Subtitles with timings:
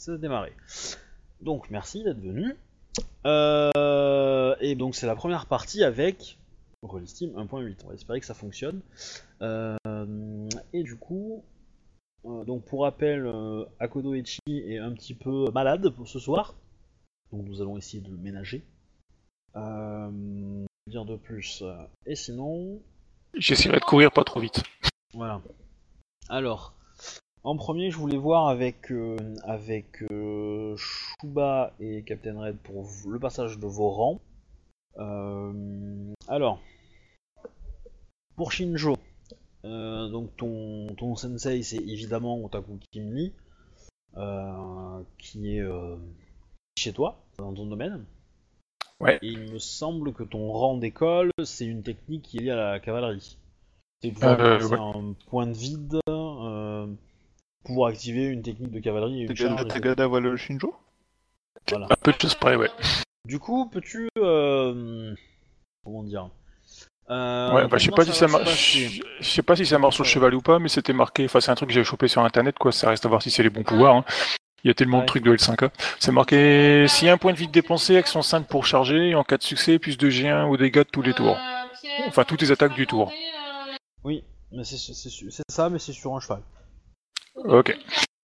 [0.00, 0.52] ça a démarré.
[1.42, 2.56] Donc merci d'être venu.
[3.26, 6.38] Euh, et donc c'est la première partie avec
[6.82, 7.76] Rollistim 1.8.
[7.84, 8.80] On va espérer que ça fonctionne.
[9.42, 9.76] Euh,
[10.72, 11.44] et du coup,
[12.24, 13.30] euh, donc pour rappel,
[13.78, 16.54] Akodo Echi est un petit peu malade pour ce soir.
[17.30, 18.64] Donc nous allons essayer de le ménager.
[20.86, 21.62] Dire de plus.
[22.06, 22.80] Et sinon,
[23.34, 24.62] J'essaierai de courir pas trop vite.
[25.12, 25.42] voilà.
[26.30, 26.74] Alors,
[27.42, 33.18] en premier, je voulais voir avec, euh, avec euh, Shuba et Captain Red pour le
[33.18, 34.20] passage de vos rangs.
[34.98, 36.60] Euh, alors,
[38.36, 38.96] pour Shinjo,
[39.64, 43.32] euh, donc ton, ton sensei, c'est évidemment Otaku Kimli,
[45.18, 45.64] qui est
[46.78, 48.04] chez toi, dans ton domaine.
[49.00, 49.18] Ouais.
[49.22, 52.56] Et il me semble que ton rang d'école, c'est une technique qui est liée à
[52.72, 53.38] la cavalerie.
[54.02, 54.78] C'est Euh, ouais.
[54.78, 56.00] un point de vide,
[57.64, 59.66] pouvoir activer une technique de cavalerie et une charge.
[59.68, 60.74] Tagada voit le Shinjo
[61.68, 61.86] Voilà.
[61.90, 62.70] Un peu de choses près, ouais.
[63.26, 64.08] Du coup, peux-tu...
[64.18, 65.14] euh,
[65.84, 66.30] comment dire
[67.10, 68.76] euh, Ouais, bah, je sais pas si ça marche.
[69.20, 71.24] Je sais pas si ça marche sur le cheval ou pas, mais c'était marqué.
[71.26, 72.72] Enfin, c'est un truc que j'ai chopé sur internet, quoi.
[72.72, 73.96] Ça reste à voir si c'est les bons pouvoirs.
[73.96, 74.04] hein.
[74.62, 75.04] Il y a tellement Ouais.
[75.04, 75.70] de trucs de L5A.
[75.98, 79.14] C'est marqué s'il y a un point de vide dépensé, action 5 pour charger, et
[79.14, 81.38] en cas de succès, plus de G1 aux dégâts de tous les tours.
[82.06, 83.10] Enfin, toutes les attaques du tour.
[84.04, 84.22] Oui,
[84.52, 86.42] mais c'est c'est- c'est- c'est ça, mais c'est sur un cheval.
[87.36, 87.76] Ok.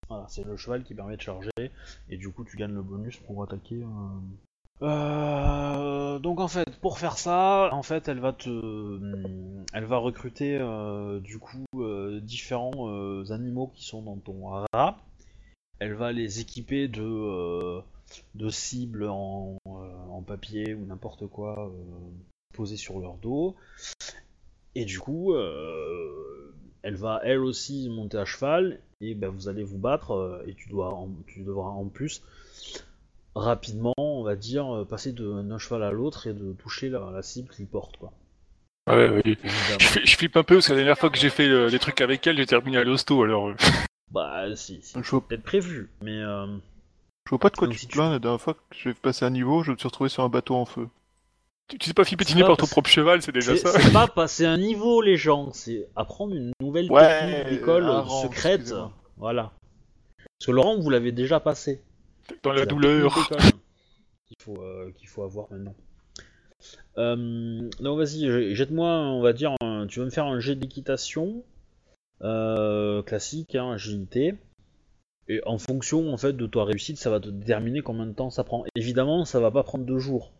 [0.09, 1.51] Voilà, c'est le cheval qui permet de charger,
[2.09, 3.83] et du coup tu gagnes le bonus pour attaquer.
[3.83, 4.19] euh.
[4.83, 9.01] Euh, donc en fait, pour faire ça, en fait, elle va te,
[9.73, 14.99] elle va recruter euh, du coup euh, différents euh, animaux qui sont dans ton rat.
[15.79, 17.81] Elle va les équiper de, euh,
[18.35, 19.71] de cibles en, euh,
[20.11, 21.71] en papier ou n'importe quoi euh,
[22.55, 23.57] posé sur leur dos.
[24.75, 29.63] Et du coup, euh, elle va elle aussi monter à cheval et ben, vous allez
[29.65, 32.23] vous battre euh, et tu, dois en- tu devras en plus
[33.35, 37.23] rapidement, on va dire, euh, passer d'un cheval à l'autre et de toucher la, la
[37.23, 37.97] cible qu'il porte.
[37.99, 38.13] Quoi.
[38.89, 39.23] Ouais, ouais.
[39.27, 39.79] Évidemment.
[39.81, 42.01] Je, je flippe un peu parce que la dernière fois que j'ai fait des trucs
[42.01, 43.49] avec elle, j'ai terminé à l'hosto, alors.
[43.49, 43.55] euh,
[44.13, 44.97] Bah si, si.
[45.03, 46.47] Je vois, peut-être prévu, mais euh,
[47.27, 48.11] je vois pas de quoi Donc, tu si te tu- plains.
[48.13, 50.55] La dernière fois que j'ai passé un niveau, je me suis retrouvé sur un bateau
[50.55, 50.89] en feu.
[51.67, 53.73] Tu, tu sais pas flippétiner Ça, par ton propre cheval, c'est déjà ça.
[53.81, 56.53] c'est pas passer un niveau, les gens, c'est apprendre une
[56.83, 57.85] nouvelle Ouais, technique d'école
[58.23, 58.61] secrète.
[58.61, 58.93] excusez-moi.
[59.17, 59.53] Voilà.
[60.39, 61.83] Parce que Laurent, vous l'avez déjà passé.
[62.43, 63.15] Dans la douleur.
[64.27, 65.75] qu'il faut, euh, qu'il faut avoir maintenant.
[66.99, 70.57] Euh, donc vas-y, je- jette-moi, on va dire, un- tu vas me faire un jet
[70.57, 71.43] d'équitation
[72.23, 74.35] euh, classique, hein, agilité.
[75.29, 78.31] Et en fonction en fait de ta réussite, ça va te déterminer combien de temps
[78.31, 78.65] ça prend.
[78.75, 80.33] Évidemment, ça va pas prendre deux jours.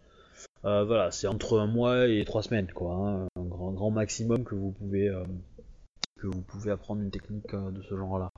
[0.65, 2.95] Euh, voilà, c'est entre un mois et trois semaines, quoi.
[2.95, 5.23] hein, un grand, grand maximum que vous pouvez euh,
[6.21, 8.31] que vous pouvez apprendre une technique euh, de ce genre-là.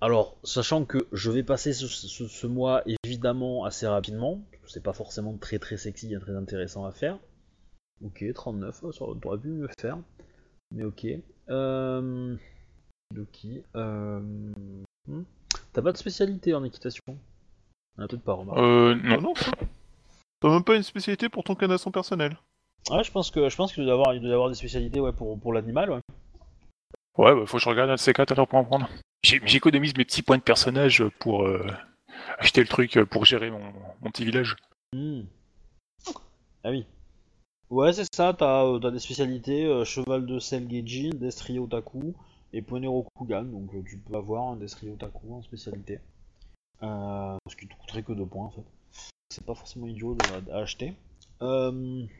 [0.00, 4.92] Alors, sachant que je vais passer ce, ce- ce mois évidemment assez rapidement, c'est pas
[4.92, 7.18] forcément très très sexy et très intéressant à faire.
[8.04, 9.98] Ok, 39, ouais, ça aurait pu mieux faire.
[10.72, 11.06] Mais ok.
[11.48, 12.36] Euh...
[13.14, 13.62] Loki.
[13.76, 14.20] Euh...
[15.06, 15.22] hmm.
[15.72, 17.02] T'as pas de spécialité en équitation?
[17.96, 18.60] On a peut-être pas remarqué.
[18.60, 19.20] Euh, Ah non.
[19.22, 19.52] non, ça.
[20.40, 22.36] T'as même pas une spécialité pour ton canasson personnel.
[22.90, 24.54] Ouais, je pense que je pense qu'il doit y avoir, il doit y avoir des
[24.56, 25.90] spécialités ouais, pour, pour l'animal.
[25.90, 26.00] Ouais.
[27.16, 28.88] Ouais, bah, faut que je regarde un de ces quatre alors pour en prendre.
[29.22, 31.64] J'économise mes petits points de personnage pour euh,
[32.38, 33.72] acheter le truc euh, pour gérer mon,
[34.10, 34.56] petit village.
[34.92, 35.22] Hmm.
[36.64, 36.84] Ah oui.
[37.70, 42.14] Ouais, c'est ça, t'as euh, des spécialités cheval de sel Geijin, Destri Otaku
[42.52, 46.00] et Poney Rokugan, donc tu peux avoir un Destri Otaku en spécialité.
[46.82, 48.64] Ce qui te coûterait que 2 points en fait.
[49.30, 50.18] C'est pas forcément idiot
[50.52, 50.94] à acheter.
[51.40, 52.10] Donc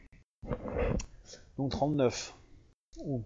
[1.69, 2.33] 39.
[3.03, 3.23] Ouh.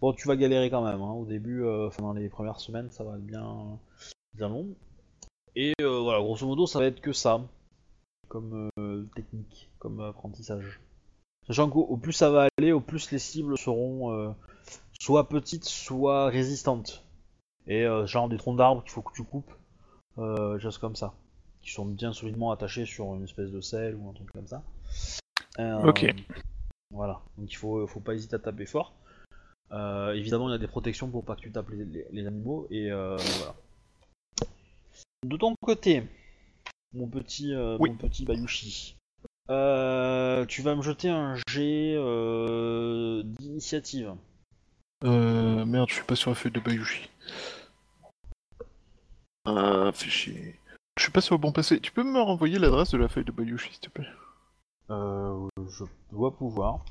[0.00, 1.12] Bon, tu vas galérer quand même, hein.
[1.12, 3.78] au début, euh, enfin dans les premières semaines, ça va être bien,
[4.34, 4.68] bien long.
[5.56, 7.40] Et euh, voilà, grosso modo, ça va être que ça
[8.28, 10.80] comme euh, technique, comme apprentissage.
[11.46, 14.30] Sachant qu'au au plus ça va aller, au plus les cibles seront euh,
[14.98, 17.04] soit petites, soit résistantes.
[17.66, 19.52] Et genre des troncs d'arbres qu'il faut que tu coupes,
[20.18, 21.14] euh, choses comme ça,
[21.62, 24.62] qui sont bien solidement attachés sur une espèce de selle ou un truc comme ça.
[25.84, 26.14] Ok.
[26.90, 28.92] Voilà, donc il faut, faut pas hésiter à taper fort.
[29.72, 32.26] Euh, évidemment, il y a des protections pour pas que tu tapes les, les- les
[32.26, 33.54] animaux, et euh, voilà.
[35.26, 36.04] De ton côté,
[36.92, 37.90] mon petit, euh, Oui.
[37.90, 38.96] mon petit Bayushi,
[39.50, 44.14] euh, tu vas me jeter un jet euh, d'initiative.
[45.04, 47.08] Euh, merde, je suis pas sur la feuille de Bayushi.
[49.46, 50.58] Ah, fais chier.
[50.96, 51.80] Je suis pas sur le bon passé.
[51.80, 54.08] Tu peux me renvoyer l'adresse de la feuille de Bayushi, s'il te plaît?
[54.90, 56.84] Euh, je dois pouvoir.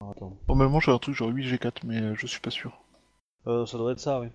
[0.00, 0.36] Alors, Attends.
[0.48, 2.82] Normalement, j'ai un truc genre 8G4, mais euh, je suis pas sûr.
[3.46, 4.28] Euh, ça devrait être ça, oui.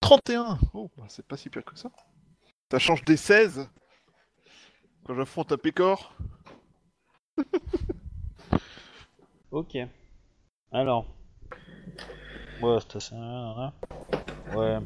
[0.00, 1.90] 31 Oh, bah, c'est pas si pire que ça.
[2.70, 3.68] Ça change des 16
[5.04, 6.14] Quand j'affronte un pécor
[9.50, 9.76] Ok.
[10.72, 11.06] Alors.
[12.62, 13.14] Ouais, c'est assez...
[13.16, 13.72] hein.
[14.54, 14.78] Ouais.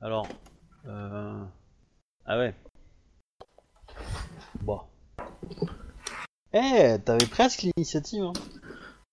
[0.00, 0.26] Alors.
[0.86, 1.44] Euh...
[2.26, 2.54] Ah ouais.
[4.62, 4.80] Bon.
[6.52, 8.24] Eh, t'avais presque l'initiative.
[8.24, 8.32] Hein.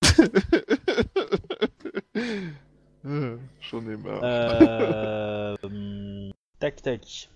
[3.62, 4.22] J'en ai marre.
[4.24, 5.56] Euh...
[6.60, 7.30] tac tac.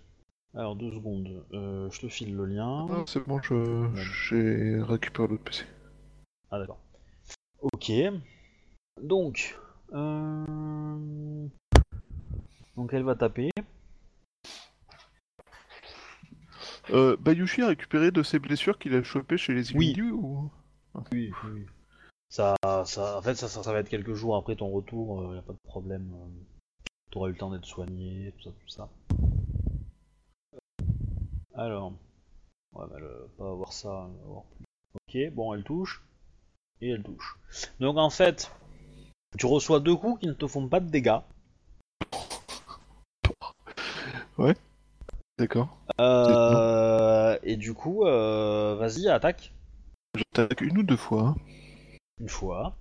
[0.56, 1.46] Alors deux secondes.
[1.54, 2.88] Euh, je te file le lien.
[2.88, 3.88] Non, c'est bon, je
[4.28, 5.66] j'ai récupéré l'autre PC.
[6.50, 6.80] Ah d'accord.
[7.62, 7.92] Ok.
[9.02, 9.56] Donc.
[9.94, 11.48] Euh...
[12.76, 13.52] Donc elle va taper.
[16.90, 19.90] Euh, Bayushi a récupéré de ses blessures qu'il a chopées chez les Oui.
[19.90, 20.50] individus ou
[21.12, 21.66] Oui, oui.
[22.30, 22.56] Ça,
[22.86, 25.40] ça, en fait, ça, ça, ça va être quelques jours après ton retour, il y
[25.40, 26.12] a pas de problème.
[27.12, 28.90] Tu auras eu le temps d'être soigné, tout ça, tout ça.
[31.54, 31.92] Alors,
[32.74, 32.98] ouais, bah,
[33.38, 34.66] pas avoir ça, va avoir plus.
[34.96, 36.02] Ok, bon, elle touche
[36.82, 37.38] et elle touche.
[37.80, 38.52] Donc en fait,
[39.38, 41.20] tu reçois deux coups qui ne te font pas de dégâts.
[45.42, 45.76] D'accord.
[46.00, 49.52] Euh, et du coup, euh, vas-y, attaque
[50.16, 51.30] J'attaque une ou deux fois.
[51.30, 51.36] hein.
[52.20, 52.76] une fois.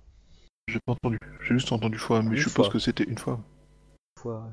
[0.67, 1.17] J'ai pas entendu.
[1.41, 2.73] J'ai juste entendu fois, mais Une je suppose fois.
[2.73, 3.39] que c'était une fois.
[4.17, 4.41] Une fois.
[4.43, 4.51] ouais.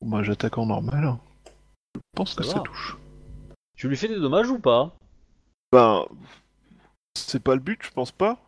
[0.00, 1.04] Bon, bah, j'attaque en normal.
[1.04, 1.20] hein.
[1.94, 2.96] Je pense que Ça touche.
[3.76, 4.96] Tu lui fais des dommages ou pas?
[5.70, 6.04] Ben,
[7.16, 8.38] c'est pas le but, je pense pas.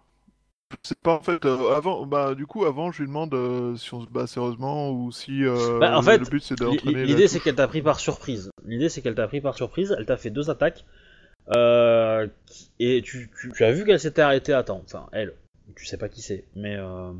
[0.82, 2.06] C'est pas en fait euh, avant.
[2.06, 5.44] Bah, du coup, avant, je lui demande euh, si on se bat sérieusement ou si
[5.44, 6.98] euh, Bah, en fait, le but c'est d'entraîner.
[7.00, 7.44] la L'idée c'est touche.
[7.44, 8.50] qu'elle t'a pris par surprise.
[8.64, 10.84] L'idée c'est qu'elle t'a pris par surprise, elle t'a fait deux attaques.
[11.56, 14.80] euh, qui- et tu, tu- tu as vu qu'elle s'était arrêtée à temps.
[14.84, 15.34] Enfin, elle.
[15.74, 16.44] Tu sais pas qui c'est.
[16.54, 17.10] Mais, euh,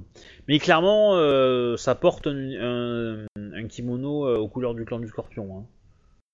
[0.47, 5.09] mais clairement, euh, ça porte un, un- un kimono euh, aux couleurs du clan du
[5.09, 5.59] scorpion.
[5.59, 5.65] hein.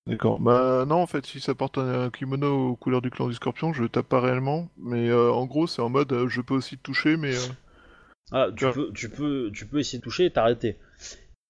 [0.09, 0.39] D'accord.
[0.39, 3.35] Bah non, en fait, si ça porte un, un kimono aux couleurs du clan du
[3.35, 4.69] Scorpion, je tape pas réellement.
[4.77, 7.41] Mais euh, en gros, c'est en mode, euh, je peux aussi te toucher, mais euh,
[8.31, 8.73] Ah, tu, Ouais.
[8.73, 10.77] peux, tu, peux, tu peux essayer de toucher et t'arrêter.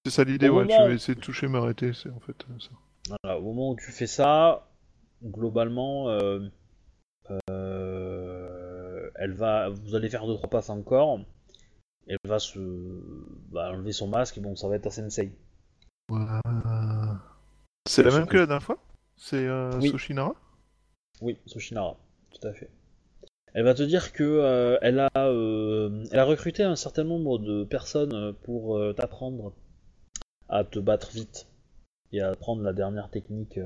[0.04, 0.48] c'est ça l'idée.
[0.48, 2.70] Ouais, moment- tu vas essayer de toucher, m'arrêter, c'est en fait ça.
[3.22, 4.68] Voilà, au moment où tu fais ça,
[5.24, 6.40] globalement, euh,
[7.50, 11.20] euh, elle va, vous allez faire deux trois passes encore.
[12.06, 12.58] Elle va se,
[13.52, 15.32] va enlever son masque et bon, ça va être à Sensei.
[17.86, 18.78] C'est la même que la dernière fois?
[19.16, 19.88] C'est euh, Oui.
[19.90, 20.34] Soshinara?
[21.20, 21.96] Oui, Sushinara,
[22.30, 22.70] tout à fait.
[23.52, 27.38] Elle va te dire que euh, elle a, euh, elle a recruté un certain nombre
[27.38, 29.52] de personnes pour euh, t'apprendre
[30.48, 31.48] à te battre vite
[32.12, 33.58] et à apprendre la dernière technique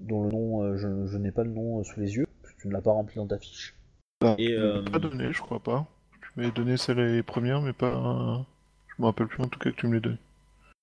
[0.00, 2.68] dont le nom, je, je n'ai pas le nom sous les yeux, parce que tu
[2.68, 3.74] ne l'as pas rempli dans ta fiche.
[4.24, 5.86] Ah, Et, tu m'as Pas donné, je crois pas.
[6.20, 8.44] Tu m'avais donné celle les premières, mais pas.
[8.88, 10.10] Je me rappelle plus en tout cas que tu me les.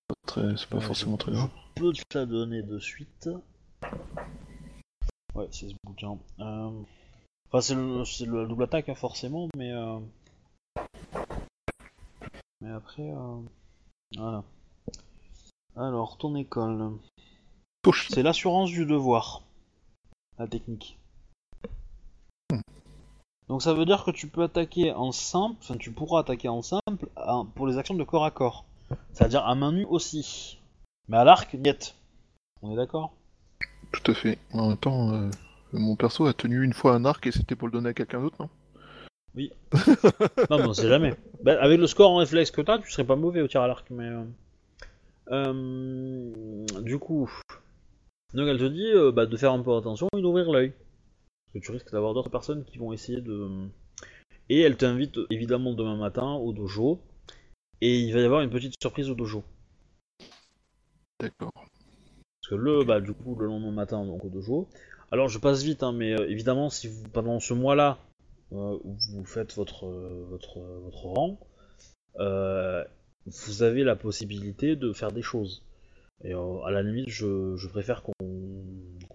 [0.08, 1.50] Pas très- C'est pas Ouais, forcément très grave.
[1.80, 3.30] Peux te la donner de suite.
[5.34, 6.18] Ouais, c'est ce bouquin.
[6.40, 6.72] Euh,
[7.52, 9.72] Enfin, c'est le, double attaque, hein, forcément, mais.
[9.72, 9.98] euh,
[12.62, 13.10] Mais après.
[13.10, 13.42] euh,
[14.18, 14.44] Voilà.
[15.78, 16.92] Alors, ton école.
[18.10, 19.42] C'est l'assurance du devoir.
[20.38, 20.98] La technique.
[22.52, 22.60] Hmm.
[23.48, 26.62] Donc ça veut dire que tu peux attaquer en simple, enfin tu pourras attaquer en
[26.62, 28.66] simple à- pour les actions de corps à corps.
[29.14, 30.59] C'est-à-dire à main nue aussi.
[31.10, 31.96] Mais à l'arc, niet.
[32.62, 33.14] On est d'accord?
[33.92, 34.38] Tout à fait.
[34.54, 35.30] En même temps, euh,
[35.74, 38.22] mon perso a tenu une fois un arc et c'était pour le donner à quelqu'un
[38.22, 38.50] d'autre, non?
[40.50, 41.14] Non, mais on sait jamais.
[41.44, 43.68] Ben, avec le score en réflexe que t'as, tu serais pas mauvais au tir à
[43.68, 44.06] l'arc, mais.
[44.08, 44.24] euh,
[45.32, 47.30] euh, du coup.
[48.34, 50.72] Donc elle te dit bah, de faire un peu attention et d'ouvrir l'œil.
[50.72, 53.50] Parce que tu risques d'avoir d'autres personnes qui vont essayer de.
[54.50, 57.00] Et elle t'invite évidemment demain matin au dojo.
[57.82, 59.44] Et il va y avoir une petite surprise au dojo.
[61.20, 61.52] D'accord.
[61.54, 64.68] Parce que le, bah, du coup, le lendemain matin, donc au dojo.
[65.12, 67.98] Alors, je passe vite, hein, mais euh, évidemment, si vous, pendant ce mois-là,
[68.52, 71.40] euh, où vous faites votre, euh, votre, euh, votre rang,
[72.20, 72.84] euh,
[73.26, 75.64] vous avez la possibilité de faire des choses.
[76.24, 78.14] Et à la limite, je, je préfère qu'on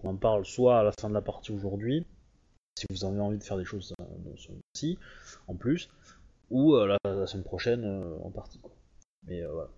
[0.03, 2.03] en parle soit à la fin de la partie aujourd'hui,
[2.79, 4.97] si vous avez envie de faire des choses dans ce mois-ci,
[5.47, 5.87] en plus,
[6.49, 7.85] ou la, la semaine prochaine
[8.23, 8.57] en partie.
[8.57, 8.71] quoi.
[9.27, 9.69] Mais voilà.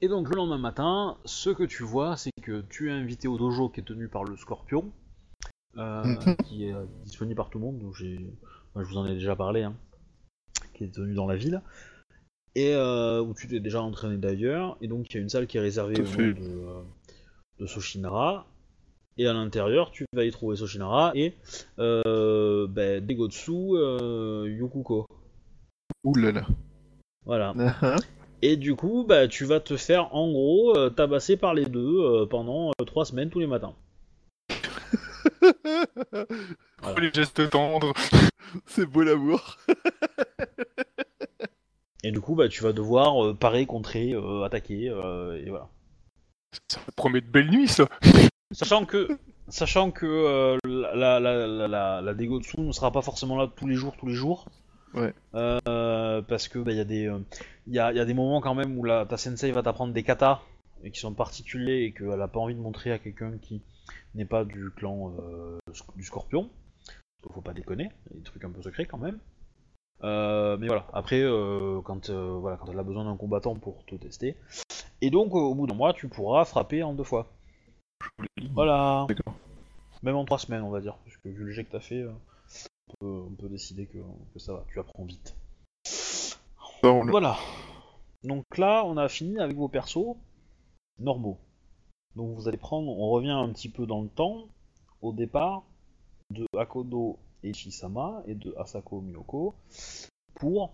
[0.00, 3.36] Et donc le lendemain matin, ce que tu vois, c'est que tu es invité au
[3.36, 4.92] dojo qui est tenu par le Scorpion,
[5.76, 6.36] euh, Mhm.
[6.44, 7.78] qui est euh, disponible par tout le monde.
[7.78, 7.94] Donc
[8.74, 9.74] moi, je vous en ai déjà parlé, hein,
[10.74, 11.62] qui est tenu dans la ville,
[12.54, 14.76] et euh, où tu t'es déjà entraîné d'ailleurs.
[14.80, 16.82] Et donc il y a une salle qui est réservée au nom de, euh,
[17.58, 18.46] de Soshinara.
[19.20, 21.34] Et à l'intérieur, tu vas y trouver Soshinara et
[21.80, 25.06] euh, ben, Degotsu euh, Yukuko.
[26.04, 26.46] Ouh là là.
[27.26, 27.52] Voilà.
[27.82, 27.96] Ah,
[28.42, 32.00] Et du coup, bah, tu vas te faire en gros euh, tabasser par les deux
[32.00, 33.74] euh, pendant euh, trois semaines tous les matins.
[36.98, 37.92] Les gestes tendres.
[38.66, 39.58] C'est beau l'amour.
[42.04, 45.68] Et du coup, bah, tu vas devoir euh, parer, contrer, euh, attaquer, euh, et voilà.
[46.68, 47.88] Ça promet de belles nuits, ça.
[48.52, 49.08] Sachant que,
[49.48, 53.74] sachant que la, la, la, la, la Degotsu ne sera pas forcément là tous les
[53.74, 54.46] jours, tous les jours.
[54.98, 55.14] Ouais.
[55.34, 57.20] Euh, parce que bah, y a des, euh,
[57.66, 60.02] y a, y a des moments quand même où la, ta sensei va t'apprendre des
[60.02, 60.40] katas
[60.82, 63.62] et qui sont particuliers et qu'elle a pas envie de montrer à quelqu'un qui
[64.14, 65.58] n'est pas du clan euh,
[65.96, 66.50] du Scorpion.
[67.30, 69.18] Faut pas déconner, il y a des trucs un peu secrets quand même.
[70.04, 73.84] Euh, mais voilà, après, euh, quand, euh, voilà, quand elle a besoin d'un combattant pour
[73.84, 74.36] te tester.
[75.00, 77.32] Et donc, euh, au bout d'un mois, tu pourras frapper en deux fois.
[78.52, 79.06] Voilà.
[79.08, 79.34] D'accord.
[80.02, 82.02] Même en trois semaines, on va dire, parce que vu le jet que t'as fait,
[82.02, 82.12] euh,
[83.00, 83.98] peut, on peut décider que,
[84.32, 85.36] que ça va, tu apprends vite.
[86.82, 87.36] Voilà.
[88.22, 90.16] Donc là, on a fini avec vos persos
[90.98, 91.38] normaux.
[92.16, 94.48] Donc vous allez prendre, on revient un petit peu dans le temps,
[95.02, 95.62] au départ,
[96.30, 99.54] de Akodo et Shisama et de Asako Miyoko
[100.34, 100.72] pour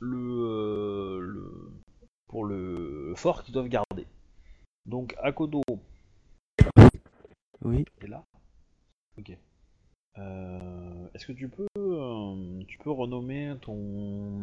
[0.00, 1.72] le, euh, le
[2.28, 4.06] pour le fort qu'ils doivent garder.
[4.86, 5.62] Donc Akodo
[7.64, 7.84] Oui.
[8.00, 8.22] est là.
[9.18, 9.36] Ok.
[10.18, 14.40] Euh, Est-ce que tu peux euh, tu peux renommer ton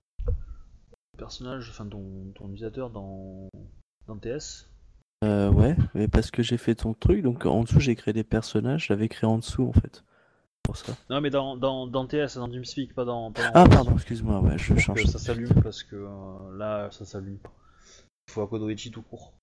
[1.17, 3.49] personnage, enfin ton, ton utilisateur dans
[4.07, 4.69] dans TS
[5.23, 8.23] Euh, ouais, mais parce que j'ai fait ton truc, donc en dessous j'ai créé des
[8.23, 10.03] personnages, je l'avais créé en dessous en fait.
[10.63, 10.93] Pour ça.
[11.09, 13.31] Non mais dans, dans, dans TS, dans TeamSpeak, pas dans.
[13.31, 15.03] pas dans- Ah pardon, excuse-moi, ouais, je que change.
[15.05, 17.51] ça s'allume parce que euh, là ça s'allume pas.
[18.27, 19.33] Il faut Akodoichi tout court.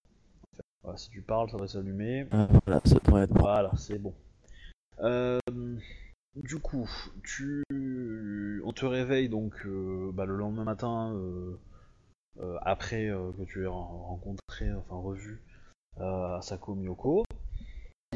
[0.83, 2.27] Voilà, si tu parles, ça va s'allumer.
[2.33, 3.41] Ah, voilà, ça devrait être bon.
[3.43, 4.13] Voilà, c'est bon.
[5.01, 5.39] Euh,
[6.37, 6.89] du coup,
[7.71, 11.59] on te réveille donc euh, bah, le lendemain matin euh,
[12.41, 13.09] euh, après
[13.39, 15.41] que tu aies ren- rencontré, enfin revu
[15.99, 17.25] Asako Miyoko.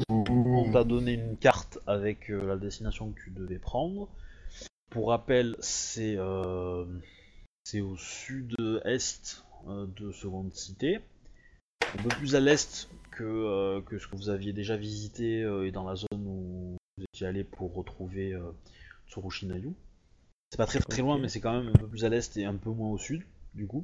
[0.09, 4.09] On t'a donné une carte avec la destination que tu devais prendre.
[4.89, 6.87] Pour rappel, c'est au
[7.97, 10.99] sud-est de Seconde Cité,
[11.81, 15.95] un peu plus à l'est que, ce que vous aviez déjà visité et dans la
[15.95, 16.07] zone
[17.17, 18.51] étiez allé pour retrouver euh,
[19.07, 19.73] Tsurushinayu.
[20.51, 22.45] C'est pas très très loin, mais c'est quand même un peu plus à l'est et
[22.45, 23.83] un peu moins au sud, du coup.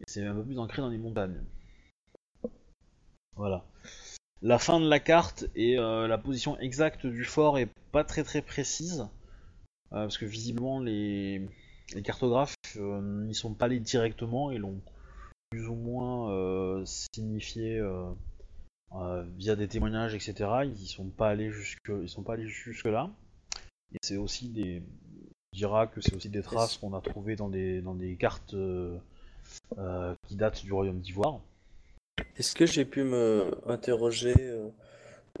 [0.00, 1.42] Et c'est un peu plus ancré dans les montagnes.
[3.36, 3.64] Voilà.
[4.42, 8.22] La fin de la carte et euh, la position exacte du fort est pas très
[8.22, 9.00] très précise.
[9.92, 11.48] euh, parce que visiblement les,
[11.94, 14.82] les cartographes euh, n'y sont pas allés directement et l'ont
[15.50, 17.80] plus ou moins signifié
[18.96, 20.64] euh, via des témoignages, etc.
[20.64, 23.10] Ils sont pas allés jusque, ils sont pas allés jusque là.
[23.92, 24.82] Et c'est aussi des,
[25.52, 28.54] on dira que c'est aussi des traces qu'on a trouvées dans des dans des cartes
[28.54, 28.98] euh,
[29.78, 31.40] euh, qui datent du royaume d'Ivoire.
[32.36, 34.34] Est-ce que j'ai pu me interroger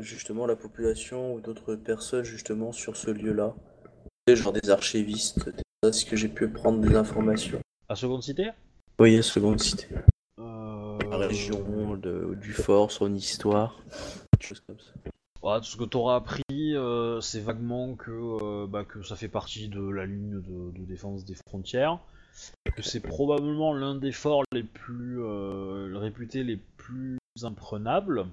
[0.00, 3.54] justement la population ou d'autres personnes justement sur ce lieu-là?
[4.26, 5.50] Des- Genre des archivistes,
[5.82, 7.60] est-ce que j'ai pu prendre des informations?
[7.88, 8.50] À Seconde Cité?
[8.98, 9.86] Oui, à Seconde Cité.
[11.18, 13.78] La région, de- du fort, son histoire,
[14.40, 14.92] des choses comme ça.
[15.42, 19.28] Ouais, tout ce que t'auras appris, euh, c'est vaguement que, euh, bah, que ça fait
[19.28, 21.98] partie de la ligne de, de défense des frontières,
[22.76, 28.26] que c'est probablement l'un des forts les plus euh, réputés les plus imprenables,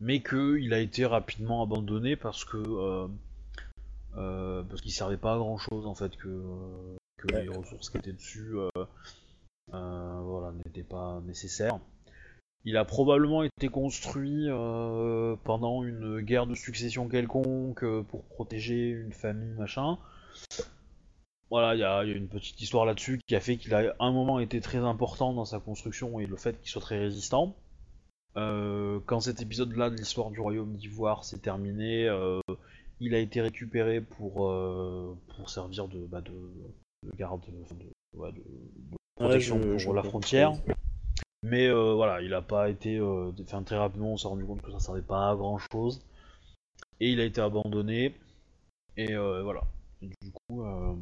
[0.00, 3.08] mais qu'il a été rapidement abandonné parce que
[4.14, 6.42] parce qu'il servait pas à grand chose en fait, que,
[7.18, 8.54] que les ressources qui étaient dessus
[9.72, 11.78] voilà, n'étaient pas nécessaires.
[12.64, 18.90] Il a probablement été construit euh, pendant une guerre de succession quelconque euh, pour protéger
[18.90, 19.96] une famille, machin.
[21.48, 24.38] Voilà, il y, a une petite histoire là-dessus qui a fait qu'il a un moment
[24.40, 27.56] été très important dans sa construction et le fait qu'il soit très résistant.
[28.36, 32.40] Euh, quand cet épisode-là de l'histoire du royaume d'Ivoire s'est terminé, euh,
[33.00, 37.40] il a été récupéré pour, euh, pour servir de, bah, de, de garde,
[39.26, 40.52] protection Ouais, je- pour je la frontière.
[41.42, 42.98] Mais euh, voilà, il a pas été.
[42.98, 46.02] euh, Enfin, très rapidement, on s'est rendu compte que ça servait pas à grand chose.
[47.00, 48.14] Et il a été abandonné.
[48.96, 49.62] Et euh, voilà.
[50.02, 50.94] Et du coup, euh,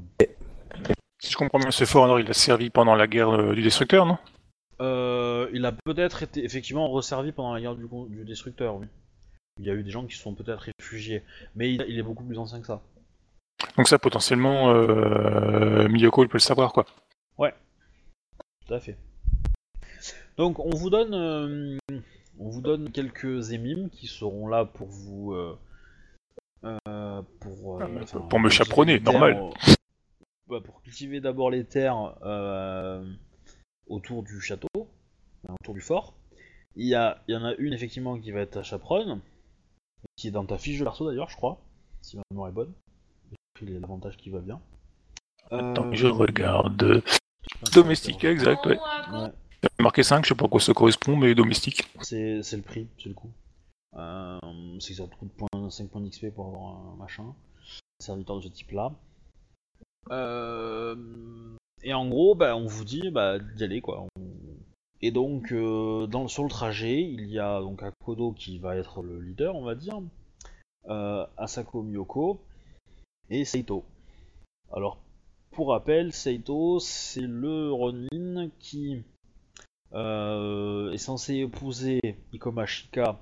[1.21, 3.63] Si je comprends bien, ce fort, alors, il a servi pendant la guerre euh, du
[3.63, 4.19] destructeur, non?
[4.81, 8.87] Euh, il a peut-être été effectivement resservi pendant la guerre du, con- du destructeur, oui.
[9.59, 11.25] Il y a eu des gens qui se sont peut-être réfugiés.
[11.57, 12.81] Mais il, il est beaucoup plus ancien que ça.
[13.77, 16.87] Donc ça, potentiellement, euh, Miyoko, il peut le savoir, quoi.
[18.69, 18.97] Tout à fait.
[20.37, 21.79] Donc on vous donne, euh,
[22.39, 25.59] on vous donne quelques émimes qui seront là pour vous, euh,
[26.65, 29.51] euh, pour, Ah, enfin, pour me chaperonner, terres, normal.
[30.65, 32.15] pour cultiver d'abord les terres
[33.89, 34.69] autour du château,
[35.49, 36.15] autour du fort.
[36.77, 39.21] Il y, a, il y en a une effectivement qui va être à Chaperonne,
[40.17, 41.59] qui est dans ta fiche de perso d'ailleurs, je crois,
[42.03, 42.73] si ma mémoire est bonne.
[43.31, 44.61] J'ai pris l'avantage qui va bien.
[45.51, 47.03] Attends, Euh, je regarde.
[47.75, 48.79] Domestique, exact, ouais.
[49.13, 49.33] Ouais,
[49.81, 51.83] Marqué 5, je sais pas à quoi ça correspond, mais domestique.
[52.03, 53.31] c'est c'est le prix, c'est le coût.
[53.97, 54.39] Euh,
[54.81, 57.25] c'est que ça te coûte point- 5 points d'XP pour avoir un machin.
[57.25, 58.93] Un serviteur de ce type-là.
[60.11, 60.95] Euh,
[61.83, 64.01] et en gros, bah, on vous dit bah, d'y aller quoi.
[64.17, 64.23] On-
[65.01, 69.03] Et donc, euh, dans, sur le trajet, il y a donc Akodo qui va être
[69.03, 70.01] le leader, on va dire,
[70.89, 72.41] euh, Asako Miyoko
[73.31, 73.85] et Seito.
[74.73, 74.99] Alors,
[75.59, 79.03] pour rappel, Seito, c'est le Ronin qui
[79.93, 81.99] euh, est censé épouser
[82.33, 83.19] Ikoma Shika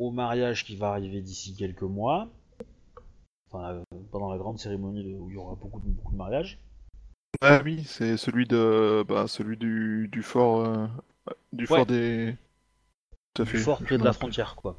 [0.00, 2.26] au mariage qui va arriver d'ici quelques mois.
[3.46, 6.58] Enfin, euh, pendant la grande cérémonie où il y aura beaucoup de, beaucoup de mariages.
[7.40, 10.88] Ah oui, c'est celui de, bah, celui du, du fort, euh,
[11.52, 11.68] du Ouais.
[11.68, 12.34] fort des.
[13.34, 14.76] Tout à du fort près de la frontière, quoi.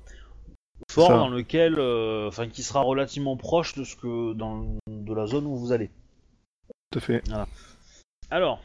[0.92, 1.14] Fort Ça.
[1.14, 5.46] dans lequel, euh, enfin, qui sera relativement proche de ce que dans de la zone
[5.46, 5.90] où vous allez.
[6.92, 7.24] Tout à fait.
[8.30, 8.60] Alors,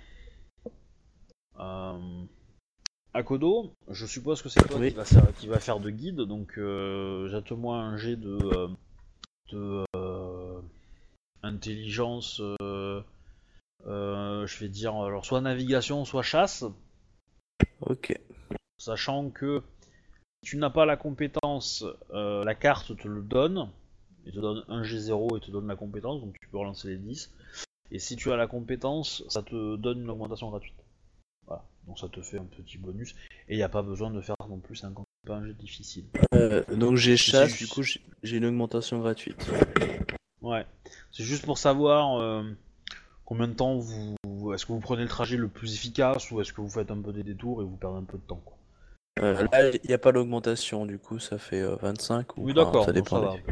[1.58, 2.24] euh,
[3.12, 4.90] Akodo, je suppose que c'est toi Oui.
[4.90, 8.68] qui, va faire, qui va faire de guide, donc euh, jette-moi un jet de, euh,
[9.52, 10.60] de euh,
[11.42, 13.02] intelligence, euh,
[13.86, 16.64] euh, je vais dire, alors soit navigation, soit chasse,
[17.80, 18.18] Ok.
[18.78, 19.62] sachant que
[20.44, 23.68] si tu n'as pas la compétence, euh, la carte te le donne,
[24.24, 26.96] il te donne un G0 et te donne la compétence, donc tu peux relancer les
[26.96, 27.32] 10.
[27.92, 30.76] Et si tu as la compétence, ça te donne une augmentation gratuite.
[31.46, 33.14] Voilà, donc ça te fait un petit bonus,
[33.48, 36.04] et il n'y a pas besoin de faire non plus 50 pas un jet difficile.
[36.34, 39.50] Euh, donc j'ai chasse, du coup j'ai une augmentation gratuite.
[40.40, 40.64] Ouais,
[41.12, 42.42] c'est juste pour savoir euh,
[43.24, 44.14] combien de temps vous.
[44.54, 47.00] Est-ce que vous prenez le trajet le plus efficace ou est-ce que vous faites un
[47.02, 48.56] peu des détours et vous perdez un peu de temps quoi.
[49.18, 52.52] Euh, là, il n'y a pas l'augmentation, du coup ça fait euh, 25 ou Oui,
[52.52, 53.34] enfin, d'accord, ça dépend.
[53.34, 53.42] des-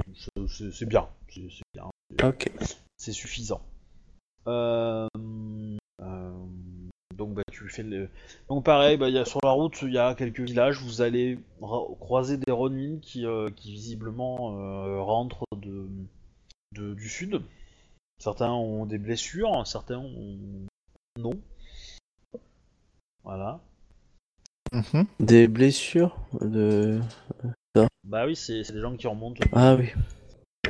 [0.73, 1.07] C'est- bien.
[1.29, 1.43] C'est
[1.75, 1.91] bien.
[2.27, 2.51] Ok.
[2.97, 3.61] c'est suffisant.
[4.49, 5.07] Euh,
[6.01, 6.33] euh,
[7.15, 8.09] donc bah tu fais le.
[8.49, 11.03] Donc pareil, bah, il y a, sur la route il y a quelques villages, vous
[11.03, 15.87] allez croiser des Ronin qui, euh, qui visiblement euh, rentrent de,
[16.75, 17.43] de- du sud.
[18.19, 20.39] Certains ont des blessures, certains ont
[21.19, 21.33] non.
[23.25, 23.61] Voilà.
[24.73, 25.07] Mhm.
[25.21, 27.01] Des blessures de.
[28.05, 29.91] Bah oui, c'est c'est des gens qui remontent Ah oui,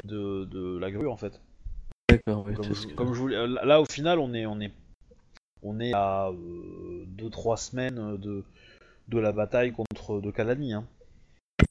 [0.04, 1.40] de, de la grue en fait.
[2.08, 2.44] D'accord.
[2.44, 4.72] Comme, c'est je, ce que- comme je voulais, là au final on est on est
[5.62, 8.44] on est à 2-3 semaines de,
[9.08, 10.72] de la bataille contre de Kalani.
[10.72, 10.86] Hein.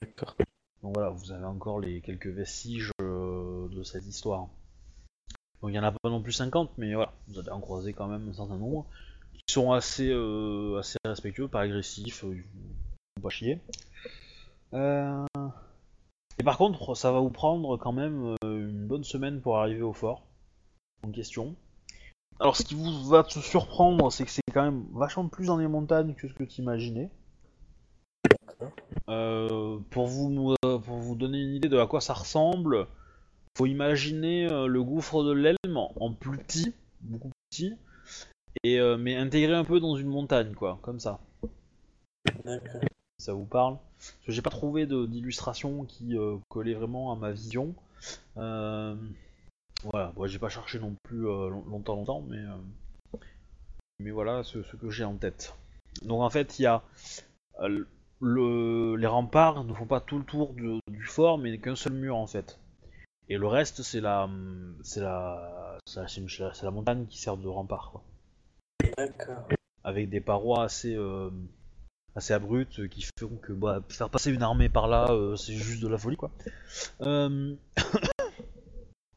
[0.01, 0.35] D'accord.
[0.83, 4.47] Donc voilà, vous avez encore les quelques vestiges euh, de cette histoire.
[5.61, 7.93] Donc il y en a pas non plus 50, mais voilà, vous allez en croiser
[7.93, 8.85] quand même un certain nombre
[9.33, 12.75] qui sont assez euh, assez respectueux, pas agressifs, euh, ils vous
[13.17, 13.59] font pas chier.
[14.73, 15.25] Euh,
[16.39, 19.81] Et par contre, ça va vous prendre quand même euh, une bonne semaine pour arriver
[19.81, 20.26] au fort
[21.03, 21.55] en question.
[22.39, 25.57] Alors, ce qui vous va te surprendre, c'est que c'est quand même vachement plus dans
[25.57, 27.09] les montagnes que ce que tu imaginais.
[29.09, 32.87] Euh, pour, vous, euh, pour vous donner une idée de à quoi ça ressemble,
[33.57, 37.73] faut imaginer euh, le gouffre de l'Elm en, plus petit, beaucoup plus petit,
[38.63, 41.19] et, euh, mais intégré un peu dans une montagne, quoi, comme ça.
[42.45, 42.81] D'accord.
[43.19, 43.77] Si ça vous parle.
[43.97, 47.73] Parce que j'ai pas trouvé de- d'illustration qui euh, collait vraiment à ma vision.
[48.37, 48.95] Euh,
[49.83, 53.17] voilà, bon, j'ai pas cherché non plus euh, long- longtemps, longtemps, mais, euh,
[53.99, 55.55] mais voilà ce, ce que j'ai en tête.
[56.03, 56.83] Donc en fait, il y a
[57.61, 57.85] euh,
[58.21, 61.93] le, les remparts ne font pas tout le tour de- du fort, mais qu'un seul
[61.93, 62.59] mur en fait.
[63.29, 64.29] Et le reste, c'est la,
[64.83, 65.99] c'est la, c'est
[66.39, 68.03] la, la montagne qui sert de rempart, quoi.
[68.97, 69.47] D'accord.
[69.83, 71.29] avec des parois assez, euh,
[72.15, 75.81] assez abruptes qui font que bah, faire passer une armée par là, euh, c'est juste
[75.83, 76.31] de la folie, quoi.
[77.01, 77.53] Euh,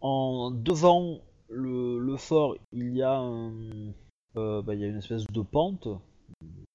[0.01, 3.53] en devant le, fort, il y a un,
[4.37, 5.89] euh, bah, il y a une espèce de pente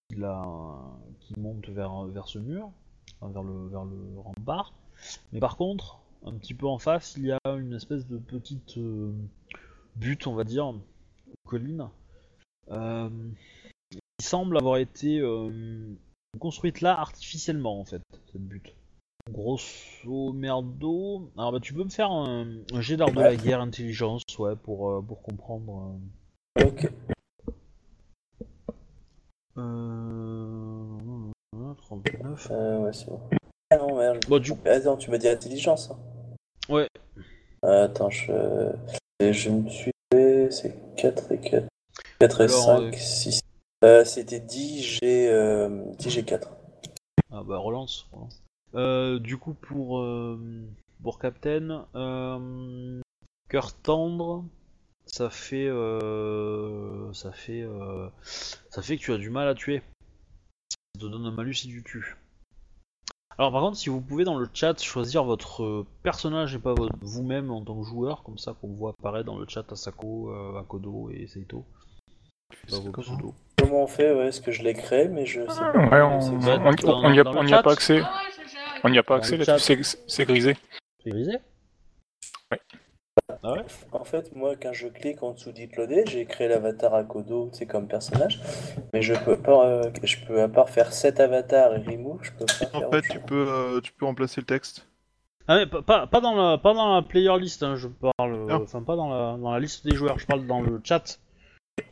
[0.10, 2.72] qui, monte vers, ce mur,
[3.22, 4.74] vers le, rempart.
[5.32, 8.78] Mais par contre, un petit peu en face, il y a une espèce de petite
[8.78, 9.12] euh,
[9.96, 10.74] butte, on va dire,
[11.46, 11.90] colline,
[12.72, 13.10] euh,
[13.92, 15.22] qui semble avoir été
[16.40, 18.76] construite là artificiellement en fait, cette butte.
[19.32, 21.32] Grosso merdo.
[21.38, 24.56] Alors bah tu peux me faire un, un jet d'art de la guerre intelligence, ouais,
[24.56, 26.00] pour, euh, pour comprendre.
[26.64, 26.92] Ok.
[29.58, 30.98] Euh...
[31.56, 32.48] euh, 39.
[32.52, 33.20] Euh, ouais, c'est bon.
[33.72, 34.20] Ah non, merde.
[34.28, 35.90] Bon, du Attends, tu m'as dit intelligence.
[35.92, 35.98] hein
[36.70, 36.88] Ouais.
[37.64, 38.32] Euh, attends, je.
[39.20, 40.52] et Je me suis fait.
[40.52, 41.68] C'est 4 et 4.
[42.20, 43.42] 4 et Alors, 5, euh, 6.
[43.84, 46.48] Euh, C'était 10 G, euh, 10 G4.
[47.32, 48.08] Ah bah relance.
[48.14, 48.45] relance.
[48.76, 50.38] Euh, du coup pour euh,
[51.02, 53.00] pour Captain, euh,
[53.50, 54.44] cœur tendre,
[55.06, 58.10] ça fait euh, ça fait euh,
[58.70, 59.82] ça fait que tu as du mal à tuer.
[60.96, 62.18] Ça te donne un malus si tu tues.
[63.38, 66.96] Alors par contre, si vous pouvez dans le chat choisir votre personnage et pas votre-
[67.02, 70.60] vous-même en tant que joueur, comme ça qu'on voit apparaître dans le chat Asako, euh,
[70.60, 71.66] Akodo et Seito.
[72.70, 72.92] Pas vos
[73.58, 75.90] comment on fait Ouais, est-ce que je l'ai créé, mais je sais pas.
[75.90, 78.02] Ouais, on n'y a, n'y a pas accès.
[78.84, 80.58] On n'y a pas accès là-dessus, c'est grisé.
[81.04, 81.38] C'est grisé
[82.52, 82.60] Ouais.
[83.44, 87.50] Ah ouais En fait, moi, quand je clique en dessous d'Itloader, j'ai créé l'avatar Akodo,
[87.54, 88.42] c'est comme personnage,
[88.94, 92.32] mais je peux pas, euh, je peux à part faire cet avatar et remove, je
[92.32, 92.76] peux pas faire.
[92.76, 93.12] En autre fait, chose.
[93.14, 94.88] tu peux, euh, tu peux remplacer le texte.
[95.48, 98.82] Ah mais pas, dans la pas dans la player list, hein, je parle, euh, enfin
[98.82, 101.20] pas dans la dans la liste des joueurs, je parle dans le chat.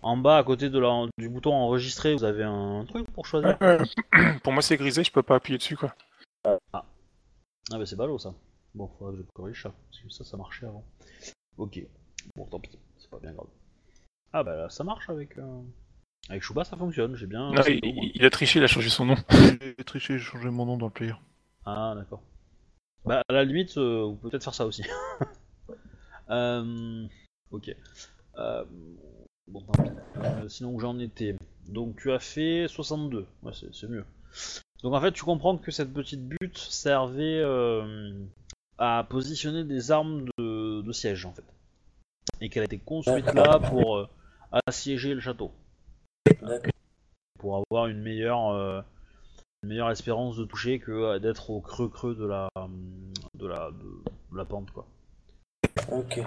[0.02, 3.58] En bas à côté de la, du bouton enregistrer, vous avez un truc pour choisir.
[4.43, 5.93] Pour moi, c'est grisé, je peux pas appuyer dessus quoi.
[6.45, 8.34] Ah bah c'est ballot ça.
[8.75, 10.84] Bon, faudrait que je corrige ça, parce que ça ça marchait avant.
[11.58, 11.79] Ok,
[12.36, 13.47] bon tant pis, c'est pas bien grave.
[14.34, 15.62] Ah bah là, ça marche avec euh,
[16.29, 17.51] avec Shuba, ça fonctionne, j'ai bien.
[17.51, 19.15] Non, c'est il, il a triché, il a changé son nom.
[19.62, 21.13] J'ai triché, j'ai changé mon nom dans le player.
[21.65, 22.23] Ah d'accord.
[23.06, 24.84] Bah à la limite, euh, vous pouvez peut-être faire ça aussi.
[26.29, 27.06] Euh,
[27.51, 27.75] ok.
[28.38, 28.63] Euh,
[29.45, 29.91] bon tant pis.
[30.15, 31.36] Euh, sinon où j'en étais.
[31.67, 33.27] Donc tu as fait 62.
[33.43, 34.06] Ouais c'est mieux.
[34.84, 38.12] Donc en fait tu comprends que cette petite butte servait euh,
[38.78, 41.46] à positionner des armes de, de siège en fait.
[42.41, 44.08] Et qu'elle a été construite là pour euh,
[44.67, 45.52] assiéger le château.
[46.41, 46.72] D'accord.
[47.39, 48.82] Pour avoir une meilleure, euh,
[49.63, 52.50] une meilleure espérance de toucher que euh, d'être au creux creux de la,
[53.36, 54.86] de la, de, de la pente quoi.
[55.91, 56.19] Ok.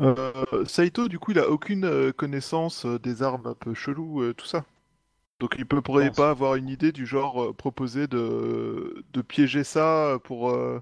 [0.00, 4.46] Euh, Saito, du coup, il a aucune connaissance des armes un peu cheloues, euh, tout
[4.46, 4.64] ça?
[5.42, 9.64] Donc il peut pourrait pas avoir une idée du genre euh, proposer de, de piéger
[9.64, 10.80] ça pour euh,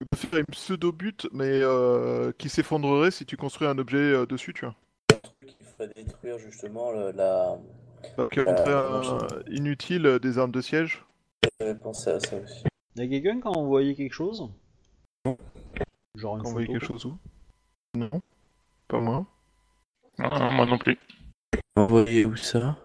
[0.00, 4.52] de faire une pseudo-but, mais euh, qui s'effondrerait si tu construis un objet euh, dessus,
[4.52, 4.74] tu vois.
[5.46, 7.56] Qui ferait détruire justement le- la.
[8.16, 11.04] Donc il Euh, un- inutile des armes de siège.
[11.60, 12.64] J'avais pensé à ça aussi.
[12.96, 14.50] Quelqu'un qui a envoyé quelque chose
[16.16, 17.16] Genre une photo quelque chose où?
[17.94, 18.10] Non,
[18.88, 19.24] pas moi.
[20.18, 20.98] Non, moi non plus.
[21.76, 22.76] Envoyez où ça?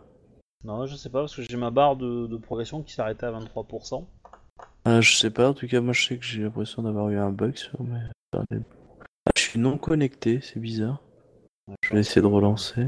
[0.64, 3.26] Non, je sais pas parce que j'ai ma barre de, de progression qui s'est arrêtée
[3.26, 4.06] à 23%.
[4.86, 7.18] ah, Je sais pas, en tout cas, moi je sais que j'ai l'impression d'avoir eu
[7.18, 8.00] un bug sur mes.
[8.34, 11.02] Ah, je suis non connecté, c'est bizarre.
[11.82, 12.88] Je vais essayer de relancer.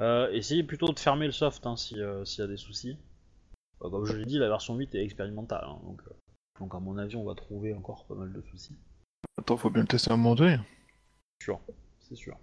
[0.00, 2.98] Euh, essayez plutôt de fermer le soft hein, si, euh, s'il y a des soucis.
[3.82, 6.14] Euh, comme je l'ai dit, la version 8 est expérimentale, hein, donc, euh,
[6.60, 8.76] donc à mon avis on va trouver encore pas mal de soucis.
[9.38, 10.58] Attends, faut bien le tester à un moment donné.
[11.42, 11.60] Sûr,
[12.00, 12.36] c'est sûr.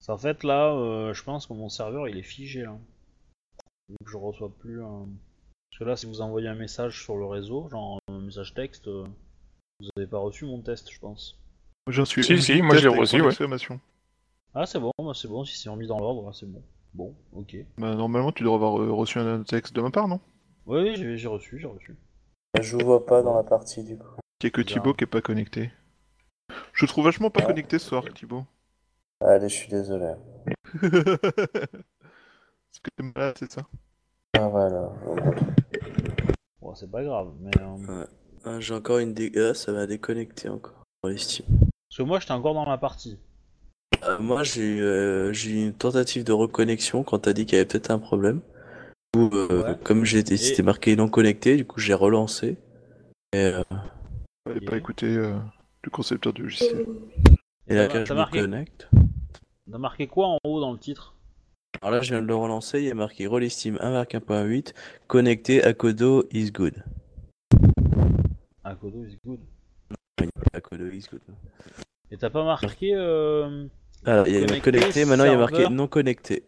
[0.00, 2.76] Ça, en fait là, euh, je pense que mon serveur il est figé là.
[4.00, 5.06] Donc je reçois plus un...
[5.70, 8.88] Parce que là si vous envoyez un message sur le réseau, genre un message texte,
[8.88, 9.04] euh,
[9.80, 11.38] vous avez pas reçu mon test je pense.
[11.88, 12.22] J'en suis.
[12.22, 13.32] Si, si, moi, avec reçu, ouais.
[14.54, 16.62] Ah c'est bon, bah, c'est bon, si c'est remis dans l'ordre, c'est bon.
[16.94, 17.56] Bon, ok.
[17.78, 20.20] Bah, normalement, tu devrais avoir euh, reçu un texte de ma part, non?
[20.66, 21.96] Oui, oui, j'ai j'ai reçu, j'ai reçu.
[22.60, 24.20] Je vous vois pas dans la partie du coup.
[24.40, 24.60] Il y a que.
[24.60, 25.72] Thibaut qui est pas connecté.
[26.74, 27.46] Je trouve vachement pas Ouais.
[27.46, 28.44] connecté ce soir, Thibaut.
[29.20, 30.14] Allez, je suis désolé.
[30.74, 31.86] Parce que t'es malade,
[33.36, 33.62] c'est ça
[34.34, 34.90] Ah voilà.
[36.60, 37.50] Bon, c'est pas grave, mais...
[37.88, 38.06] euh,
[38.44, 39.32] Ah, J'ai encore une dé...
[39.36, 40.84] ah, ça m'a déconnecté encore.
[41.00, 41.46] Pour les Steam.
[41.50, 43.18] Parce que moi j'étais encore dans la partie.
[44.04, 47.54] Euh, moi, j'ai eu, euh, j'ai eu une tentative de reconnexion quand t'as dit qu'il
[47.56, 48.40] y avait peut-être un problème.
[49.14, 49.78] Du coup, euh, Ouais.
[49.84, 52.56] comme j'étais, c'était marqué non connecté, du coup, j'ai relancé.
[53.32, 53.62] Et, euh,
[54.44, 54.64] Fallait Ok.
[54.64, 55.38] pas écouter euh,
[55.84, 56.84] le concepteur du logiciel.
[57.68, 58.88] et là, T'as- quand t'as je me marqué- connecte.
[59.70, 61.11] T'as marqué quoi en haut dans le titre?
[61.82, 64.72] Alors là, je viens de le relancer, il y a marqué Roll Steam 1.1.8,
[65.08, 66.74] connecté à Kodo is good.
[68.62, 69.40] Akodo is good.
[70.52, 71.20] À Kodo is good.
[72.12, 72.94] Et t'as pas marqué...
[72.94, 73.66] Euh...
[74.04, 76.44] Alors, il y a Connecté, connecté, maintenant il y a marqué non connecté.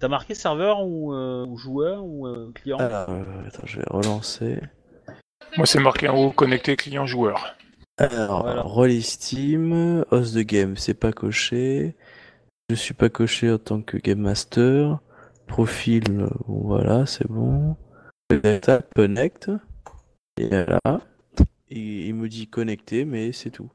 [0.00, 3.86] T'as marqué serveur ou, euh, ou joueur ou euh, client Alors, euh, attends, je vais
[3.88, 4.58] relancer.
[5.56, 7.54] Moi, c'est marqué en haut connecté client joueur.
[7.96, 8.62] Alors, Voilà.
[8.62, 11.94] Roll Steam, host de game, c'est pas coché.
[12.70, 15.00] Je suis pas coché en tant que game master.
[15.46, 17.76] Profil, euh, bon, voilà, c'est bon.
[18.62, 19.50] Tape connect.
[20.38, 20.80] Et là,
[21.68, 23.70] il, il me dit connecté, mais c'est tout.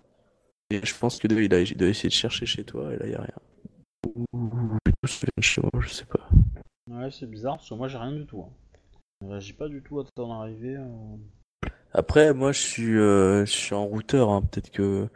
[0.72, 3.06] Et je pense que il, a, il doit essayer de chercher chez toi, et là,
[3.06, 3.36] il y a rien.
[4.34, 4.78] Ou
[5.42, 6.28] chez moi, je sais pas.
[6.90, 8.42] Ouais, c'est bizarre parce que moi j'ai rien du tout.
[8.42, 8.52] Hein.
[9.22, 10.76] Je réagis pas du tout à ton arrivée.
[10.76, 11.68] euh.
[11.94, 14.42] Après, moi, je suis, euh, je suis en routeur, hein.
[14.42, 15.08] peut-être que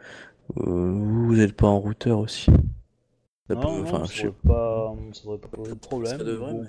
[0.56, 2.50] euh, vous, vous êtes pas en routeur aussi.
[3.48, 6.18] Peut- Non, ça, je sais devrait pas, ça devrait pas poser de problème.
[6.18, 6.62] Ça devrait, Bon.
[6.62, 6.68] mais-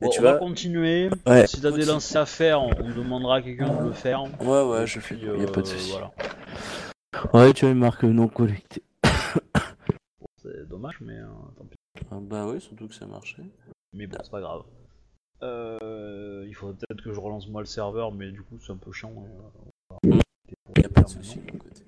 [0.00, 1.10] Bon, tu on va vas- continuer.
[1.26, 1.46] Ouais.
[1.46, 1.86] Si t'as des Continue.
[1.92, 4.22] lancers à faire, on on demandera à quelqu'un de le faire.
[4.42, 5.14] Ouais, ouais, je fais.
[5.16, 5.90] Y a pas de euh, souci.
[5.92, 6.10] Voilà.
[7.34, 8.82] Ouais, tu as une marque non collectée.
[10.42, 11.26] C'est dommage, mais euh,
[11.56, 11.76] tant pis.
[12.10, 13.44] Ah, bah oui, surtout que ça marchait.
[13.92, 14.62] Mais bon, c'est pas grave.
[15.42, 18.76] Euh, il faudrait peut-être que je relance moi le serveur, mais du coup c'est un
[18.76, 19.10] peu chiant.
[19.10, 21.52] et, euh, on va arrêter pour Y a le pas de faire souci maintenant.
[21.52, 21.82] de mon côté.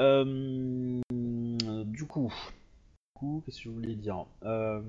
[0.00, 2.32] Euh, du coup,
[3.24, 4.24] coup, qu'est-ce que je voulais dire?
[4.44, 4.80] Euh,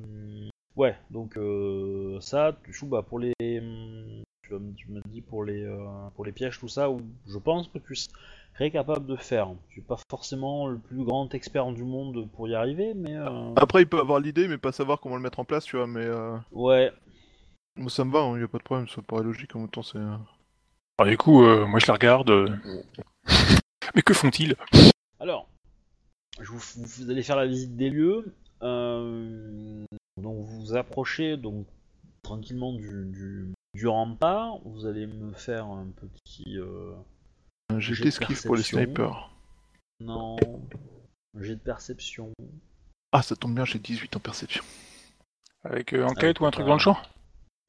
[0.76, 5.46] Ouais, donc euh, ça, du coup, bah pour les, tu, me- tu me dis pour
[5.46, 9.16] les, euh, pour les pièges tout ça, où je pense que tu serais capable de
[9.16, 9.48] faire.
[9.70, 13.54] Tu es pas forcément le plus grand expert du monde pour y arriver, mais euh,
[13.56, 15.88] Après, il peut avoir l'idée, mais pas savoir comment le mettre en place, tu vois.
[15.88, 16.92] Mais euh, ouais,
[17.78, 19.70] moi, ça me va, il y a pas de problème, ça paraît logique en même
[19.70, 19.82] temps.
[19.84, 19.98] C'est.
[19.98, 22.30] Alors, du coup, euh, moi je la regarde.
[22.32, 22.50] euh,
[23.96, 24.56] Mais que font-ils?
[25.22, 25.48] Alors,
[26.42, 28.34] je vous, allez faire la visite des lieux.
[28.62, 29.86] euh,
[30.22, 31.66] donc vous vous approchez donc
[32.24, 34.60] tranquillement du, du, du rempart.
[34.66, 36.94] Vous allez me faire un petit euh,
[37.70, 39.30] un Jet jet de d'esquive pour les snipers.
[40.00, 40.38] non
[41.38, 42.32] un jet de perception.
[43.12, 44.64] Ah, ça tombe bien, j'ai 18 en perception.
[45.64, 46.98] Avec euh, enquête Avec ou un truc dans le champ?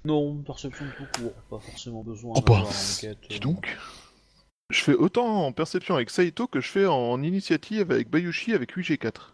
[0.04, 1.32] Non, perception tout court.
[1.50, 3.18] Pas forcément besoin Oh d'avoir bah, enquête.
[3.28, 3.40] dis euh.
[3.40, 3.76] donc.
[4.70, 8.76] Je fais autant en perception avec Saito que je fais en initiative avec Bayushi avec
[8.76, 9.32] 8G4.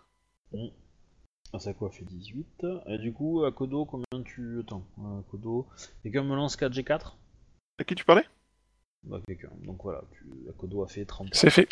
[1.55, 2.67] Ah, ça quoi fait 18.
[2.89, 4.61] Et du coup, à Kodo, combien tu.
[4.61, 5.67] Attends, à Kodo?
[6.03, 7.15] Quelqu'un me lance 4G4
[7.79, 8.25] À qui tu parlais?
[9.05, 9.51] Bah, quelqu'un.
[9.65, 10.27] Donc voilà, tu...
[10.51, 11.29] Akodo a fait 30.
[11.33, 11.69] C'est fait.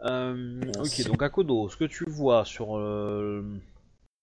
[0.00, 3.60] Euh, ok, donc Akodo, ce que tu vois sur, euh,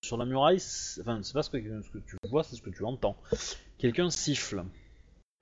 [0.04, 0.60] sur la muraille,
[1.00, 3.15] enfin, c'est pas ce que, ce que tu vois, c'est ce que tu entends.
[3.78, 4.63] Quelqu'un siffle.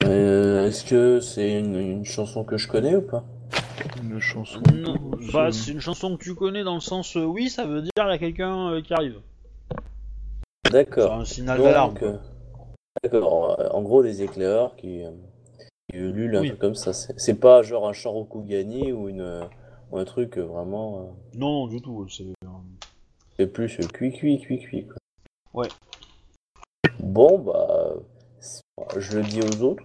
[0.10, 3.24] Euh, Est-ce que c'est une, une chanson que je connais ou pas?
[4.02, 4.60] Une chanson.
[4.74, 7.66] Non, c'est- bah, c'est une chanson que tu connais dans le sens euh, oui, ça
[7.66, 9.20] veut dire il y a quelqu'un euh, qui arrive.
[10.66, 11.14] C'est D'accord.
[11.14, 11.96] un signal d'alarme.
[12.02, 12.18] Euh,
[13.04, 13.58] D'accord.
[13.74, 15.04] En gros, les éclaireurs qui,
[15.92, 16.48] qui ululent un Oui.
[16.50, 16.92] truc comme ça.
[16.92, 19.48] C'est c'est pas genre un chant Rokugani ou une
[19.92, 21.00] ou un truc euh, vraiment.
[21.00, 22.08] euh, Non, non, du tout.
[22.10, 22.48] C'est euh,
[23.38, 24.88] C'est plus euh, cuit cuit cuit cuit.
[24.88, 25.62] Quoi.
[25.64, 25.70] Ouais.
[27.00, 27.94] Bon bah,
[28.40, 28.62] c'est-
[28.98, 29.84] je le dis aux autres.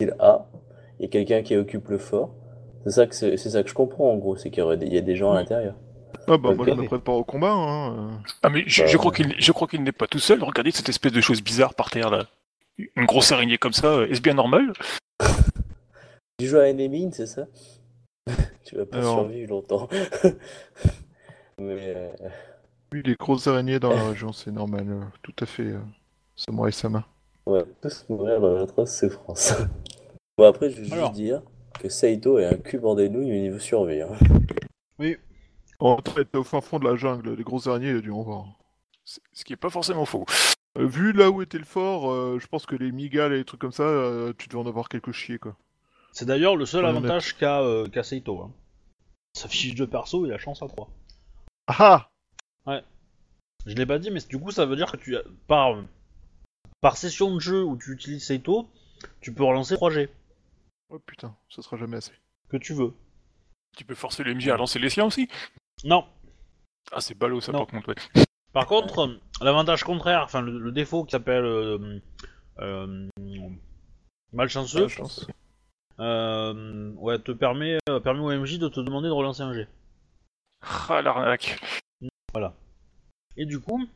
[0.00, 0.46] Il a,
[0.98, 2.34] il y a quelqu'un qui occupe le fort.
[2.84, 5.00] C'est ça que c'est c'est ça que je comprends en gros, c'est qu'il y, a
[5.00, 5.74] des gens à l'intérieur.
[6.26, 7.52] Ah bah moi je me prépare au combat.
[7.52, 8.20] Hein.
[8.42, 10.42] Ah, mais je, Bah, je crois qu'il je crois qu'il n'est pas tout seul.
[10.42, 12.26] Regardez cette espèce de chose bizarre par terre là.
[12.96, 14.72] Une grosse araignée comme ça, euh, est-ce bien normal?
[16.38, 17.46] Tu joues à Enemine, c'est ça?
[18.64, 19.20] Tu vas pas Alors.
[19.20, 19.88] survivre longtemps.
[21.58, 22.08] Mais euh,
[22.92, 24.86] Oui, les grosses araignées dans la région, c'est normal.
[24.88, 25.74] euh, tout à fait.
[26.34, 27.06] Samurai Sama.
[27.46, 29.54] Ouais, tous mourir dans l'atroce souffrance.
[30.38, 31.42] bon après, je vais juste dire
[31.80, 34.02] que Saito est un cul bord des nouilles au niveau survie.
[34.02, 34.10] hein.
[34.98, 35.16] Oui.
[35.78, 38.22] En fait, au fin fond de la jungle, les grosses araignées, il a dû en
[38.22, 38.44] voir.
[39.04, 40.24] C'est- Ce qui est pas forcément faux.
[40.78, 43.44] Euh, vu là où était le fort, euh, je pense que les migales et les
[43.44, 45.56] trucs comme ça, euh, tu devais en avoir quelques chiés quoi.
[46.12, 48.38] C'est d'ailleurs le seul avantage qu'a euh, qu'a Seito.
[48.40, 48.52] Hein.
[49.34, 50.88] Sa fiche de perso, il a chance à 3.
[51.66, 52.08] Ah
[53.66, 55.76] Je l'ai pas dit, mais du coup, ça veut dire que tu as, par,
[56.82, 58.68] par session de jeu où tu utilises Seito,
[59.20, 60.10] tu peux relancer 3G.
[60.90, 62.12] Oh putain, ça sera jamais assez.
[62.50, 62.92] Que tu veux.
[63.76, 65.28] Tu peux forcer le MJ à lancer les siens aussi
[65.84, 66.04] Non.
[66.90, 67.60] Ah, c'est ballot ça Non.
[67.60, 68.24] par contre, ouais.
[68.52, 72.00] Par contre, euh, l'avantage contraire, enfin le, le défaut qui s'appelle euh,
[72.58, 73.08] euh,
[74.32, 74.88] malchanceux,
[76.00, 79.66] euh, ouais, te permet, euh, permet au MJ de te demander de relancer un G.
[80.88, 81.58] Ah, l'arnaque.
[82.32, 82.54] Voilà.
[83.36, 83.86] Et du coup,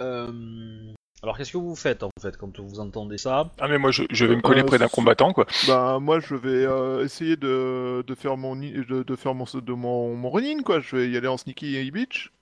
[0.00, 3.50] euh, alors qu'est-ce que vous faites en fait quand vous entendez ça?
[3.58, 5.46] Ah, mais moi je, je vais me coller Euh, près d'un combattant quoi.
[5.66, 9.72] Bah moi je vais euh, essayer de, de faire mon de, de faire mon de
[9.72, 10.80] mon, mon running quoi.
[10.80, 12.32] Je vais y aller en sneaky beach.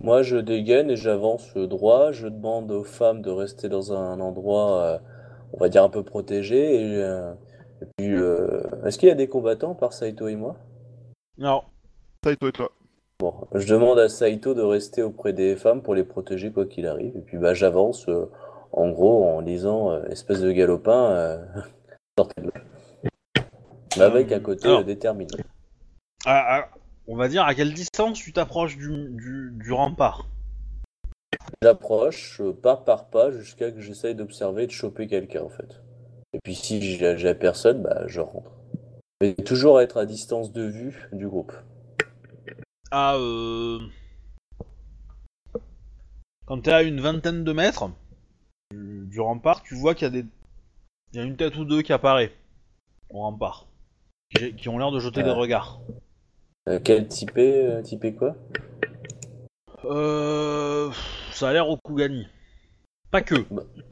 [0.00, 2.10] Moi, je dégaine et j'avance droit.
[2.12, 4.98] Je demande aux femmes de rester dans un endroit, euh,
[5.52, 6.74] on va dire, un peu protégé.
[6.76, 7.32] Et, euh,
[7.82, 10.56] et puis, euh, est-ce qu'il y a des combattants par Saito et moi?
[11.38, 11.62] Non.
[12.22, 12.68] Doit être là.
[13.18, 16.86] Bon, je demande à Saito de rester auprès des femmes pour les protéger quoi qu'il
[16.86, 17.16] arrive.
[17.16, 18.30] Et puis, bah, j'avance, euh,
[18.72, 21.38] en gros, en disant, euh, espèce de galopin, euh,
[22.18, 23.42] sortez de là.
[23.96, 24.84] Mais avec un côté Alors.
[24.84, 25.30] déterminé.
[27.08, 30.28] On va dire à quelle distance tu t'approches du, du, du rempart?
[31.62, 35.80] J'approche pas par pas jusqu'à que j'essaye d'observer et de choper quelqu'un en fait.
[36.32, 38.50] Et puis si j'ai personne, bah je rentre.
[39.20, 41.52] Mais toujours être à distance de vue du groupe.
[42.90, 43.80] À euh...
[46.46, 47.90] quand t'es à une vingtaine de mètres
[48.70, 50.24] du, du rempart, tu vois qu'il y a des,
[51.12, 52.32] il y a une tête ou deux qui apparaît
[53.10, 53.66] au rempart,
[54.34, 55.24] qui, qui ont l'air de jeter Ah.
[55.24, 55.80] des regards.
[56.68, 58.34] Euh, quel typé, euh, typé quoi?
[59.84, 60.90] Euh,
[61.32, 62.26] ça a l'air au Kugani.
[63.10, 63.36] Pas que.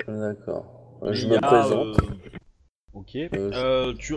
[0.08, 1.00] D'accord.
[1.06, 1.96] Il Je me a, présente.
[2.94, 3.10] Ok.
[3.14, 4.16] Je- tu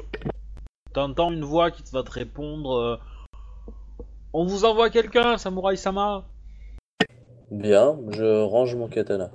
[0.95, 2.99] entends une voix qui te va te répondre.
[4.27, 6.25] Euh, On vous envoie quelqu'un, Samurai Sama.
[7.51, 9.31] Bien, je range mon katana.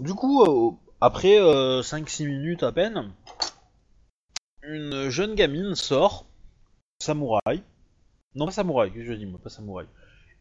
[0.00, 3.12] Du coup, euh, après 5-6 minutes à peine,
[4.62, 6.26] une jeune gamine sort,
[7.00, 7.62] samouraï.
[8.34, 9.86] Non, pas samouraï, que je dis, moi, pas samouraï.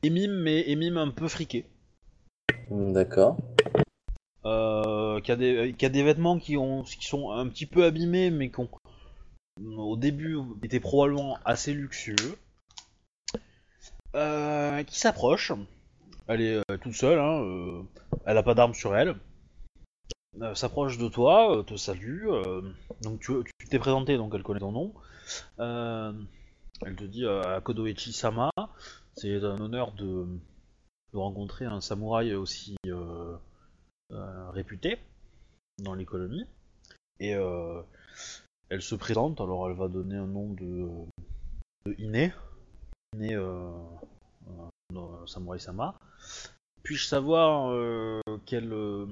[0.04, 1.66] Émime, mais émime un peu friqué.
[2.70, 3.38] D'accord.
[4.46, 7.84] Euh, qui, a des, qui a des vêtements qui, ont, qui sont un petit peu
[7.84, 8.70] abîmés, mais qui ont,
[9.78, 12.38] au début, étaient probablement assez luxueux.
[14.16, 15.52] Euh, qui s'approche.
[16.28, 17.84] Elle est euh, toute seule, hein, euh,
[18.26, 19.16] elle a pas d'arme sur elle.
[20.54, 22.28] S'approche de toi, te salue.
[23.02, 23.34] donc tu
[23.72, 24.94] t'es présenté, donc elle connaît ton nom.
[25.58, 27.26] Elle te dit
[27.64, 28.52] Kodoichi Sama,
[29.16, 30.28] c'est un honneur de,
[31.12, 32.76] rencontrer un samouraï aussi
[34.12, 35.00] réputé
[35.80, 36.46] dans l'économie.
[37.20, 37.32] Et
[38.70, 40.88] elle se présente, alors elle va donner un nom de,
[41.88, 42.32] de Ine.
[43.16, 43.72] Ine euh,
[44.96, 45.96] euh, Samurai Sama.
[46.84, 49.06] Puis-je savoir euh, quel, euh,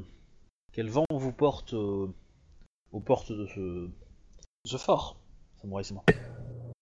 [0.72, 2.08] quel vent vous porte euh,
[2.92, 3.90] aux portes de ce, de
[4.66, 5.18] ce fort,
[5.62, 6.04] Samurai Sama?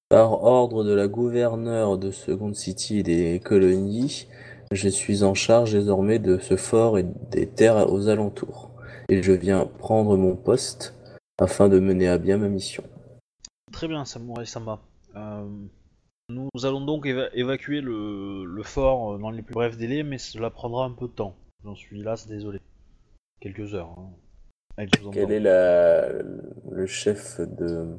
[0.09, 4.27] Par ordre de la gouverneure de Second City et des colonies,
[4.71, 8.69] je suis en charge désormais de ce fort et des terres aux alentours.
[9.09, 10.93] Et je viens prendre mon poste
[11.39, 12.83] afin de mener à bien ma mission.
[13.71, 14.79] Très bien, Samurai Sama.
[15.15, 15.47] Euh,
[16.33, 20.17] nous allons donc éva- évacuer le, le fort euh, dans les plus brefs délais, mais
[20.17, 21.35] cela prendra un peu de temps.
[21.63, 22.59] J'en suis là, c'est désolé.
[23.39, 23.93] Quelques heures.
[23.97, 24.09] hein.
[25.11, 26.09] Quel est la,
[26.71, 27.95] le chef de,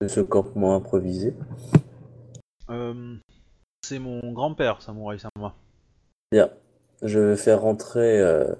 [0.00, 1.34] de ce campement improvisé?
[2.68, 3.14] Euh,
[3.82, 5.54] c'est mon grand-père, Samurai Sama.
[6.32, 6.50] Bien,
[7.02, 8.52] je vais faire rentrer euh,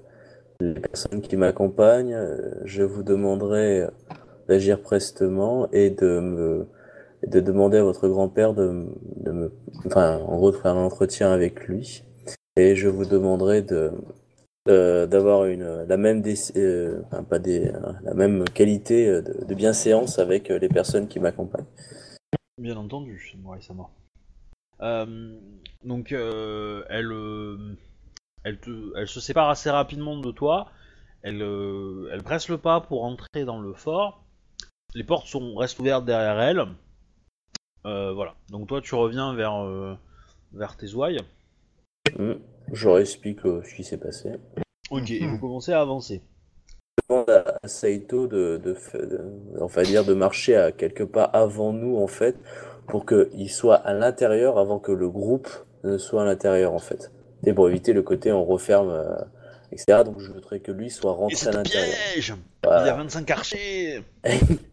[0.60, 2.16] les personnes qui m'accompagnent.
[2.64, 3.88] Je vous demanderai
[4.46, 6.68] d'agir prestement et de me
[7.26, 8.86] de demander à votre grand-père de,
[9.30, 9.52] me,
[9.86, 12.02] enfin, en gros, de faire un entretien avec lui.
[12.56, 13.92] Et je vous demanderai de
[14.66, 16.22] de- d'avoir une la même
[16.56, 17.70] euh, pas des,
[18.02, 21.66] la même qualité euh, de, de bienséance avec euh, les personnes qui m'accompagnent.
[22.58, 23.88] Bien entendu, Samurai Sama.
[24.80, 25.38] Euh,
[25.84, 27.76] donc, euh, elle, euh,
[28.44, 28.58] elle,
[28.96, 30.70] elle se sépare assez rapidement de toi.
[31.22, 34.24] Elle, euh, elle presse le pas pour entrer dans le fort.
[34.94, 36.66] Les portes sont, restent ouvertes derrière elle.
[37.86, 38.34] Euh, voilà.
[38.50, 39.94] Donc toi, tu reviens vers, euh,
[40.52, 41.20] vers tes ouailles.
[42.18, 42.34] Hmm.
[42.72, 44.32] Je leur explique euh, ce qui s'est passé.
[44.90, 46.22] Ok, et vous commencez à avancer.
[47.08, 49.20] demande à à Saito de, de, fa- de-
[49.60, 52.36] enfin dire de marcher à quelque part avant nous en fait
[52.88, 55.48] pour qu'il soit à l'intérieur avant que le groupe
[55.84, 57.10] ne soit à l'intérieur en fait
[57.44, 59.16] et pour éviter le côté on referme euh,
[59.72, 62.92] etc donc je voudrais que lui soit rentré à l'intérieur piège Il y a Voilà.
[62.94, 64.02] 25 archers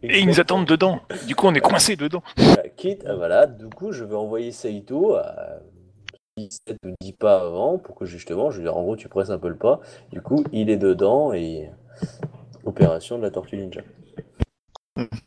[0.02, 1.00] Et ils nous attendent dedans.
[1.26, 2.22] Du coup, on est coincé dedans.
[2.36, 5.60] Voilà, quitte ah, voilà du coup je vais envoyer Saito à
[6.36, 9.30] 17 ou 10 pas avant pour que justement je veux dire en gros tu presses
[9.30, 9.80] un peu le pas
[10.12, 11.70] du coup il est dedans et
[12.64, 13.82] opération de la tortue ninja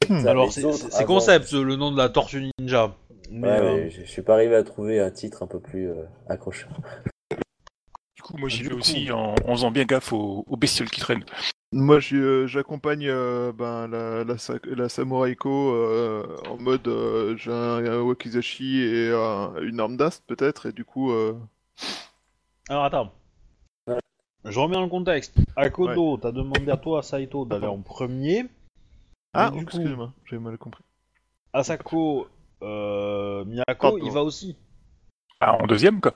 [0.07, 2.93] Ça, Alors c'est avant- concept, le nom de la tortue ninja?
[3.29, 5.59] Mais, Ouais, euh, mais je, je suis pas arrivé à trouver un titre un peu
[5.59, 5.95] plus euh,
[6.29, 6.69] accrocheur.
[8.27, 10.89] Coup, moi, j'y Du vais coup- aussi en, en faisant bien gaffe aux, aux bestioles
[10.89, 11.23] qui traînent.
[11.71, 14.35] Moi, euh, j'accompagne euh, ben, la, la,
[14.75, 20.23] la Samouraïko euh, en mode euh, j'ai un, un wakizashi et un- une arme d'ast
[20.27, 21.33] peut-être, et du coup, euh,
[22.69, 23.13] Alors attends.
[23.87, 23.97] Ouais.
[24.43, 25.35] Je remets dans le contexte.
[25.55, 28.45] Akodo, t'as demandé à toi, Saito, d'aller en premier.
[29.33, 30.83] ah, coup, excusez-moi, j'ai mal compris.
[31.53, 32.27] Asako,
[32.61, 33.97] euh, Miyako, Pardon.
[34.03, 34.57] il va aussi.
[35.39, 36.13] Ah, en deuxième, quoi.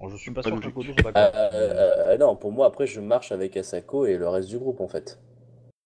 [0.00, 1.50] Alors, je suis pas Pas sûr soit Euh, d'accord.
[1.54, 4.80] euh, euh, non, pour moi, après, je marche avec Asako et le reste du groupe
[4.80, 5.18] en fait.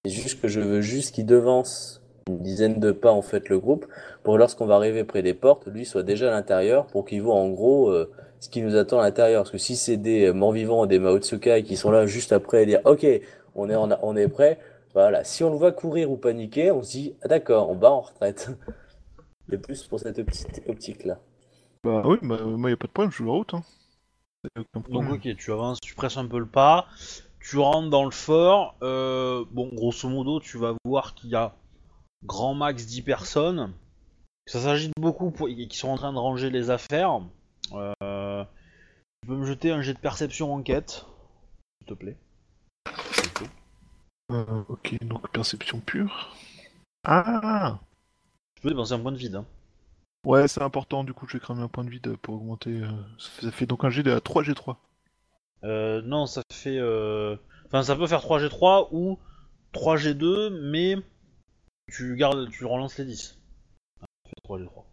[0.04, 3.58] C'est juste que je veux juste qu'il devance une dizaine de pas en fait le
[3.58, 3.86] groupe
[4.22, 7.22] pour que lorsqu'on va arriver près des portes, lui soit déjà à l'intérieur pour qu'il
[7.22, 8.10] voit en gros euh,
[8.40, 9.42] ce qui nous attend à l'intérieur.
[9.42, 12.66] Parce que si c'est des euh, morts-vivants, des Maotsukai qui sont là juste après et
[12.66, 13.06] dire ok,
[13.54, 14.58] on est, en- on est prêt,
[14.94, 15.24] voilà.
[15.24, 18.00] Si on le voit courir ou paniquer, on se dit ah, d'accord, on bat en
[18.00, 18.50] retraite.
[19.50, 21.18] C'est plus pour cette optique, optique là.
[21.84, 23.54] Bah oui, bah, moi, y a pas de problème, je joue la route.
[23.54, 23.62] Hein.
[24.88, 26.86] Donc ok, tu avances, tu presses un peu le pas,
[27.40, 28.76] tu rentres dans le fort.
[28.82, 31.54] euh, bon, grosso modo, tu vas voir qu'il y a
[32.24, 33.72] grand max 10 personnes.
[34.46, 35.48] Ça s'agit de beaucoup pour...
[35.48, 37.20] qui sont en train de ranger les affaires.
[37.72, 38.44] Euh,
[39.22, 41.06] tu peux me jeter un jet de perception enquête,
[41.78, 42.16] s'il te plaît.
[44.32, 46.34] Euh, ok, donc perception pure.
[47.04, 47.78] Ah
[48.54, 49.36] Tu peux dépenser un point de vide.
[49.36, 49.46] Hein.
[50.26, 52.70] Ouais, c'est important, du coup, je vais cramer un point de vide pour augmenter.
[52.82, 54.76] euh, Ça fait, ça fait donc un G de 3G3.
[55.64, 56.76] Euh, non, ça fait.
[56.78, 59.18] euh, Enfin, ça peut faire 3G3 ou
[59.72, 60.96] 3G2, mais
[61.92, 63.38] tu gardes, tu relances les 10.
[64.00, 64.84] Ça fait 3G3.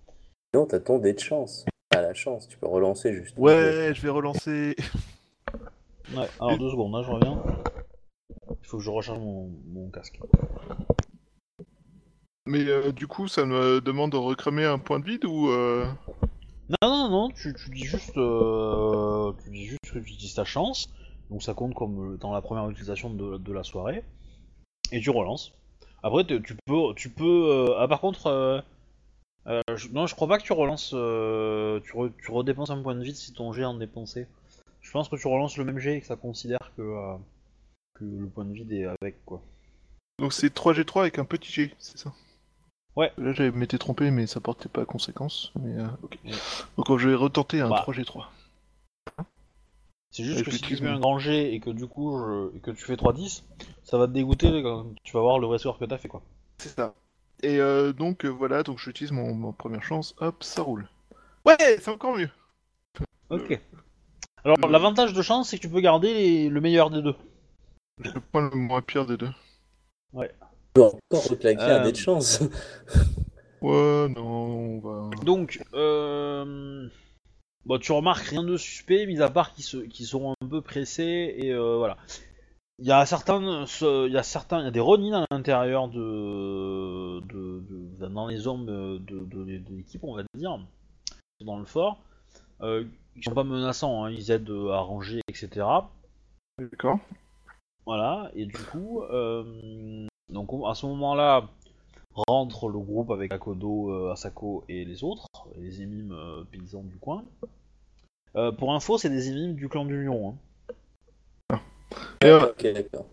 [0.53, 1.65] Non, t'as ton dé de chance.
[1.89, 3.37] T'as la chance, tu peux relancer juste.
[3.37, 4.75] Ouais, je vais relancer.
[6.15, 7.43] Ouais, alors deux secondes, là je reviens.
[8.49, 10.19] Il faut que je recharge mon, mon casque.
[12.47, 15.49] Mais euh, du coup, ça me demande de recramer un point de vide ou.
[15.49, 15.85] euh,
[16.81, 18.17] Non, non, non, tu, tu dis juste.
[18.17, 20.89] euh, tu dis juste que tu utilises ta chance.
[21.29, 24.03] Donc ça compte comme euh, dans la première utilisation de, de la soirée.
[24.91, 25.53] Et tu relances.
[26.03, 26.93] Après, tu peux.
[26.95, 28.63] Tu peux euh, Ah, par contre.
[29.75, 30.91] je- non, je crois pas que tu relances.
[30.93, 34.27] euh, tu, re- tu redépenses un point de vide si ton jet en dépensé.
[34.81, 36.81] Je pense que tu relances le même jet et que ça considère que.
[37.95, 39.41] que le point de vide est avec, quoi.
[40.19, 42.11] Donc c'est 3G3 avec un petit G, c'est ça?
[42.97, 43.11] Ouais.
[43.17, 45.51] Là, j'avais m'étais trompé, mais ça portait pas à conséquence.
[45.61, 45.87] Mais euh.
[46.25, 46.31] Ouais.
[46.77, 47.83] Donc je vais retenter un Bah.
[47.87, 48.25] 3G3.
[50.11, 52.17] C'est juste Ouais, que je si tu fais un grand jet et que du coup
[52.17, 53.43] je- et que tu fais 3-10,
[53.83, 56.21] ça va te dégoûter quand tu vas voir le vrai score que t'as fait quoi.
[56.57, 56.95] C'est ça.
[57.43, 60.15] Et euh, donc euh, voilà, donc j'utilise mon, mon première chance.
[60.19, 60.89] Hop, ça roule.
[61.45, 62.29] Ouais, c'est encore mieux.
[63.29, 63.59] Ok.
[64.43, 67.15] Alors euh, l'avantage de chance c'est que tu peux garder les- le meilleur des deux.
[68.03, 69.29] Je prends le moins pire des deux.
[70.13, 70.29] Tu
[70.77, 71.83] peux encore reclaquer un Euh.
[71.83, 72.41] dé de chance.
[73.61, 75.09] Ouais, non, on va.
[75.25, 76.87] Donc euh...
[77.65, 79.77] bon, tu remarques rien de suspect mis à part qu'ils se...
[79.77, 81.97] qu'ils seront un peu pressés et euh, voilà.
[82.77, 85.25] Il y a certains, ce- il y a certains, il y a des Ronin à
[85.35, 87.19] l'intérieur de...
[87.21, 87.63] De...
[87.99, 90.59] de- dans les hommes de, de, de- de l'équipe on va dire,
[91.43, 91.97] dans le fort.
[92.61, 92.83] Euh,
[93.15, 95.65] ils sont pas menaçants, hein, ils aident à ranger etc.
[96.59, 96.99] D'accord.
[97.87, 101.47] Voilà, et du coup, euh, donc on- à ce moment-là,
[102.27, 106.97] rentre le groupe avec Akodo, euh, Asako et les autres, les émimes euh, paysans du
[106.97, 107.23] coin.
[108.35, 110.37] Euh, pour info, c'est des émimes du clan du lion.
[111.51, 111.59] Hein.
[112.23, 113.05] Euh, ok, d'accord.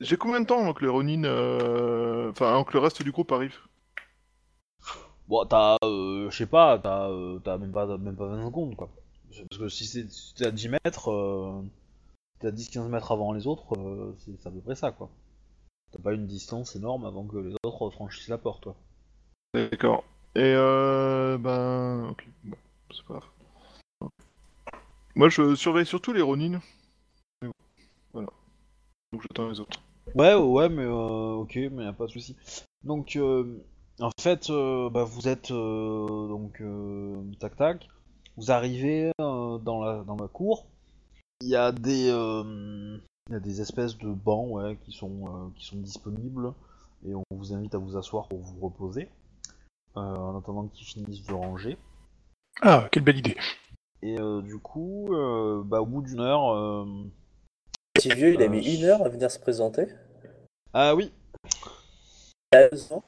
[0.00, 1.24] J'ai combien de temps avant que les Ronin.
[1.24, 3.56] euh, Enfin, avant que le reste du groupe arrive?
[5.28, 8.76] Bon, t'as, euh, je sais pas, t'as, euh, t'as même pas, même pas 20 secondes
[8.76, 8.88] quoi.
[9.48, 11.62] Parce que si c'est si à 10 mètres, euh,
[12.42, 15.10] t'es à 10-15 mètres avant les autres, euh, c'est à peu près ça quoi.
[15.92, 18.76] T'as pas une distance énorme avant que les autres franchissent la porte, toi.
[19.54, 20.04] D'accord.
[20.34, 21.36] Et euh.
[21.38, 22.08] Ben.
[22.10, 22.56] Ok, bon,
[22.90, 24.10] c'est pas grave.
[25.14, 26.60] Moi, je surveille surtout les Ronin.
[27.42, 27.52] Bon,
[28.14, 28.28] Voilà.
[29.12, 29.78] Donc j'attends les autres.
[30.14, 32.34] Ouais, ouais, mais euh, ok, mais y a pas de souci.
[32.82, 33.62] Donc, euh,
[34.00, 37.88] en fait, euh, bah, vous êtes euh, donc euh, tac tac.
[38.38, 40.66] Vous arrivez dans la dans la cour.
[41.42, 45.26] Il y a des euh, il y a des espèces de bancs ouais, qui sont
[45.26, 46.52] euh, qui sont disponibles
[47.04, 49.08] et on vous invite à vous asseoir pour vous reposer
[49.96, 51.76] euh, en attendant qu'ils finissent de ranger.
[52.60, 53.36] Ah, quelle belle idée.
[54.02, 56.86] Et euh, du coup, euh, bah, au bout d'une heure, euh,
[57.94, 59.88] Petit vieux, il a Euh, mis une heure à venir se présenter.
[60.72, 61.12] ah oui,
[62.52, 63.02] Moi,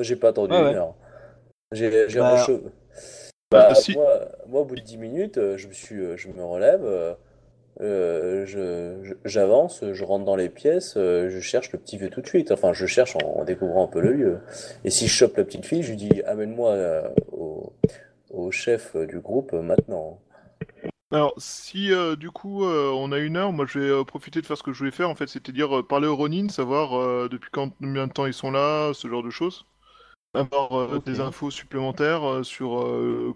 [0.00, 0.74] j'ai pas attendu Ouais, une ouais.
[0.74, 0.94] heure.
[1.72, 2.70] J'ai j'ai Bah, rechaud-
[3.50, 3.92] Bah, Euh, si.
[3.94, 7.16] moi, moi, au bout de 10 minutes, je me suis, je me relève,
[7.82, 12.20] euh, je- j'avance, je rentre dans les pièces, euh, je cherche le petit vieux tout
[12.20, 12.52] de suite.
[12.52, 14.38] Enfin, je cherche en, découvrant un peu le lieu.
[14.84, 19.18] Et si je chope la petite fille, je lui dis amène-moi euh, au, chef du
[19.20, 20.20] groupe maintenant.
[21.10, 24.62] Alors, si du coup on a une heure, moi je vais profiter de faire ce
[24.62, 28.12] que je voulais faire en fait, c'est-à-dire parler aux Ronin, savoir depuis quand, combien de
[28.12, 29.66] temps ils sont là, ce genre de choses.
[30.34, 33.34] Avoir euh, des infos supplémentaires euh, sur euh,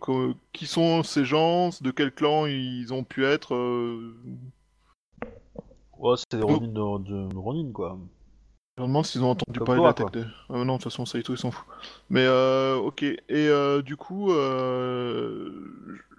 [0.54, 3.54] qui sont ces gens, de quel clan ils ont pu être.
[3.54, 4.14] euh,
[5.98, 7.98] ouais, c'est des Ronin de, de, de Ronin quoi.
[8.78, 10.24] Je me demande s'ils ont entendu Comme parler de la tête de...
[10.50, 11.64] Ah non, de toute façon, Saito, il s'en fout.
[12.10, 15.50] Mais euh, ok, et euh, du coup, euh,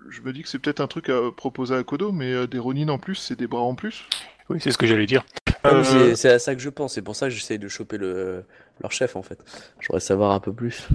[0.10, 2.58] je- me dis que c'est peut-être un truc à proposer à Kodo, mais euh, des
[2.58, 4.06] Ronin en plus, c'est des bras en plus.
[4.50, 5.24] Oui, c'est ce que j'allais dire.
[5.64, 7.98] Ah, Euh, c'est à ça que je pense, c'est pour ça que j'essaye de choper
[8.00, 8.44] le,
[8.82, 9.40] leur chef en fait.
[9.80, 10.88] J'aurais savoir un peu plus.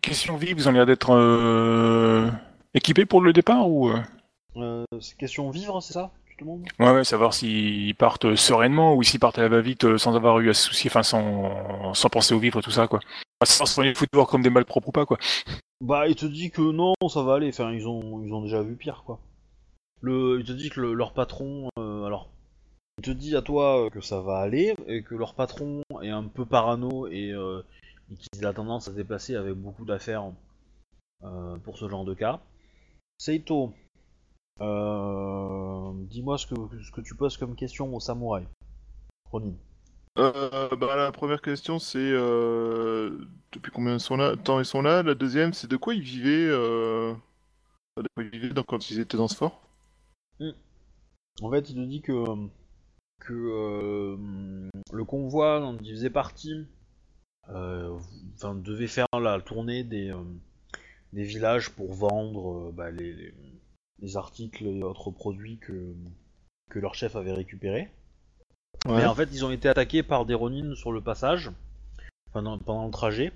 [0.00, 2.30] question vie, vous en l'air d'être euh,
[2.74, 4.00] équipé pour le départ ou euh?
[4.56, 6.64] Euh, c'est question vivre, c'est ça Tu te demandes?
[6.78, 10.40] Ouais, ouais, savoir s'ils partent sereinement ou s'ils partent à la va-vite euh, sans avoir
[10.40, 13.00] eu à se soucier, enfin sans, sans penser au vivre, tout ça, quoi.
[13.44, 15.18] Sans se prendre les foutre comme des malpropres ou pas, quoi.
[15.82, 17.50] Bah, il te dit que non, ça va aller.
[17.50, 19.18] Enfin, ils ont, ils ont déjà vu pire, quoi.
[20.00, 21.85] Le, il te dit que le- leur patron, euh,
[22.98, 26.08] il te dit à toi euh, que ça va aller et que leur patron est
[26.08, 27.62] un peu parano et, euh,
[28.10, 30.32] et qu'il a tendance à se déplacer avec beaucoup d'affaires
[31.24, 32.40] euh, pour ce genre de cas.
[33.18, 33.72] Seito,
[34.60, 38.46] euh, dis-moi ce que, ce que tu poses comme question au samouraï.
[39.30, 39.54] Ronin.
[40.18, 43.18] Euh, bah, la première question, c'est euh,
[43.52, 45.02] depuis combien sont là, temps ils sont là?
[45.02, 47.12] La deuxième, c'est de quoi ils vivaient, euh,
[47.98, 49.60] de quoi ils vivaient donc, quand ils étaient dans ce fort?
[51.42, 52.12] En fait, il te dit que,
[53.20, 54.16] que euh,
[54.92, 56.66] le convoi dont il faisait partie
[57.48, 57.96] euh,
[58.34, 60.22] enfin, devait faire la tournée des, euh,
[61.12, 63.34] des villages pour vendre bah, les, les-
[64.00, 65.94] les articles et autres produits que,
[66.70, 67.88] que leur chef avait récupérés.
[68.84, 68.98] Ouais.
[68.98, 71.50] Mais en fait, ils ont été attaqués par des Ronin sur le passage,
[72.32, 73.32] pendant, pendant le trajet.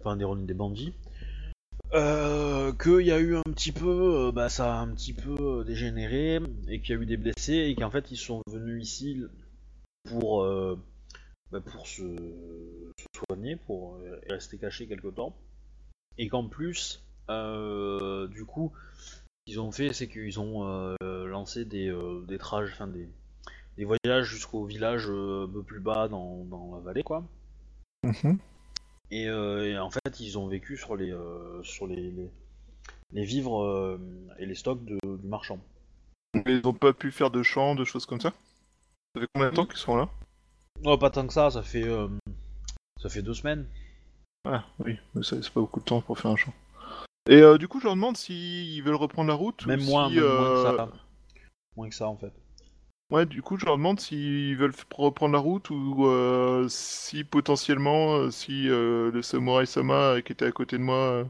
[0.00, 0.92] Enfin, des Ronin, des bandits.
[1.94, 5.36] Euh, qu'il y a eu un petit peu, euh, bah, ça a un petit peu
[5.40, 8.82] euh, dégénéré, et qu'il y a eu des blessés, et qu'en fait, ils sont venus
[8.82, 9.22] ici
[10.08, 10.44] pour,
[11.50, 12.02] bah, pour se,
[13.28, 15.34] soigner, pour rester cachés quelque temps.
[16.18, 18.72] Et qu'en plus, du coup,
[19.46, 21.94] qu'ils ont fait, c'est qu'ils ont lancé des,
[22.26, 23.08] des trajes, enfin des,
[23.76, 27.24] des voyages jusqu'au village un peu plus bas dans, dans la vallée, quoi.
[28.02, 28.38] Mhm.
[29.10, 32.30] Et, euh, et en fait, ils ont vécu sur les, euh, sur les, les,
[33.12, 33.98] les vivres euh,
[34.38, 35.60] et les stocks de- du marchand.
[36.46, 38.32] Ils n'ont pas pu faire de chant, de choses comme ça?
[39.14, 40.08] Ça fait combien de temps qu'ils sont là?
[40.84, 42.08] Oh, pas tant que ça, ça fait, euh,
[43.00, 43.66] ça fait deux semaines.
[44.44, 46.52] Ah oui, mais ça c'est pas beaucoup de temps pour faire un chant.
[47.28, 49.66] Et du coup, je leur demande s'ils veulent reprendre la route.
[49.66, 50.92] Même ou moins, si, même moins que ça.
[51.76, 52.32] Moins que ça, en fait.
[53.10, 58.16] Ouais, du coup, je leur demande s'ils veulent reprendre la route ou euh, si potentiellement,
[58.16, 61.24] euh, si euh, le samouraï Sama qui était à côté de moi euh,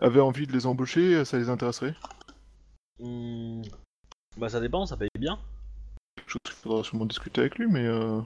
[0.00, 1.94] avait envie de les embaucher, ça les intéresserait.
[2.98, 3.62] Hmm,
[4.38, 5.38] Bah, ça dépend, ça paye bien.
[6.26, 8.20] Chose qu'il faudra sûrement discuter avec lui, mais euh,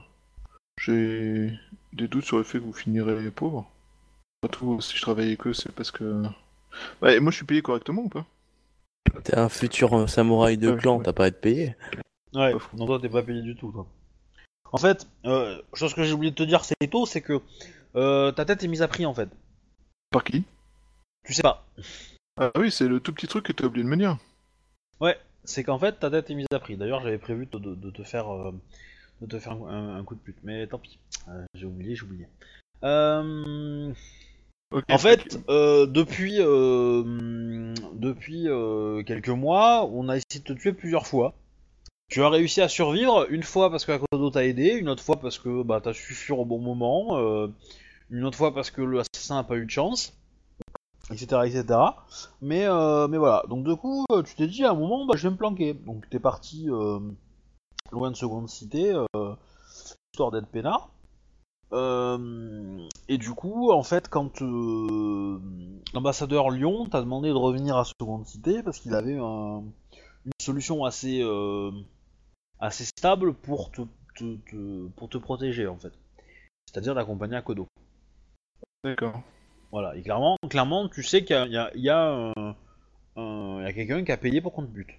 [0.79, 1.51] j'ai
[1.93, 3.69] des doutes sur le fait que vous finirez pauvre.
[4.43, 6.23] Surtout si je travaille avec eux, c'est parce que.
[7.01, 8.25] Ouais, et moi je suis payé correctement ou pas?
[9.23, 11.05] T'es un futur samouraï de Ouais, clan, ouais.
[11.05, 11.77] t'as pas à être payé.
[12.33, 13.87] Ouais, non, toi, t'es pas payé du tout, toi.
[14.71, 17.41] En fait, euh, chose que j'ai oublié de te dire, c'est tôt, c'est que
[17.95, 19.29] euh, ta tête est mise à prix, en fait.
[20.11, 20.43] Par qui?
[21.25, 21.65] Tu sais pas.
[22.39, 24.17] Ah oui, c'est le tout petit truc que t'as oublié de me dire.
[25.01, 26.77] Ouais, c'est qu'en fait, ta tête est mise à prix.
[26.77, 28.51] D'ailleurs, j'avais prévu de, de- de te faire, euh,
[29.21, 30.99] de te faire un, un coup de pute, mais tant pis.
[31.27, 32.27] Euh, j'ai oublié, j'ai oublié.
[32.83, 33.91] Euh,
[34.89, 40.73] En fait, euh, depuis, euh, depuis euh, quelques mois, on a essayé de te tuer
[40.73, 41.33] plusieurs fois.
[42.09, 45.17] Tu as réussi à survivre, une fois parce que Akodo t'a aidé, une autre fois
[45.19, 47.47] parce que bah, t'as su fuir au bon moment, euh,
[48.09, 50.13] une autre fois parce que l'assassin n'a pas eu de chance,
[51.11, 51.41] etc.
[51.45, 51.79] etc.
[52.41, 55.13] Mais, euh, mais voilà, donc du coup, euh, tu t'es dit à un moment, bah,
[55.17, 55.75] je vais me planquer.
[55.75, 56.99] Donc t'es parti euh,
[57.91, 58.91] loin de Seconde Cité,
[60.13, 60.89] histoire d'être peinard.
[63.07, 64.41] Et du coup, en fait, quand
[65.93, 69.63] l'ambassadeur Lyon t'a demandé de revenir à Seconde Cité parce qu'il avait un-
[70.25, 71.21] une solution assez,
[72.59, 73.81] assez stable pour te,
[74.15, 75.93] te- te- pour te protéger, en fait.
[76.65, 77.67] C'est-à-dire d'accompagner à Kodo.
[78.83, 79.21] D'accord.
[79.71, 82.09] Voilà, et clairement, clairement tu sais qu'il y a, il y a- il y a
[82.11, 82.55] un-
[83.15, 84.89] un- il y a quelqu'un qui a payé pour qu'on te bute.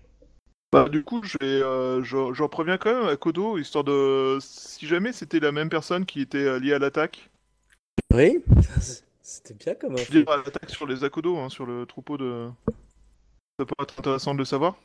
[0.73, 4.39] Bah, du coup, je euh, j'en j'en préviens quand même à Kodo, histoire de.
[4.41, 7.29] Si jamais c'était la même personne qui était euh, liée à l'attaque,
[8.15, 8.45] Oui,
[9.23, 12.49] c'était bien comme je à l'attaque sur les Akodo, hein, sur le troupeau de.
[13.59, 14.77] Ça peut être intéressant de le savoir.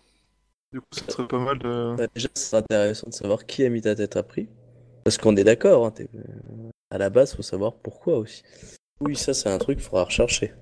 [0.73, 1.95] Du coup, ça serait pas mal de.
[1.97, 4.47] Bah, déjà, c'est intéressant de savoir qui a mis ta tête à prix.
[5.03, 5.93] Parce qu'on est d'accord, hein,
[6.89, 8.43] à la base, faut savoir pourquoi aussi.
[8.99, 10.53] Oui, ça, c'est un truc qu'il faudra rechercher.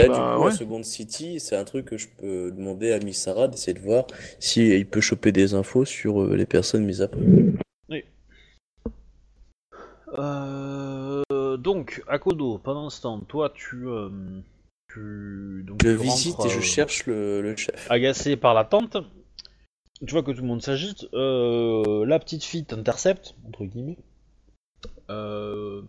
[0.00, 0.52] Là, Bah, du coup, ouais.
[0.52, 4.06] à Second City, c'est un truc que je peux demander à Misara d'essayer de voir
[4.40, 7.54] si il peut choper des infos sur euh, les personnes mises à prix.
[10.18, 13.86] Euh, donc, à Kodo, pendant ce temps, toi, tu...
[13.88, 14.08] euh,
[14.88, 17.90] tu donc, Je tu visite rentres, et je euh, cherche le, le chef.
[17.90, 18.96] agacé par la tente.
[20.04, 21.06] Tu vois que tout le monde s'agite.
[21.14, 23.98] Euh, la petite fille t'intercepte, entre guillemets.
[25.10, 25.82] Euh,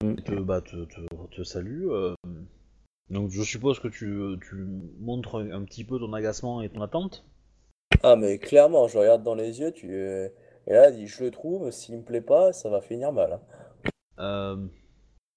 [0.00, 1.88] te, bah, te, te- te salue.
[1.88, 2.14] euh.
[3.08, 4.66] donc je suppose que tu, tu
[5.00, 7.24] montres un petit peu ton agacement et ton attente.
[8.02, 9.94] Ah, mais clairement, je regarde dans les yeux, tu...
[9.94, 10.28] euh,
[10.66, 13.32] et là, elle dit, je le trouve, s'il me plaît pas, ça va finir mal.
[13.32, 13.40] hein.
[14.18, 14.56] Euh,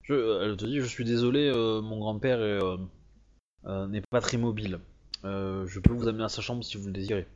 [0.03, 2.77] je, elle te dit, je suis désolé, euh, mon grand-père est, euh,
[3.65, 4.79] euh, n'est pas très mobile.
[5.23, 7.27] Euh, je peux vous amener à sa chambre si vous le désirez.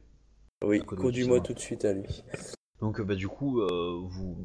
[0.66, 2.24] Oui, conduis-moi tout de suite à lui.
[2.82, 4.38] Donc euh, bah, du coup, euh, vous,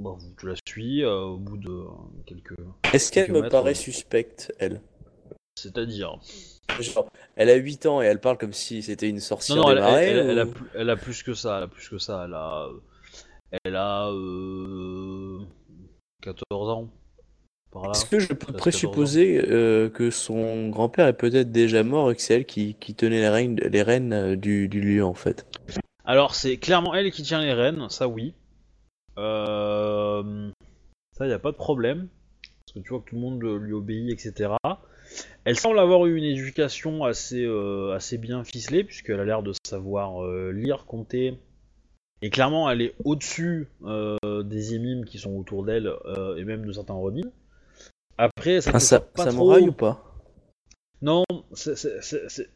[0.00, 1.82] bah, vous, tu la suis euh, au bout de
[2.26, 2.54] quelques...
[2.92, 4.80] Est-ce qu'elle me paraît suspecte, elle?
[5.56, 6.18] C'est-à-dire...
[6.80, 7.06] Genre,
[7.36, 9.78] elle a 8 ans et elle parle comme si c'était une sorcière Non, non, elle,
[9.80, 12.22] marais, elle- elle a plus, elle a plus que ça, elle a plus que ça,
[12.26, 12.68] elle a...
[13.64, 14.08] Elle a...
[14.10, 15.38] Euh,
[16.22, 16.88] 14 ans.
[17.90, 22.14] Est-ce que je peux 13, présupposer euh, que son grand-père est peut-être déjà mort et
[22.14, 25.14] que c'est elle qui, qui tenait les rênes, les rênes euh, du, du lieu en
[25.14, 25.46] fait?
[26.04, 28.34] Alors c'est clairement elle qui tient les rênes, ça oui.
[29.18, 30.50] Euh,
[31.16, 32.08] ça, y a pas de problème.
[32.66, 34.54] Parce que tu vois que tout le monde lui obéit, etc.
[35.44, 39.52] Elle semble avoir eu une éducation assez, euh, assez bien ficelée, puisqu'elle a l'air de
[39.64, 41.38] savoir euh, lire, compter.
[42.22, 46.64] Et clairement, elle est au-dessus euh, des émimes qui sont autour d'elle, euh, et même
[46.64, 47.28] de certains Ronin.
[48.18, 50.04] Après, ça Un sa- pas samouraï trop- ou pas?
[51.00, 51.24] Non,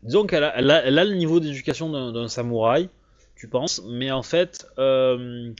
[0.04, 2.88] disons qu'elle a, elle a, elle a le niveau d'éducation d'un samouraï,
[3.34, 5.52] tu penses, mais en fait, euh,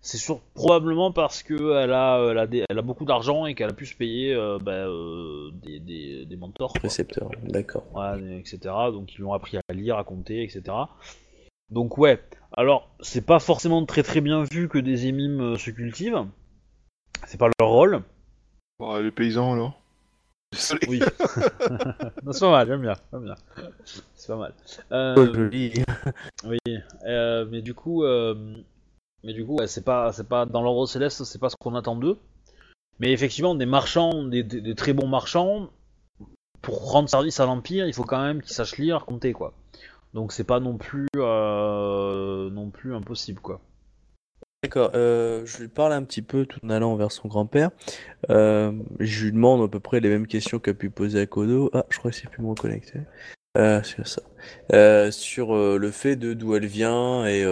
[0.00, 3.54] c'est sur- probablement parce que elle a, elle a, des- elle a beaucoup d'argent et
[3.54, 6.80] qu'elle a pu se payer euh, bah, euh, des, des, des mentors, quoi.
[6.80, 7.84] Précepteur, d'accord.
[8.40, 8.58] Etc.
[8.90, 10.62] Donc ils lui ont appris à lire, à compter, etc.
[11.70, 12.20] Donc ouais,
[12.54, 16.26] alors c'est pas forcément très très bien vu que des émimes se cultivent,
[17.26, 18.02] c'est pas leur rôle.
[18.82, 19.80] Bon, les paysans alors.
[20.52, 20.80] Désolé.
[20.88, 21.00] Oui.
[22.24, 23.34] Non, c'est pas mal, j'aime bien, j'aime bien.
[24.16, 24.54] C'est pas mal.
[24.90, 25.72] Euh, Oh, joli.
[26.44, 26.58] Oui,
[27.06, 28.34] euh, mais du coup, euh,
[29.22, 31.76] mais du coup, ouais, c'est pas, c'est pas dans l'ordre céleste, c'est pas ce qu'on
[31.76, 32.18] attend d'eux.
[32.98, 35.70] Mais effectivement, des marchands, des, des- des très bons marchands,
[36.60, 39.54] pour rendre service à l'empire, il faut quand même qu'ils sachent lire, compter, quoi.
[40.12, 43.60] Donc c'est pas non plus, euh, non plus impossible, quoi.
[44.64, 47.70] D'accord, euh, je lui parle un petit peu tout en allant vers son grand-père.
[48.30, 51.68] Euh, je lui demande à peu près les mêmes questions qu'a pu poser à Kodo.
[51.72, 53.00] Ah, je crois que c'est plus me reconnecter.
[53.58, 54.22] Euh, c'est ça.
[54.72, 57.44] Euh, sur le fait de d'où elle vient et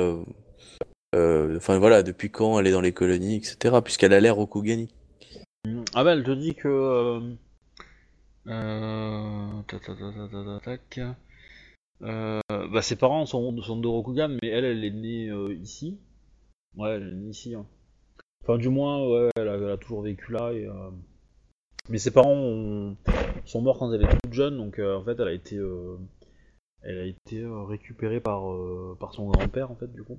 [1.12, 3.80] enfin voilà, depuis quand elle est dans les colonies, etc.
[3.82, 4.94] Puisqu'elle a l'air Rokugani.
[5.94, 7.34] Ah bah elle te dit que...
[12.06, 15.28] Bah ses parents sont, sont de Rokugan, mais elle, elle est née
[15.60, 15.98] ici.
[16.76, 17.54] Ouais, elle est née ici.
[17.54, 17.66] hein.
[18.42, 20.52] Enfin du moins, ouais, elle a, elle a toujours vécu là.
[20.52, 20.90] Et, euh,
[21.88, 22.96] Mais ses parents ont-
[23.44, 25.96] sont morts quand elle était toute jeune, donc euh, en fait elle a été, euh,
[26.82, 30.18] elle a été récupérée par, euh, par son grand-père en fait du coup.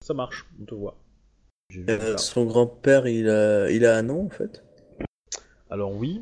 [0.00, 0.96] Ça marche, on te voit.
[1.70, 4.62] Vu Euh, son grand-père, il a, il a un nom en fait?
[5.70, 6.20] Alors oui,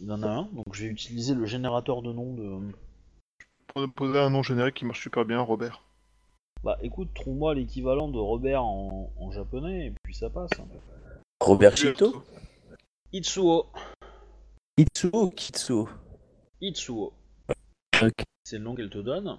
[0.00, 2.72] il en a un, donc je vais utiliser le générateur de nom de...
[3.68, 5.82] Pour poser un nom générique qui marche super bien, Robert.
[6.64, 10.50] Bah écoute, trouve-moi l'équivalent de Robert en, en japonais, et puis ça passe.
[10.58, 10.66] hein.
[11.40, 12.22] Robert Chito
[13.12, 13.66] Itsuo.
[14.76, 15.88] Itsuo ou Kitsuo
[16.60, 17.12] Itsuo.
[18.02, 18.24] Ok.
[18.44, 19.38] C'est le nom qu'elle te donne.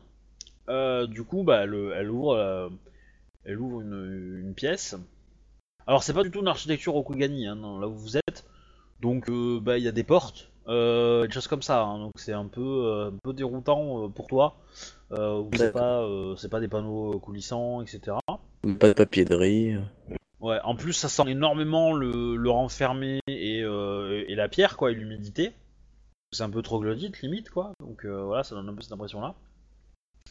[0.69, 2.69] Euh, du coup, bah, elle, elle ouvre, euh,
[3.43, 4.95] elle ouvre une, une pièce.
[5.87, 8.45] Alors, c'est pas du tout une architecture Rokugani, hein, non, là où vous êtes.
[9.01, 11.83] Donc, euh, bah, il y a des portes, euh, des choses comme ça.
[11.83, 14.57] hein, donc, c'est un peu, euh, un peu déroutant euh, pour toi.
[15.11, 18.17] Euh, c'est pas, euh, pas des panneaux coulissants, etc.
[18.79, 19.77] Pas de papier de riz.
[20.39, 24.91] Ouais, en plus, ça sent énormément le, le renfermé et, euh, et la pierre, quoi,
[24.91, 25.51] et l'humidité.
[26.31, 27.71] C'est un peu troglodyte, limite, quoi.
[27.79, 29.33] Donc euh, voilà, ça donne un peu cette impression-là.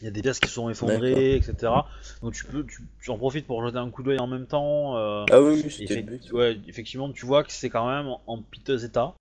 [0.01, 1.73] Il y a des pièces qui sont effondrées, etc.
[2.21, 4.95] Donc tu peux, tu, tu en profites pour jeter un coup d'œil en même temps.
[4.95, 6.31] euh, Ah oui, Effect- le but.
[6.31, 9.13] ouais, effectivement, tu vois que c'est quand même en, en piteux état.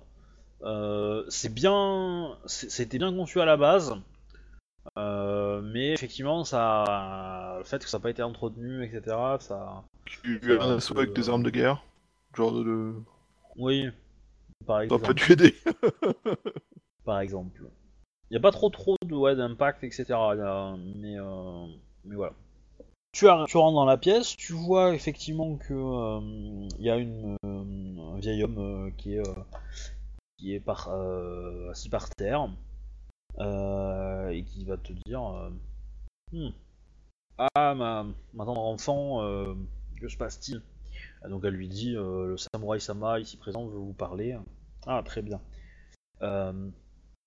[0.63, 3.95] Euh, c'est bien, c'était bien conçu à la base,
[4.99, 9.17] Euh, mais effectivement, ça, le fait que ça n'a pas été entretenu, etc.
[9.39, 11.85] Ça, Tu Ça va, un assaut avec des euh, armes de guerre?
[12.35, 12.95] Genre de.
[13.57, 13.89] oui,
[14.67, 15.05] par Ça exemple.
[15.05, 15.55] aurait pas dû aider.
[17.05, 17.63] par exemple.
[18.31, 20.05] Il n'y a pas trop trop de ouais, d'impact, etc.
[20.97, 21.67] Mais, euh,
[22.05, 22.35] mais voilà.
[23.13, 28.15] Tu, tu rentres dans la pièce, tu vois effectivement que euh, y a une, euh,
[28.15, 29.33] un vieil homme euh, qui est, euh,
[30.39, 32.49] qui est par, euh, assis par terre euh,
[33.41, 35.51] et qui va te dire euh,
[36.33, 36.51] Hmm.
[37.39, 39.55] Ah, ma, ma tendre enfant, euh,
[40.01, 40.61] que se passe-t-il?
[41.23, 44.37] Ah, Donc elle lui dit euh, Le samouraï Sama, ici présent, veut vous parler.
[44.87, 45.41] Ah, très bien.
[46.23, 46.71] Euh,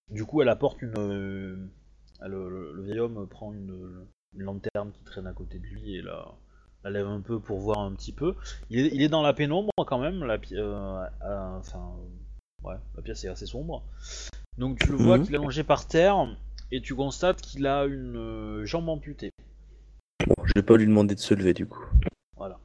[0.09, 0.97] du coup, elle apporte une.
[0.97, 1.69] euh,
[2.27, 4.05] le, vieil homme prend une,
[4.35, 6.25] lanterne qui traîne à côté de lui et la,
[6.83, 8.35] la lève un peu pour voir un petit peu.
[8.69, 10.23] Il est, dans la pénombre quand même.
[10.23, 11.95] La, euh, euh, enfin,
[12.63, 13.83] euh, ouais, la pièce est assez sombre.
[14.57, 15.25] Donc tu le vois Mhm.
[15.25, 16.27] qu'il est allongé par terre
[16.71, 19.31] et tu constates qu'il a une euh, jambe amputée.
[20.27, 21.83] Bon, je vais pas lui demander de se lever du coup.
[22.37, 22.59] Voilà.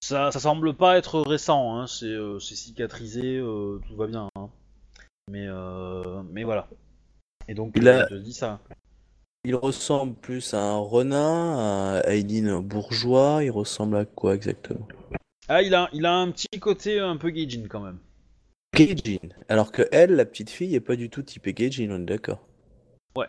[0.00, 4.28] Ça, ça semble pas être récent, hein, c'est euh, c'est cicatrisé, euh, tout va bien.
[4.36, 4.48] hein.
[5.30, 6.68] Mais, euh, mais voilà.
[7.48, 8.60] Et donc, Il a- te dis ça.
[9.44, 11.58] Il ressemble plus à un renin,
[11.98, 13.42] à Aileen bourgeois.
[13.42, 14.86] Il ressemble à quoi exactement?
[15.48, 17.98] Ah, il a, il a un petit côté un peu gaijin quand même.
[18.86, 19.18] Gaijin.
[19.48, 22.40] Alors que elle, la petite fille, est pas du tout typée Gaijin, on est d'accord.
[23.16, 23.26] Ouais.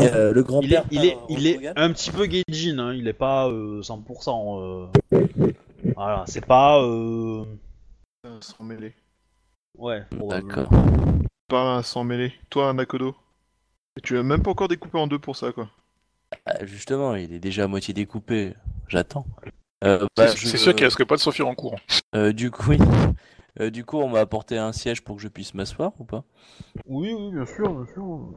[0.00, 0.84] Euh, le Il est, grand-père.
[0.90, 3.80] il est, euh, il est Rogan un petit peu gaijin, hein, il est pas euh,
[3.80, 4.88] 100%.
[5.12, 5.22] euh,
[5.94, 6.82] Voilà, c'est pas.
[6.82, 7.44] euh,
[8.26, 8.92] Un sang mêlé.
[9.78, 10.02] Ouais.
[10.10, 10.68] D'accord.
[11.48, 12.32] Pas un sang mêlé.
[12.50, 13.14] Toi, un Nakodo.
[13.96, 15.70] Et tu as même pas encore découpé en deux pour ça, quoi.
[16.46, 18.54] Ah, justement, il est déjà à moitié découpé.
[18.88, 19.24] J'attends.
[19.84, 21.78] Euh, bah, C'est je- c'est sûr qu'il risque pas de s'enfuir en courant.
[22.16, 22.78] Euh, du coup, oui.
[23.60, 26.24] Euh, du coup, on m'a apporté un siège pour que je puisse m'asseoir ou pas?
[26.86, 28.34] Oui, oui, bien sûr, bien sûr.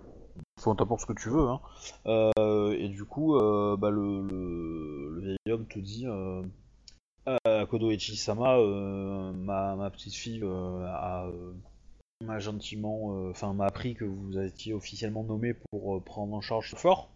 [0.60, 1.48] Faut on t'apporte ce que tu veux.
[1.48, 1.60] Hein.
[2.06, 6.44] Euh, et du coup, euh, bah, le, le, le vieil homme te dit euh,
[7.48, 11.28] euh, Kodoichi-sama, euh, ma, ma petite fille a,
[12.24, 16.76] m'a gentiment, enfin m'a appris que vous étiez officiellement nommé pour prendre en charge ce
[16.76, 17.10] fort.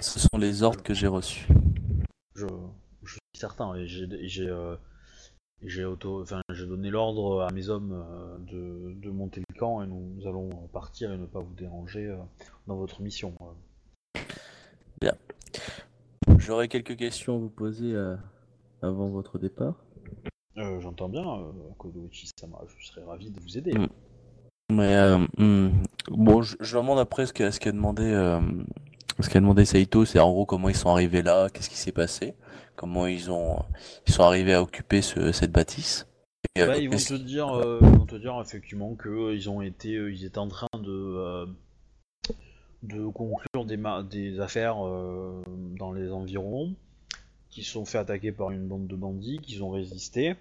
[0.00, 1.46] Ce sont les ordres que j'ai reçus.
[2.34, 2.46] Je,
[3.04, 4.50] je suis certain et j'ai
[5.64, 9.82] j'ai euh, auto, enfin donné l'ordre à mes hommes euh, de, de monter le camp
[9.82, 12.16] et nous allons partir et ne pas vous déranger euh,
[12.66, 13.34] dans votre mission.
[13.42, 15.10] euh.
[16.38, 18.16] J'aurais quelques questions à vous poser euh,
[18.80, 19.74] avant votre départ.
[20.56, 23.74] Euh, J'entends bien, euh, Kodoichi-sama, je serais ravi de vous aider.
[23.74, 23.86] Mm.
[24.70, 25.70] Mais euh, hmm,
[26.10, 28.40] bon, je, je demande après ce qu'a ce demandé, euh,
[29.20, 31.92] ce qu'a demandé Saito, c'est en gros comment ils sont arrivés là, qu'est-ce qui s'est
[31.92, 32.34] passé,
[32.78, 33.58] comment ils ont,
[34.06, 36.06] ils sont arrivés à occuper ce, cette bâtisse.
[36.56, 39.08] Et, euh, Bah, ils vont est-ce- te dire, euh, ils vont te dire effectivement que
[39.08, 41.46] euh, ils ont été, euh, ils étaient en train de euh,
[42.84, 45.42] de conclure des, affaires euh,
[45.76, 46.74] dans les environs,
[47.50, 50.36] qui se sont fait attaquer par une bande de bandits, qu'ils ont résisté,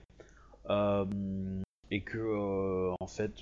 [0.70, 1.06] euh,
[1.90, 3.34] et que euh, en fait,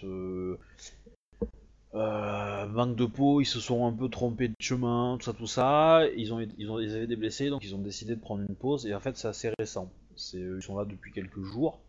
[1.96, 5.34] euh, euh, manque de peau, ils se sont un peu trompés de chemin, tout ça,
[5.34, 6.02] tout ça.
[6.18, 8.86] Ils ont, avaient des blessés, donc ils ont décidé de prendre une pause.
[8.86, 9.92] Et en fait, c'est assez récent.
[10.16, 11.80] C'est, ils sont là depuis quelques jours.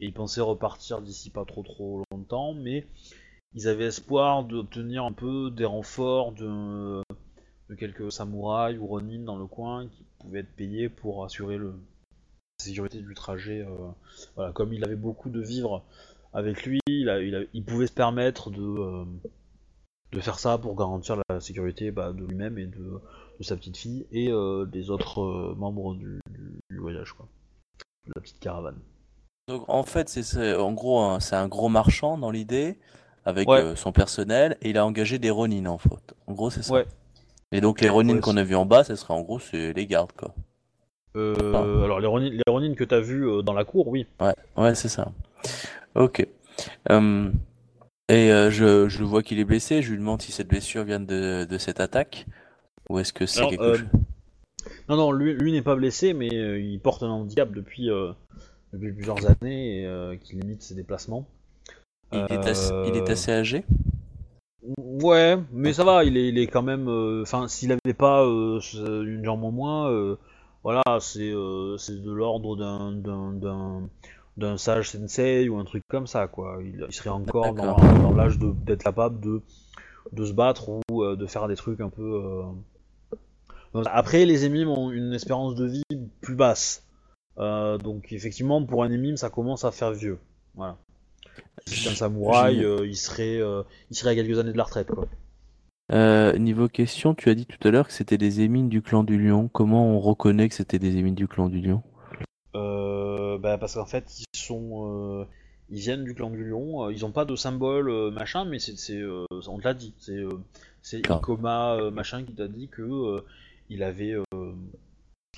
[0.00, 2.86] Et ils pensaient repartir d'ici pas trop trop longtemps, mais
[3.54, 7.02] ils avaient espoir d'obtenir un peu des renforts de,
[7.78, 11.70] quelques samouraïs ou ronin dans le coin qui pouvaient être payés pour assurer la
[12.58, 13.64] sécurité du trajet.
[14.38, 15.84] euh, comme il avait beaucoup de vivres
[16.34, 19.04] avec lui, il, a- il a- il pouvait se permettre de, euh,
[20.12, 23.00] de faire ça pour garantir la sécurité bah, de lui-même et de,
[23.38, 27.26] de sa petite fille et euh, des autres euh, membres du, du- du voyage, quoi.
[28.06, 28.78] De la petite caravane.
[29.48, 32.78] Donc en fait, c'est- en gros c'est un gros marchand dans l'idée
[33.24, 33.60] avec Ouais.
[33.60, 36.14] euh, son personnel et il a engagé des Ronin en fait.
[36.26, 36.74] En gros, c'est ça.
[36.74, 36.86] Ouais.
[37.52, 39.72] Et donc les Ronin Ouais, qu'on a vu en bas, ce serait en gros c'est
[39.72, 40.34] les gardes quoi.
[41.16, 44.06] Euh, alors les Ronin, les Ronin que t'as vu dans la cour, oui.
[44.20, 45.12] Ouais, ouais, c'est ça.
[45.94, 46.26] Ok.
[46.90, 47.30] Euh,
[48.08, 49.82] et euh, je, je vois qu'il est blessé.
[49.82, 52.26] Je lui demande si cette blessure vient de, de cette attaque
[52.88, 53.88] ou est-ce que c'est Alors, quelque euh, chose?
[54.88, 58.12] Non, non, lui, lui n'est pas blessé, mais euh, il porte un handicap depuis, euh,
[58.72, 61.26] depuis plusieurs années et euh, qui limite ses déplacements.
[62.12, 63.64] Il, est assez, il est assez âgé?
[64.78, 66.88] Ouais, mais ça va, il est, il est quand même.
[67.22, 70.16] Enfin, s'il avait pas une jambe en moins,
[70.62, 71.32] voilà, c'est
[71.78, 73.88] c'est de l'ordre d'un- d'un d'un-
[74.36, 76.58] d'un sage sensei ou un truc comme ça, quoi.
[76.60, 79.42] Il, il serait encore dans, l'âge de- d'être capable de,
[80.12, 82.22] de se battre ou euh, de faire des trucs un peu.
[82.24, 82.42] euh,
[83.72, 85.82] donc, Après, les émimes ont une espérance de vie
[86.20, 86.84] plus basse.
[87.38, 90.18] Euh, donc, effectivement, pour un émime, ça commence à faire vieux.
[90.54, 90.76] Voilà.
[91.66, 93.40] Si c'est un samouraï, il, serait,
[93.90, 95.06] il serait à quelques années de la retraite, quoi.
[95.92, 99.04] Euh, niveau question, tu as dit tout à l'heure que c'était des émines du clan
[99.04, 99.48] du lion.
[99.52, 101.82] Comment on reconnaît que c'était des émines du clan du lion?
[102.54, 105.24] Bah, parce qu'en fait, ils sont, euh,
[105.70, 106.84] ils viennent du clan du lion.
[106.86, 109.94] euh, ils ont pas de symbole euh, machin, mais c'est, euh, on te l'a dit.
[109.98, 110.30] C'est, euh,
[110.82, 110.98] c'est.
[111.08, 113.24] Ikoma euh, machin qui t'a dit que euh,
[113.70, 114.52] il avait euh,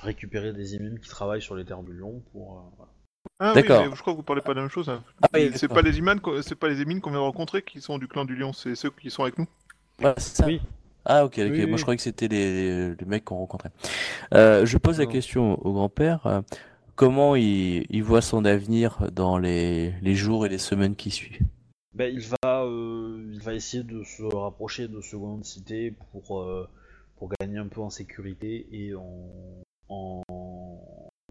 [0.00, 2.52] récupéré des émimes qui travaillent sur les terres du lion pour.
[2.58, 2.90] euh, voilà.
[3.38, 3.84] Ah oui, D'accord.
[3.90, 4.88] mais je crois que vous parlez pas de la même chose.
[4.88, 5.02] hein.
[5.22, 5.92] Ah oui, c'est pas les
[6.42, 8.74] c'est pas les émines qu'on vient de rencontrer qui sont du clan du lion, c'est
[8.74, 9.46] ceux qui sont avec nous.
[10.02, 10.46] Ouais, c'est ça.
[10.46, 10.60] Oui.
[11.04, 11.44] Ah ok, ok.
[11.50, 11.76] Oui, Moi oui.
[11.76, 13.70] je croyais que c'était les, les mecs qu'on rencontrait.
[14.34, 16.42] Euh, je pose la question au grand-père.
[16.96, 21.46] Comment il, voit son avenir dans les, jours et les semaines qui suivent
[21.94, 26.68] Ben, il va, euh, il va essayer de se rapprocher de seconde cité pour euh,
[27.16, 30.22] pour gagner un peu en sécurité et en en,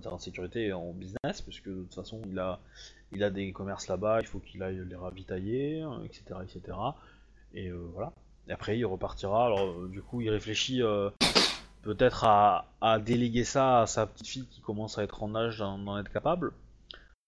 [0.06, 2.60] en sécurité et en business, parce que de toute façon il a
[3.12, 6.78] il a des commerces là-bas, il faut qu'il aille les ravitailler, euh, etc., etc.
[7.54, 8.14] Et voilà.
[8.48, 9.48] Et après il repartira.
[9.48, 10.82] Alors du coup il réfléchit
[11.86, 15.98] peut-être à, déléguer ça à sa petite fille qui commence à être en âge d'en
[16.00, 16.52] être capable.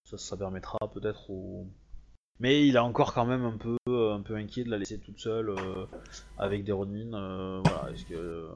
[0.04, 1.68] Ça, permettra peut-être au
[2.40, 5.20] mais il est encore quand même un peu, un peu inquiet de la laisser toute
[5.20, 5.86] seule euh,
[6.38, 7.14] avec des Ronin.
[7.14, 7.64] euh,
[8.08, 8.48] que euh,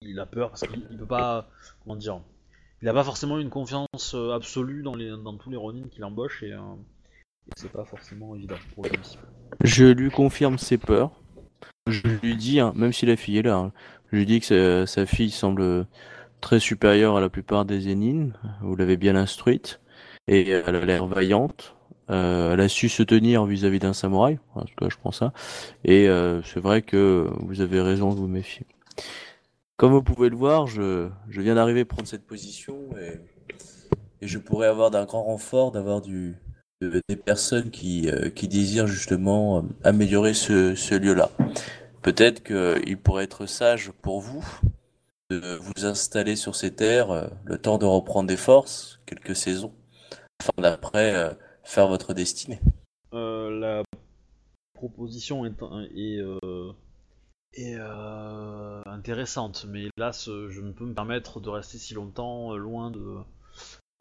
[0.00, 1.48] il a peur parce qu'il il peut pas,
[1.82, 2.20] comment dire,
[2.82, 7.52] il a pas forcément une confiance absolue dans tous les Ronin qu'il embauche et, et
[7.56, 8.98] c'est pas forcément évident pour lui.
[9.62, 11.12] Je lui confirme ses peurs.
[11.86, 13.72] Je lui dis, hein, même si la fille est là, hein,
[14.14, 15.86] je lui dis que sa, fille semble
[16.40, 18.32] très supérieure à la plupart des Zénines.
[18.62, 19.80] Vous l'avez bien instruite.
[20.28, 21.74] Et elle a l'air vaillante.
[22.10, 24.38] Euh, elle a su se tenir vis-à-vis d'un samouraï.
[24.54, 25.32] En tout cas, je pense ça.
[25.84, 28.66] Et euh, c'est vrai que vous avez raison de vous méfier.
[29.76, 34.92] Comme vous pouvez le voir, je, viens d'arriver prendre cette position et je pourrais avoir
[34.92, 41.30] d'un grand renfort d'avoir des personnes qui, euh, désirent justement améliorer ce lieu-là.
[42.04, 44.44] Peut-être qu'il pourrait être sage pour vous
[45.30, 49.72] de vous installer sur ces terres euh, le temps de reprendre des forces, quelques saisons,
[50.38, 51.30] afin d'après euh,
[51.62, 52.60] faire votre destinée.
[53.14, 53.82] Euh, la
[54.74, 55.54] proposition est,
[55.96, 56.72] est, euh,
[57.54, 62.90] est, euh, intéressante, mais hélas, je ne peux me permettre de rester si longtemps loin
[62.90, 63.16] de,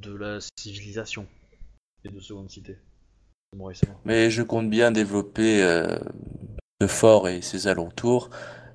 [0.01, 1.25] de la civilisation
[2.03, 2.75] et de Seconde Cité.
[4.03, 5.63] Mais je compte bien développer
[6.83, 8.29] ce fort et ses alentours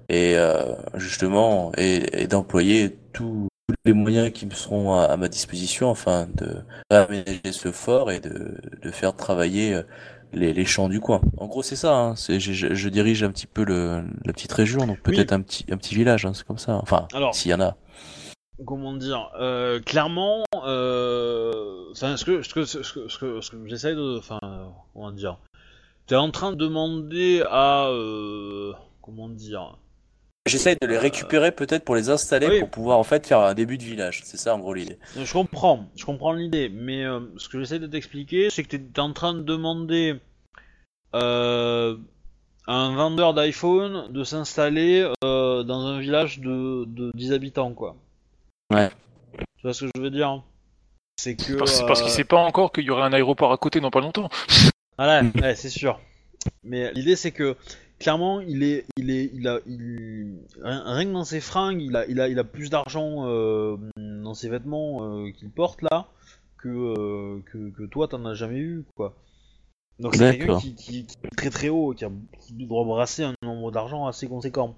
[0.09, 3.49] et euh, justement et, et d'employer tous
[3.85, 6.57] les moyens qui me seront à, à ma disposition afin de
[6.91, 9.83] réaménager ce fort et de, de faire travailler euh,
[10.33, 11.21] les, les champs du coin.
[11.39, 11.95] En gros, c'est ça.
[11.95, 15.15] Hein, c'est, je, je- je dirige un petit peu le, la petite région, donc Oui.
[15.15, 16.25] peut-être un petit un petit village.
[16.27, 16.75] Hein, c'est comme ça.
[16.83, 17.35] Enfin, Alors.
[17.35, 17.77] s'il y en a.
[18.67, 23.57] comment dire, euh, clairement, euh, ce que, ce que, ce que, ce que, ce que
[23.67, 24.39] j'essaye de, enfin,
[24.93, 25.39] comment dire,
[26.09, 29.77] t'es en train de demander à, euh, comment dire,
[30.47, 32.61] J'essaye de les récupérer peut-être pour les installer Oui.
[32.61, 34.23] pour pouvoir en fait faire un début de village.
[34.25, 34.99] C'est ça en gros l'idée.
[35.15, 39.01] je comprends, je comprends l'idée, mais euh, ce que j'essaie de t'expliquer, c'est que t'es
[39.01, 40.17] en train de demander
[41.15, 41.97] euh,
[42.67, 47.97] à un vendeur d'iPhone de s'installer euh, dans un village de, de 10 habitants, quoi.
[48.73, 48.89] Ouais.
[49.37, 50.43] Tu vois ce que je veux dire?
[51.19, 51.55] C'est que.
[51.55, 53.81] Parce, c'est parce qu'il euh, sait pas encore qu'il y aurait un aéroport à côté
[53.81, 54.31] dans pas longtemps.
[54.99, 56.01] Voilà, ouais, c'est sûr.
[56.64, 57.57] Mais l'idée c'est que
[57.99, 62.07] clairement il est, il est, il a, il, rien que dans ses fringues, il a,
[62.07, 66.09] il a, il a plus d'argent euh, dans ses vêtements euh, qu'il porte là
[66.59, 69.14] que, euh, que, que toi t'en as jamais eu quoi.
[70.01, 73.24] Donc c'est quelqu'un qui, qui, qui est très très haut, qui, a, qui doit brasser
[73.24, 74.76] un nombre d'argent assez conséquent.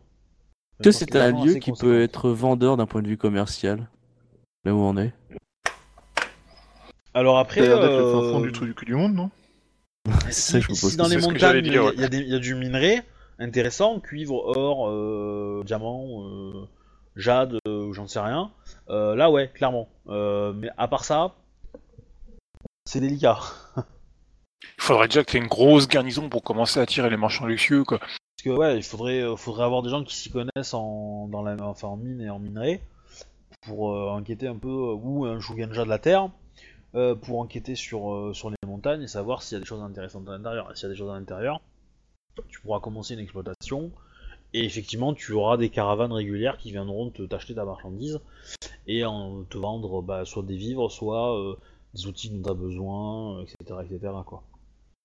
[0.83, 3.91] Est-ce que c'est un lieu qui peut être vendeur d'un point de vue commercial
[4.65, 5.13] Là où on est
[7.13, 9.15] Alors après, Ça a l'air d'être le fin fond du trou du cul du monde,
[9.15, 9.31] non?
[10.31, 11.95] Si, je me dans les montagnes il y, a- ouais.
[11.97, 13.03] y y du minerai
[13.39, 16.69] intéressant, cuivre, or, euh, diamant, euh,
[17.17, 18.53] jade, euh, j'en sais rien.
[18.91, 19.89] Euh, là ouais, clairement.
[20.09, 21.35] Euh, mais à part ça,
[22.85, 23.39] c'est délicat.
[23.77, 27.47] Il faudrait déjà que tu aies une grosse garnison pour commencer à attirer les marchands
[27.47, 27.99] luxueux, quoi.
[27.99, 31.43] Parce que ouais, il faudrait, euh, faudrait avoir des gens qui s'y connaissent en, dans
[31.43, 32.83] la, enfin, en mine et en minerai
[33.63, 36.29] pour euh, enquêter un peu, ou un Shugenja de la Terre,
[36.95, 39.83] euh, pour enquêter sur, euh, sur les montagnes et savoir s'il y a des choses
[39.83, 40.71] intéressantes à l'intérieur.
[40.71, 41.61] Et s'il y a des choses à l'intérieur,
[42.49, 43.91] tu pourras commencer une exploitation
[44.53, 48.21] et effectivement tu auras des caravanes régulières qui viendront te t'acheter ta marchandise
[48.87, 51.55] et en te vendre bah, soit des vivres, soit euh,
[51.95, 53.81] des outils dont tu as besoin, etc.
[53.85, 54.13] etc.
[54.27, 54.43] quoi.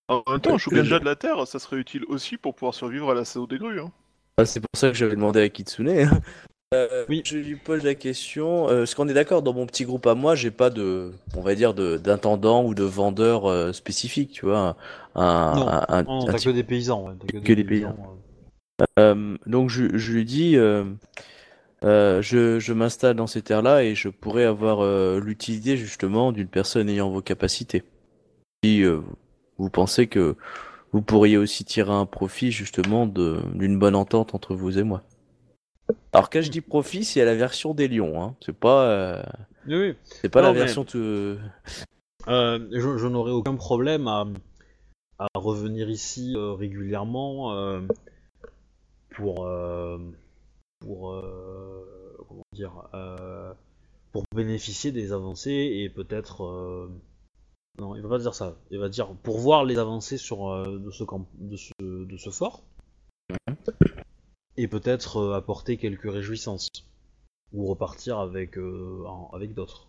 [0.07, 2.53] En même temps, Ouais, un Shogunja je- de la Terre, ça serait utile aussi pour
[2.55, 3.81] pouvoir survivre à l'assaut des grues.
[3.81, 3.91] Hein.
[4.37, 6.09] Ah, C'est pour ça que j'avais demandé à Kitsune.
[6.75, 7.21] Euh, Oui.
[7.25, 8.69] Je lui pose la question.
[8.69, 11.41] Euh, Est-ce qu'on est d'accord dans mon petit groupe à moi, j'ai pas de, on
[11.41, 14.75] va dire, d'intendant ou de vendeur euh, spécifique, tu vois,
[15.15, 15.67] un, Non.
[15.67, 17.07] un- un- Non, un t'as que des paysans.
[17.07, 17.95] ouais, t'as Que des paysans.
[19.47, 20.83] donc je, je lui dis, euh,
[21.83, 24.83] je, je m'installe dans ces terres-là et je pourrais avoir
[25.19, 27.83] l'utilité justement d'une personne ayant vos capacités.
[28.63, 28.83] Si
[29.57, 30.35] vous pensez que
[30.91, 35.03] vous pourriez aussi tirer un profit justement d'une bonne entente entre vous et moi.
[36.13, 38.35] Alors quand je dis profit, c'est la version des lions, hein.
[38.43, 39.23] C'est pas, euh,
[39.67, 39.95] Oui, oui.
[40.03, 41.37] c'est pas Non, la mais- version de...
[42.27, 44.25] Euh, je, je n'aurais aucun problème à,
[45.19, 47.81] à revenir ici euh, régulièrement euh,
[49.15, 49.99] pour euh,
[50.79, 51.23] pour
[52.27, 52.73] comment dire
[54.11, 55.51] pour bénéficier des avancées
[55.83, 56.89] et peut-être
[57.79, 60.89] non il va pas dire ça il va dire pour voir les avancées sur de
[60.91, 62.63] ce camp de ce, de ce fort
[64.57, 66.69] et peut-être euh, apporter quelques réjouissances
[67.53, 69.87] ou repartir avec euh, en- avec d'autres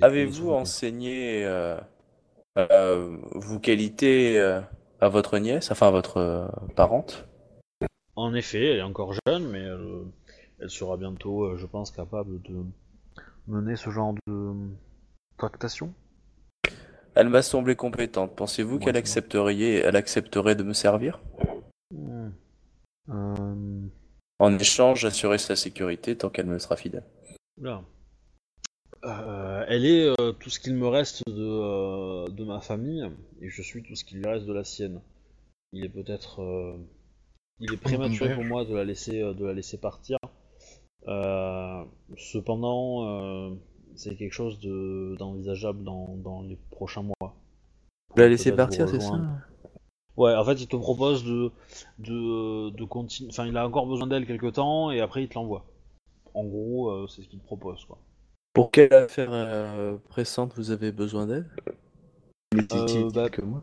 [0.00, 1.78] Avez-vous enseigné euh,
[3.34, 4.38] vos qualités
[5.00, 7.26] à votre nièce, enfin à votre parente?
[8.16, 10.04] En effet, elle est encore jeune, mais elle,
[10.60, 12.64] elle sera bientôt, je pense, capable de
[13.48, 14.52] mener ce genre de
[15.36, 15.92] tractation.
[17.14, 18.34] Elle m'a semblé compétente.
[18.34, 21.20] Pensez-vous Ouais, qu'elle accepterait, elle accepterait de me servir?
[21.90, 22.30] Hmm.
[23.10, 23.86] Euh,
[24.38, 27.04] En échange, j'assurer sa sécurité tant qu'elle me sera fidèle.
[27.58, 27.82] oula.
[29.04, 33.04] Euh, elle est euh, tout ce qu'il me reste de, euh, de ma famille,
[33.42, 35.02] et je suis tout ce qu'il lui reste de la sienne.
[35.72, 36.78] Il est peut-être, euh,
[37.60, 40.16] il est prématuré pour moi de la laisser, euh, de la laisser partir.
[41.06, 41.84] Euh,
[42.16, 43.54] cependant, euh,
[43.94, 47.14] c'est quelque chose de- d'envisageable dans, dans les prochains mois.
[47.20, 49.20] Vous la Peut-être partir, c'est ça.
[50.16, 51.50] Ouais, en fait, il te propose de,
[51.98, 53.30] de, de continuer.
[53.30, 55.64] Enfin, il a encore besoin d'elle quelque temps et après il te l'envoie.
[56.34, 57.98] En gros, euh, c'est ce qu'il te propose, quoi.
[58.52, 61.44] Pour quelle affaire euh, pressante vous avez besoin est
[62.72, 63.62] Euh, bah, que moi.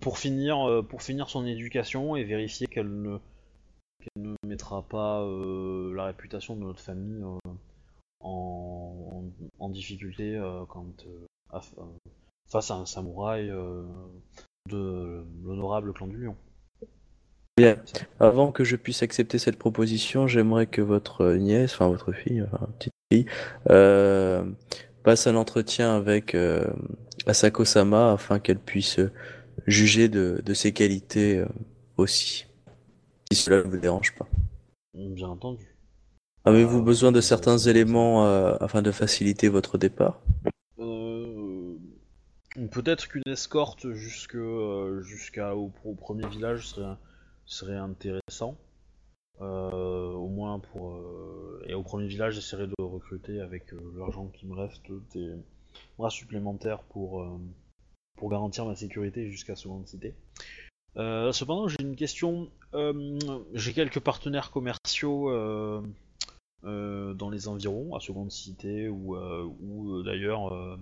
[0.00, 3.18] pour finir, euh, pour finir son éducation et vérifier qu'elle ne,
[4.00, 7.38] qu'elle ne mettra pas euh, la réputation de notre famille euh,
[8.20, 9.24] en,
[9.60, 11.26] en- en difficulté euh, quand, euh,
[11.78, 11.84] euh,
[12.50, 13.84] face à un samouraï euh,
[14.68, 16.36] de l'honorable clan du lion.
[17.56, 17.76] Bien.
[18.20, 22.68] Avant que je puisse accepter cette proposition, j'aimerais que votre nièce, enfin votre fille, enfin
[22.78, 23.26] petite fille,
[23.68, 24.44] euh,
[25.02, 26.64] passe un entretien avec euh,
[27.26, 29.00] Asako Sama afin qu'elle puisse
[29.66, 31.46] juger de, de ses qualités euh,
[31.96, 32.46] aussi.
[33.32, 34.28] Si cela ne vous dérange pas.
[34.94, 35.74] Bien entendu.
[36.44, 40.20] Avez-vous Ah, besoin de certains éléments euh, afin de faciliter votre départ?
[42.66, 45.02] Peut-être qu'une escorte jusque euh,
[45.54, 46.96] au, premier village serait
[47.46, 48.58] serait intéressant.
[49.40, 54.46] Euh, au moins pour euh, et au premier village j'essaierai de recruter avec l'argent qui
[54.46, 55.32] me reste des
[55.96, 57.24] bras supplémentaires pour
[58.16, 60.14] pour garantir ma sécurité jusqu'à seconde cité.
[60.96, 62.50] Cependant j'ai une question.
[63.54, 65.30] J'ai quelques partenaires commerciaux
[66.64, 70.78] dans les environs, à seconde cité ou ou d'ailleurs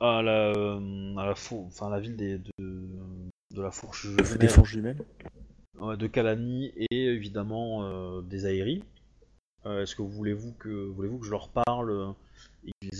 [0.00, 2.88] à la, euh, à la, four- enfin, la ville des, de,
[3.54, 4.06] de la fourche
[4.38, 5.04] Des fourches jumelles
[5.78, 8.82] ouais, de Kalani et évidemment euh, des Aéris.
[9.66, 12.14] Euh, Est-ce que vous voulez-vous que voulez-vous que je leur parle
[12.66, 12.98] et qu'ils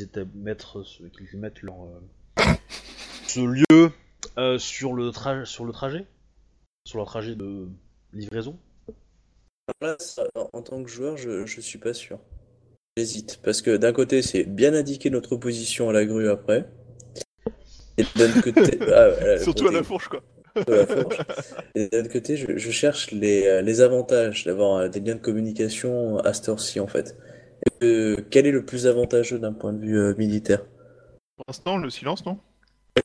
[0.85, 2.53] ce- qu'ils mettent leur euh,
[3.27, 3.91] ce lieu
[4.39, 6.07] euh, sur le trajet sur le trajet?
[6.87, 7.69] Sur leur trajet de
[8.13, 8.59] livraison?
[9.81, 12.19] Là, ça, en- en tant que joueur, je, je suis pas sûr.
[12.97, 13.41] J'hésite.
[13.43, 16.69] Parce que d'un côté, c'est bien indiquer notre position à la grue après.
[17.99, 18.79] Et d'un côté.
[18.93, 20.23] ah, ouais, Surtout à la fourche, quoi.
[20.67, 21.19] de la fourche.
[21.75, 25.15] Et d'un autre côté, je, je cherche les, euh, les avantages d'avoir euh, des liens
[25.15, 27.17] de communication à cette heure-ci, en fait.
[27.81, 30.61] Et, euh, quel est le plus avantageux d'un point de vue euh, militaire?
[31.37, 32.39] Pour l'instant, le silence, non?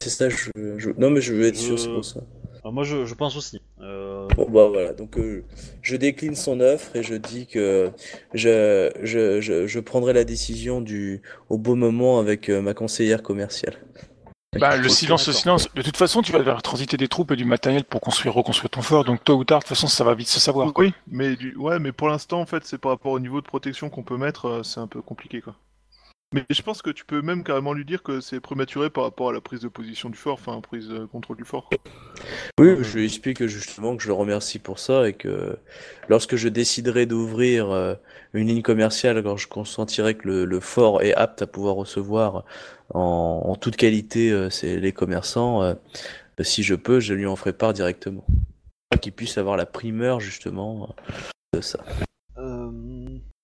[0.01, 2.21] C'est ça, je, je- Non, mais je veux être Je- sûr, c'est pour ça.
[2.61, 3.59] Alors, Moi je, je pense aussi.
[3.81, 5.43] Euh, Bon bah voilà, donc euh,
[5.81, 7.89] je décline son offre et je dis que
[8.33, 13.23] je, je, je, je prendrai la décision du au beau moment avec euh, ma conseillère
[13.23, 13.77] commerciale.
[14.53, 15.73] Bah, le Ok, silence, le silence.
[15.73, 18.69] De toute façon, tu vas devoir transiter des troupes et du matériel pour construire, reconstruire
[18.69, 19.03] ton fort.
[19.03, 20.73] Donc, tôt ou tard, de toute façon, ça va vite se savoir.
[20.73, 20.85] quoi.
[20.85, 21.55] Oui, mais du...
[21.57, 24.17] ouais, mais pour l'instant, en fait, c'est par rapport au niveau de protection qu'on peut
[24.17, 25.55] mettre, euh, c'est un peu compliqué, quoi.
[26.31, 29.29] Mais je pense que tu peux même carrément lui dire que c'est prématuré par rapport
[29.29, 31.69] à la prise de position du fort, enfin, prise de contrôle du fort.
[32.59, 35.57] Oui, je lui explique justement que je le remercie pour ça et que
[36.07, 37.95] lorsque je déciderai d'ouvrir euh,
[38.33, 42.45] une ligne commerciale, quand je consentirai que le, le fort est apte à pouvoir recevoir
[42.93, 45.73] en, en toute qualité euh, c'est les commerçants, euh,
[46.41, 48.25] si je peux, je lui en ferai part directement.
[49.01, 51.79] Qu'il puisse avoir la primeur justement euh, de ça.
[52.37, 52.69] euh,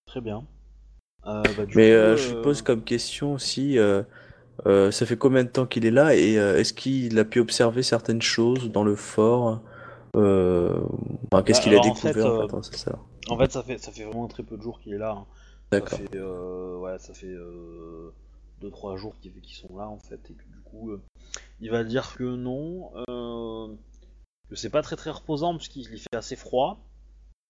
[0.06, 0.44] très bien.
[1.28, 4.04] Euh, bah, Mais coup, euh, je euh, pose comme question aussi, euh,
[4.92, 8.22] ça fait combien de temps qu'il est là et est-ce qu'il a pu observer certaines
[8.22, 9.62] choses dans le fort
[10.14, 13.00] enfin, Qu'est-ce Bah, qu'il a en découvert fait, en fait, hein, ça.
[13.28, 15.12] En fait, ça fait, ça fait vraiment très peu de jours qu'il est là.
[15.12, 15.26] hein.
[15.72, 16.00] Ça D'accord.
[16.00, 17.36] fait, euh, ouais, ça fait
[18.62, 21.02] 2-3 jours qu'ils sont là en fait, et du coup, euh,
[21.60, 23.68] il va dire que non, euh,
[24.50, 26.80] que c'est pas très très reposant parce qu'il il fait assez froid.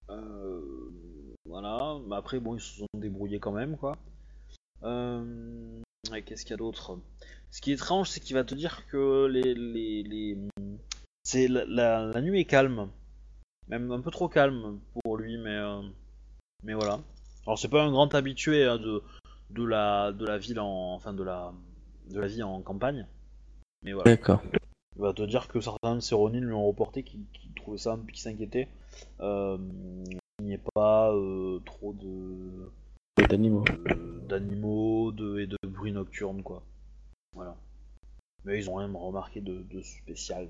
[0.09, 0.84] Euh,
[1.56, 3.95] voilà, mais après, bon, ils se sont débrouillés quand même, quoi.
[4.84, 5.24] Euh,
[6.26, 6.99] Qu'est-ce qu'il y a d'autre?
[7.49, 10.38] Ce qui est étrange, c'est qu'il va te dire que les, les, les...
[11.24, 12.89] c'est la, la, la nuit est calme,
[13.70, 15.82] même un peu trop calme pour lui, mais euh,
[16.62, 16.99] mais voilà.
[17.45, 19.01] Alors c'est pas un grand habitué hein, de
[19.51, 21.53] de la de la ville en enfin de la
[22.10, 23.08] de la vie en campagne,
[23.82, 24.12] mais voilà.
[24.12, 24.43] D'accord.
[24.97, 27.78] Il va te dire que certains de ses Ronin lui ont reporté qui, qui trouvaient
[27.78, 28.68] ça, qui s'inquiétaient.
[29.22, 29.58] Euh,
[30.38, 32.71] qu'il n'y ait pas euh, trop de
[33.29, 33.63] D'animaux.
[34.27, 36.63] d'animaux de, et de bruits nocturnes quoi.
[37.33, 37.55] Voilà.
[38.43, 40.47] Mais ils ont rien remarqué de, de spécial.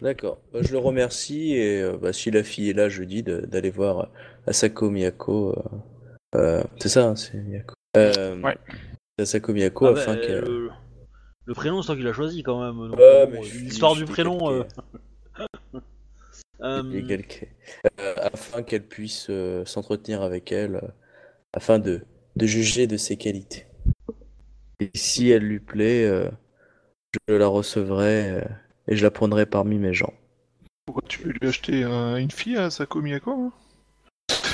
[0.00, 0.38] D'accord.
[0.52, 3.70] Bah, je le remercie et euh, bah, si la fille est là jeudi, de- d'aller
[3.70, 4.06] voir euh,
[4.46, 5.50] Asako Miyako.
[5.50, 5.62] euh,
[6.36, 7.74] euh, c'est ça, hein, c'est Miyako.
[7.96, 8.56] Euh, Ouais.
[9.18, 10.32] Asako Miyako Ah afin bah, que.
[10.32, 10.70] le,
[11.46, 12.90] le prénom c'est toi qui l'as choisi quand même.
[12.96, 14.64] bon, je L'histoire je du prénom.
[16.62, 17.48] Euh, euh.
[18.00, 20.88] Euh, afin qu'elle puisse euh, s'entretenir avec elle, euh,
[21.52, 22.02] afin de,
[22.36, 23.66] de juger de ses qualités.
[24.80, 26.30] Et si elle lui plaît, euh,
[27.28, 28.42] je la recevrai euh,
[28.88, 30.12] et je la prendrai parmi mes gens.
[30.86, 33.52] Pourquoi tu veux lui acheter un- une fille à Sako Miyako hein?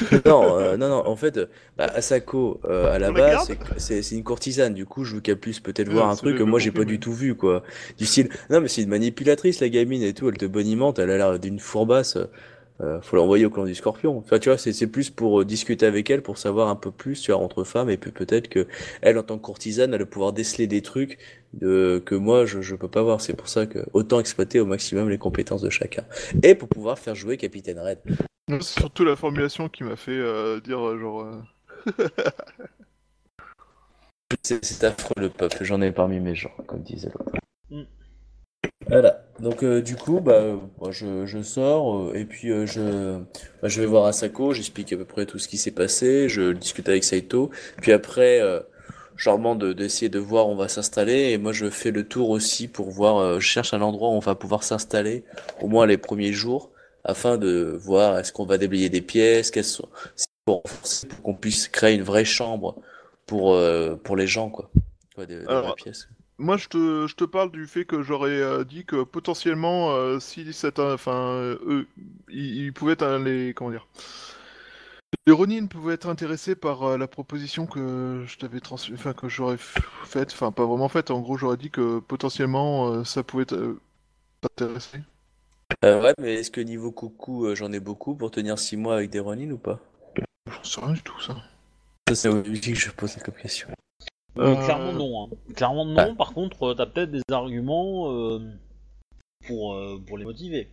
[0.27, 1.39] non, euh, non, non, en fait,
[1.77, 5.61] bah, Asako, euh, à la base, c'est- une courtisane, du coup, je veux qu'elle puisse
[5.61, 7.63] peut-être Ouais, voir un truc que moi j'ai pas du tout vu, quoi.
[7.99, 11.11] Du style, non, mais c'est une manipulatrice, la gamine et tout, elle te bonimente, elle
[11.11, 12.19] a l'air d'une fourbasse.
[12.81, 14.19] Euh, faut l'envoyer au clan du Scorpion.
[14.19, 16.91] Enfin, tu vois, c'est c'est plus pour euh, discuter avec elle, pour savoir un peu
[16.91, 18.67] plus, tu vois, entre femmes, et puis peut-être que
[19.01, 21.19] elle, en tant que courtisane, elle va pouvoir déceler des trucs
[21.53, 23.21] de, que moi, je, je peux pas voir.
[23.21, 26.05] C'est pour ça que autant exploiter au maximum les compétences de chacun.
[26.43, 27.99] Et pour pouvoir faire jouer Capitaine Red.
[28.49, 31.27] C'est surtout la formulation qui m'a fait euh, dire euh, genre.
[34.43, 37.33] C'est c'est affreux le peuple, j'en ai parmi mes gens, comme disait l'autre.
[37.71, 37.83] Mm.
[38.89, 43.19] Voilà, donc euh, du coup, bah, euh, moi, je, je sors euh, et puis je,
[43.63, 46.53] bah, je vais voir Asako, j'explique à peu près tout ce qui s'est passé, je
[46.53, 48.41] discute avec Saito, puis après,
[49.17, 51.93] je leur demande de- d'essayer de voir où on va s'installer et moi je fais
[51.93, 55.23] le tour aussi pour voir, je cherche un endroit où on va pouvoir s'installer,
[55.61, 56.71] au moins les premiers jours,
[57.05, 59.89] afin de voir est-ce qu'on va déblayer des pièces, qu'elles sont,
[60.45, 62.77] pour pour qu'on puisse créer une vraie chambre
[63.27, 63.57] pour,
[64.03, 64.71] pour les gens, quoi.
[65.17, 66.09] Ouais, des, des Alors, vraies pièces.
[66.39, 70.19] Moi, je te, je te parle du fait que j'aurais euh, dit que potentiellement, euh,
[70.19, 71.87] si cette, enfin, euh, eux,
[72.29, 73.87] ils, ils pouvaient être les, comment dire,
[75.27, 79.29] les Ronin pouvaient être intéressés par euh, la proposition que je t'avais trans, enfin que
[79.29, 81.11] j'aurais faite, enfin pas vraiment faite.
[81.11, 83.81] En gros, j'aurais dit que potentiellement euh, ça pouvait euh,
[84.41, 84.99] t'intéresser.
[85.85, 88.97] Euh, ouais, mais est-ce que niveau coucou, euh, j'en ai beaucoup pour tenir 6 mois
[88.97, 89.81] avec des Ronin ou pas?
[90.51, 91.37] J'en sais rien du tout ça.
[92.09, 93.69] Ça, c'est lui que je pose comme question.
[94.39, 95.25] Euh, Euh, Clairement non.
[95.25, 95.37] hein.
[95.55, 95.95] Clairement non.
[96.13, 96.15] Ah.
[96.17, 98.41] Par contre, euh, t'as peut-être des arguments euh,
[99.47, 100.69] pour, euh, pour les motiver.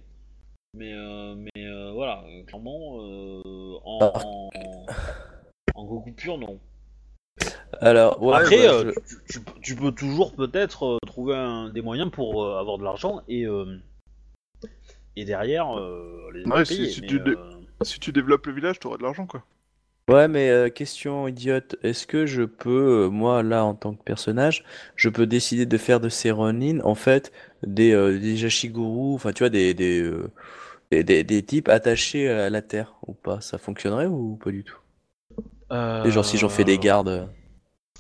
[0.73, 4.19] Mais, euh, mais euh, voilà, clairement, euh, en, Ah.
[4.25, 4.49] en,
[5.75, 6.59] en Goku pur, non.
[7.81, 11.69] Alors, ouais, Après, bah, euh, je- tu, tu- tu peux toujours peut-être euh, trouver un-
[11.69, 13.77] des moyens pour euh, avoir de l'argent et, euh,
[15.15, 16.85] et derrière euh, les Ouais, payer.
[16.87, 17.51] si- si mais, tu dé- euh,
[17.83, 19.43] Si tu développes le village, t'auras de l'argent quoi.
[20.11, 24.03] Ouais, mais euh, question idiote, est-ce que je peux, euh, moi là en tant que
[24.03, 27.31] personnage, je peux décider de faire de ces Ronin en fait
[27.65, 30.29] des, euh, des Jashiguru, enfin tu vois, des, des, euh,
[30.91, 33.39] des, des- des types attachés à la terre ou pas?
[33.41, 34.77] Ça fonctionnerait ou pas du tout?
[36.05, 37.29] Et genre si j'en fais des gardes.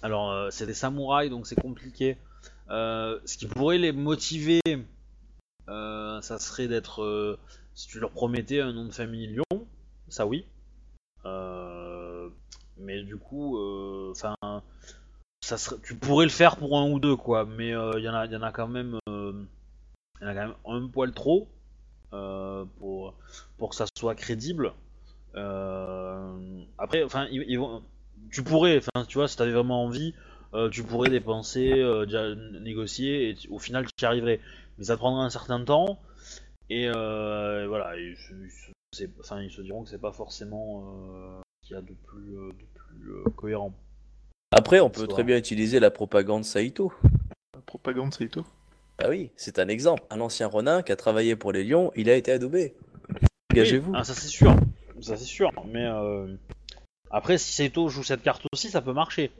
[0.01, 2.17] Alors, euh, c'est des samouraïs, donc c'est compliqué.
[2.69, 4.59] Euh, ce qui pourrait les motiver,
[5.69, 7.03] euh, ça serait d'être.
[7.03, 7.37] euh,
[7.75, 9.43] si tu leur promettais un nom de famille Lyon,
[10.09, 10.45] ça oui.
[11.25, 12.29] Euh,
[12.77, 13.57] mais du coup,
[14.11, 14.35] enfin.
[15.41, 17.45] ça serait, tu pourrais le faire pour un ou deux, quoi.
[17.45, 18.97] Mais euh, il y, en a- y en a quand même.
[19.09, 19.33] euh,
[20.21, 20.55] Il y en a quand même
[20.85, 21.49] un poil trop.
[22.13, 23.15] euh, pour,
[23.57, 24.73] pour que ça soit crédible.
[25.35, 27.27] Euh, après, enfin,
[28.31, 30.13] tu pourrais, enfin, tu vois, si t'avais vraiment envie,
[30.53, 34.39] euh, tu pourrais dépenser, euh, négocier, et au final, tu y arriverais.
[34.77, 35.99] Mais ça prendra un certain temps,
[36.69, 37.95] et euh, voilà,
[39.19, 42.37] enfin, ils se diront que c'est pas forcément euh, ce qu'il y a de plus,
[42.37, 43.73] euh, de plus euh, cohérent.
[44.51, 46.91] Après, on peut très bien utiliser la propagande Saito.
[47.53, 48.45] La propagande Saito.
[48.97, 50.03] Ah oui, c'est un exemple.
[50.09, 52.75] Un ancien Ronin qui a travaillé pour les Lions, il a été adoubé.
[53.53, 53.91] Engagez-vous.
[53.91, 54.55] Oui, ah, ça c'est sûr,
[54.99, 56.35] ça c'est sûr, mais euh,
[57.09, 59.31] après, si Saito joue cette carte aussi, ça peut marcher.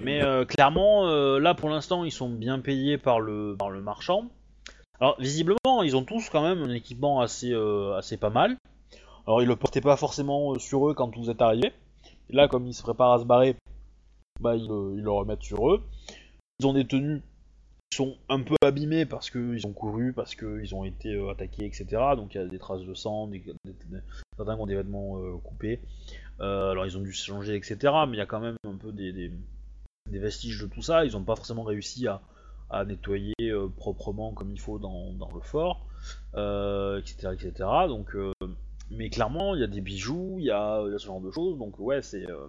[0.00, 3.80] Mais euh, clairement, euh, là pour l'instant, ils sont bien payés par le, par le
[3.80, 4.28] marchand.
[5.00, 8.56] Alors visiblement, ils ont tous quand même un équipement assez, euh, assez pas mal.
[9.26, 11.72] Alors ils le portaient pas forcément euh, sur eux quand vous êtes arrivés.
[12.30, 13.56] Et là, comme ils se préparent à se barrer,
[14.40, 15.82] bah ils, le- ils le remettent sur eux.
[16.58, 17.22] Ils ont des tenues
[17.90, 21.66] qui sont un peu abîmées parce qu'ils ont couru, parce qu'ils ont été euh, attaqués,
[21.66, 21.86] etc.
[22.16, 23.30] Donc il y a des traces de sang,
[24.36, 25.80] certains ont des vêtements euh, coupés.
[26.40, 27.76] Euh, alors ils ont dû se changer, etc.
[28.08, 29.30] Mais il y a quand même un peu des,
[30.06, 31.04] vestiges de tout ça.
[31.04, 32.20] Ils n'ont pas forcément réussi à,
[32.86, 35.86] nettoyer euh, proprement comme il faut dans, dans le fort,
[36.34, 37.68] euh, etc., etc.
[37.86, 38.31] Donc, euh,
[38.96, 41.30] mais clairement, il y a des bijoux, il y a, y a ce genre de
[41.30, 41.58] choses.
[41.58, 42.46] Donc ouais, c'est euh,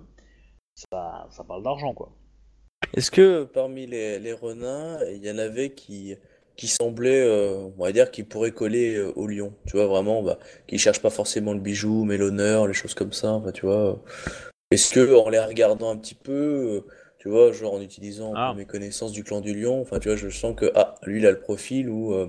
[0.76, 2.11] ça, ça parle d'argent quoi.
[2.95, 6.15] Est-ce que parmi les, les renins, il y en avait qui,
[6.56, 9.53] qui semblaient, euh, on va dire, qui pourraient coller euh, au lion?
[9.65, 10.38] Tu vois, vraiment, bah,
[10.68, 13.91] qui cherchent pas forcément le bijou, mais l'honneur, les choses comme ça, bah, tu vois.
[13.94, 13.95] euh.
[14.72, 16.82] Est-ce que, en les regardant un petit peu, euh,
[17.20, 18.53] tu vois, genre en utilisant Ah.
[18.56, 21.26] mes connaissances du clan du lion, enfin, tu vois, je sens que, ah, lui, il
[21.26, 22.28] a le profil ou euh,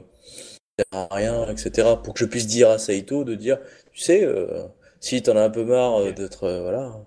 [0.92, 1.94] à rien, etc.
[2.02, 3.58] Pour que je puisse dire à Saito de dire,
[3.92, 4.66] tu sais, euh,
[5.00, 7.00] si t'en as un peu marre euh, d'être, euh, voilà.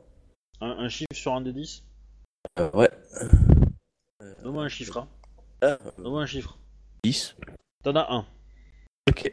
[0.61, 1.83] Un, un chiffre sur un des 10
[2.59, 2.89] Euh, ouais.
[4.43, 4.97] Donne-moi un chiffre.
[4.97, 5.07] Hein.
[5.61, 6.57] Ah, Donne-moi un chiffre.
[7.03, 7.35] 10.
[7.83, 8.25] T'en as un.
[9.09, 9.31] Ok.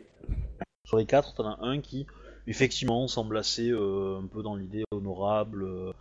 [0.86, 2.06] Sur les 4, t'en as un qui,
[2.46, 5.92] effectivement, semble assez euh, un peu dans l'idée honorable euh,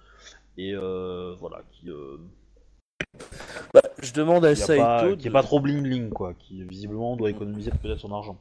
[0.57, 2.17] et euh, voilà, qui, euh,
[3.73, 6.63] Bah, je demande à Saito pas, de- qui est pas trop bling bling quoi, qui
[6.63, 8.37] visiblement doit économiser peut-être son argent.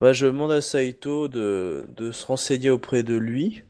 [0.00, 3.64] Bah, je demande à Saito de, de se renseigner auprès de lui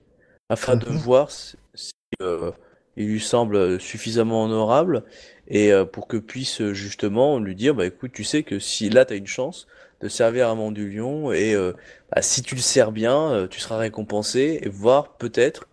[0.48, 0.96] afin de Mhm.
[0.96, 1.92] voir si, si,
[2.22, 2.52] euh,
[2.96, 5.04] il lui semble suffisamment honorable
[5.48, 8.90] et euh, pour que puisse euh, justement lui dire bah écoute tu sais que si
[8.90, 9.66] là t'as une chance
[10.00, 11.72] de servir un membre du lion et euh,
[12.14, 15.68] bah, si tu le sers bien, euh, tu seras récompensé et voire peut-être,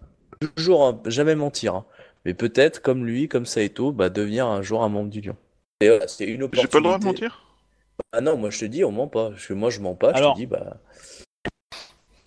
[0.56, 1.86] toujours hein, jamais mentir, hein,
[2.28, 5.38] mais peut-être comme lui, comme Saito, bah, devenir un jour un membre du lion.
[5.80, 6.62] Et voilà, c'est une opportunité.
[6.62, 7.46] J'ai pas le droit de mentir
[8.12, 9.30] Ah non, moi je te dis, on ment pas.
[9.30, 10.76] Parce que moi je mens pas, Alors- je te dis, bah.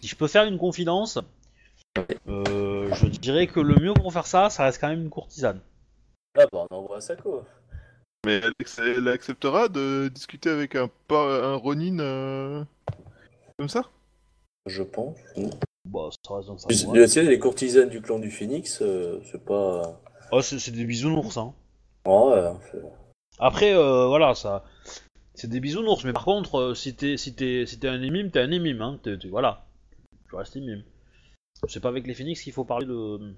[0.01, 1.19] Si je peux faire une confidence,
[2.29, 5.61] euh, je dirais que le mieux pour faire ça, ça reste quand même une courtisane.
[6.39, 7.45] Ah bah on envoie à Sako.
[8.25, 12.65] Mais Alex, elle acceptera de discuter avec un, un Ronin euh,
[13.59, 13.83] comme ça?
[14.65, 15.19] Je pense.
[15.87, 16.69] Bah, ça reste donc ça.
[16.69, 17.07] Tu ouais.
[17.09, 20.01] sais, les courtisanes du clan du Phoenix, euh, c'est pas.
[20.33, 21.55] Oh, c'est c'est des bisounours, hein.
[22.07, 22.83] Ouais, c'est-
[23.39, 24.65] Après, euh, voilà, ça.
[25.35, 28.31] C'est des bisounours, mais par contre, euh, si t'es si t'es- si t'es un émime,
[28.31, 29.01] t'es un émime, hein.
[29.03, 29.65] T'es- t'es- voilà.
[30.29, 30.83] Tu restes émime.
[31.69, 33.35] C'est pas avec les phoenix qu'il faut parler de.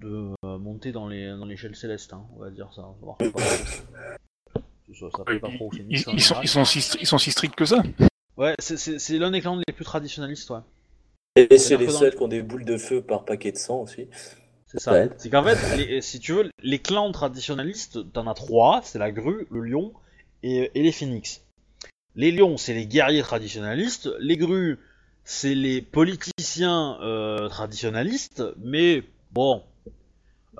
[0.00, 2.82] de euh, monter dans les dans l'échelle céleste, hein, on va dire ça.
[3.00, 4.60] Ça marche pas trop.
[4.94, 6.08] Ça, ça plaît pas trop aux Ils, phoenix.
[6.08, 6.44] en ils sont, général.
[6.44, 7.82] ils, sont si, ils sont si stricts que ça
[8.36, 10.58] Ouais, c'est- c'est c'est l'un des clans les plus traditionnalistes, ouais.
[11.36, 14.06] Et c'est les seuls qui ont des boules de feu par paquet de sang aussi.
[14.66, 14.92] C'est ça.
[14.92, 15.10] Ouais.
[15.18, 19.10] C'est qu'en fait, les- si tu veux, les clans traditionnalistes, t'en as trois, c'est la
[19.10, 19.92] grue, le lion
[20.42, 21.42] et, et les phénix.
[22.14, 24.78] Les lions, c'est les guerriers traditionnalistes, les grues,
[25.24, 29.02] c'est les politiciens euh, traditionnalistes, mais
[29.32, 29.64] bon,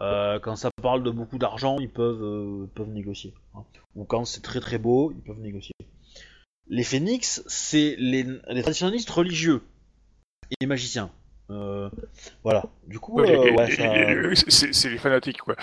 [0.00, 3.32] euh, quand ça parle de beaucoup d'argent, ils peuvent, euh, peuvent négocier.
[3.54, 3.62] hein.
[3.94, 5.74] Ou quand c'est très très beau, ils peuvent négocier.
[6.66, 9.62] Les phénix, c'est les, les traditionnalistes religieux
[10.50, 11.10] et les magiciens.
[11.50, 11.90] Euh,
[12.42, 12.64] voilà.
[12.86, 15.56] Du coup, Ouais, euh, ça- c'est les fanatiques, quoi.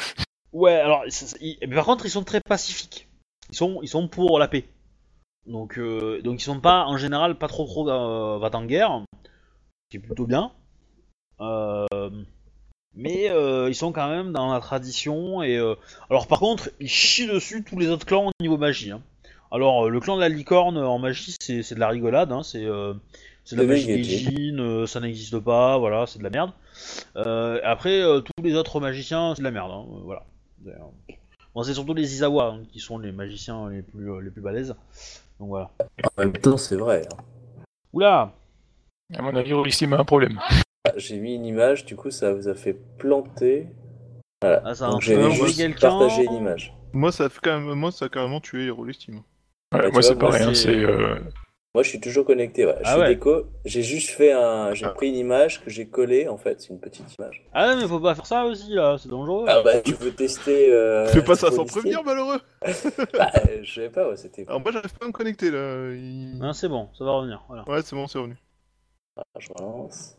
[0.54, 1.04] Ouais, alors,
[1.40, 3.08] ils- par contre, ils sont très pacifiques.
[3.50, 4.66] Ils sont, ils sont pour la paix.
[5.48, 9.04] Donc, euh, donc ils sont pas, en général, pas trop trop euh, va en guerre,
[9.24, 10.52] ce qui est plutôt bien.
[11.40, 11.88] Euh,
[12.94, 13.32] mais
[13.68, 15.58] ils sont quand même dans la tradition et
[16.10, 18.92] alors par contre, ils chient dessus tous les autres clans au niveau magie.
[18.92, 19.02] hein.
[19.50, 22.66] Alors, le clan de la licorne en magie, c'est de la rigolade, hein, c'est
[23.44, 23.88] c'est de la magie.
[23.88, 26.52] Gaijin, euh, ça n'existe pas, voilà, c'est de la merde.
[27.16, 30.24] Euh, après, euh, tous les autres magiciens, c'est de la merde, hein, voilà.
[31.54, 34.42] Bon, c'est surtout les Izawa hein, qui sont les magiciens les plus, euh, les plus
[34.42, 34.76] balèzes.
[35.40, 35.70] Donc voilà.
[36.18, 37.02] En même temps, c'est vrai.
[37.12, 37.18] hein.
[37.94, 38.34] Oula
[39.14, 40.40] À mon avis, Rollistim a un problème.
[40.86, 43.68] Ah, J'ai mis une image, du coup, ça vous a fait planter.
[44.42, 44.62] Voilà.
[44.66, 45.90] Ah, ça a Donc un j'ai juste quelqu'un.
[45.90, 46.74] partagé une image.
[46.94, 48.72] Moi, ça, a fait quand même, moi, ça a carrément tué.
[48.72, 50.86] Ouais, Bah, tu moi, vois, c'est pareil, c'est- c'est.
[51.74, 52.66] Moi, je suis toujours connecté.
[52.66, 52.76] Ouais.
[52.82, 53.08] Je Ah suis ouais.
[53.10, 53.46] déco.
[53.64, 54.74] J'ai juste fait un.
[54.74, 54.90] J'ai Ah.
[54.90, 56.28] pris une image que j'ai collée.
[56.28, 57.46] En fait, c'est une petite image.
[57.54, 59.46] Ah ouais, mais faut pas faire ça aussi, là, c'est dangereux.
[59.48, 60.70] Ah bah, tu veux tester.
[60.74, 62.40] Euh, Fais pas ça sans prévenir, malheureux
[63.14, 63.32] Bah,
[63.64, 64.10] je savais pas.
[64.10, 64.44] Ouais, c'était.
[64.48, 65.92] Alors moi, j'arrive pas à me connecter, là.
[65.94, 67.42] Il- Ah, c'est bon, ça va revenir.
[67.48, 67.64] Voilà.
[67.70, 68.36] Ouais, c'est bon, c'est revenu.
[69.16, 70.18] Ah, je relance.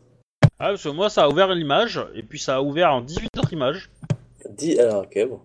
[0.57, 3.29] Ah, parce que moi, ça a ouvert l'image, et puis ça a ouvert en 18
[3.37, 3.91] autres images,
[4.49, 4.79] Dis.
[4.79, 5.39] Alors, ok, bon.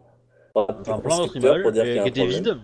[0.54, 2.56] enfin plein d'autres images, pour dire qu'il y et a qui un étaient vides.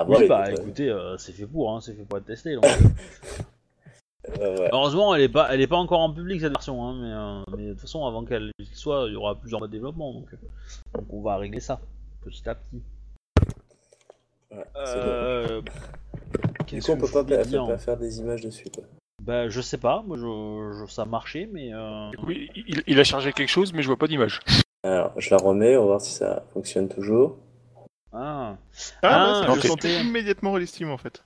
[0.00, 2.54] Ah, Oui, bah gars, écoutez, euh, c'est fait pour, hein, c'est fait pour être testé.
[2.54, 2.64] donc.
[4.40, 4.68] euh, ouais.
[4.72, 7.56] Heureusement, elle est pas, elle est pas encore en public cette version, hein, mais, euh,
[7.56, 10.26] mais de toute façon, avant qu'elle soit, il y aura plusieurs modes de développement, donc,
[10.32, 10.36] euh,
[10.98, 11.80] donc on va régler ça
[12.22, 12.82] petit à petit.
[14.50, 15.60] Ouais, Euh,
[16.68, 18.84] Du coup, on peut pas, pas faire des images dessus, quoi.
[19.22, 20.22] Bah, je sais pas, moi, je,
[20.86, 23.96] je- ça marchait, mais euh, Oui, il, il a chargé quelque chose, mais je vois
[23.96, 24.40] pas d'image.
[24.84, 27.36] Alors, je la remets, on va voir si ça fonctionne toujours.
[28.12, 28.56] Ah,
[29.02, 31.22] Ah, Ah, sentais immédiatement Hero Steam, en fait.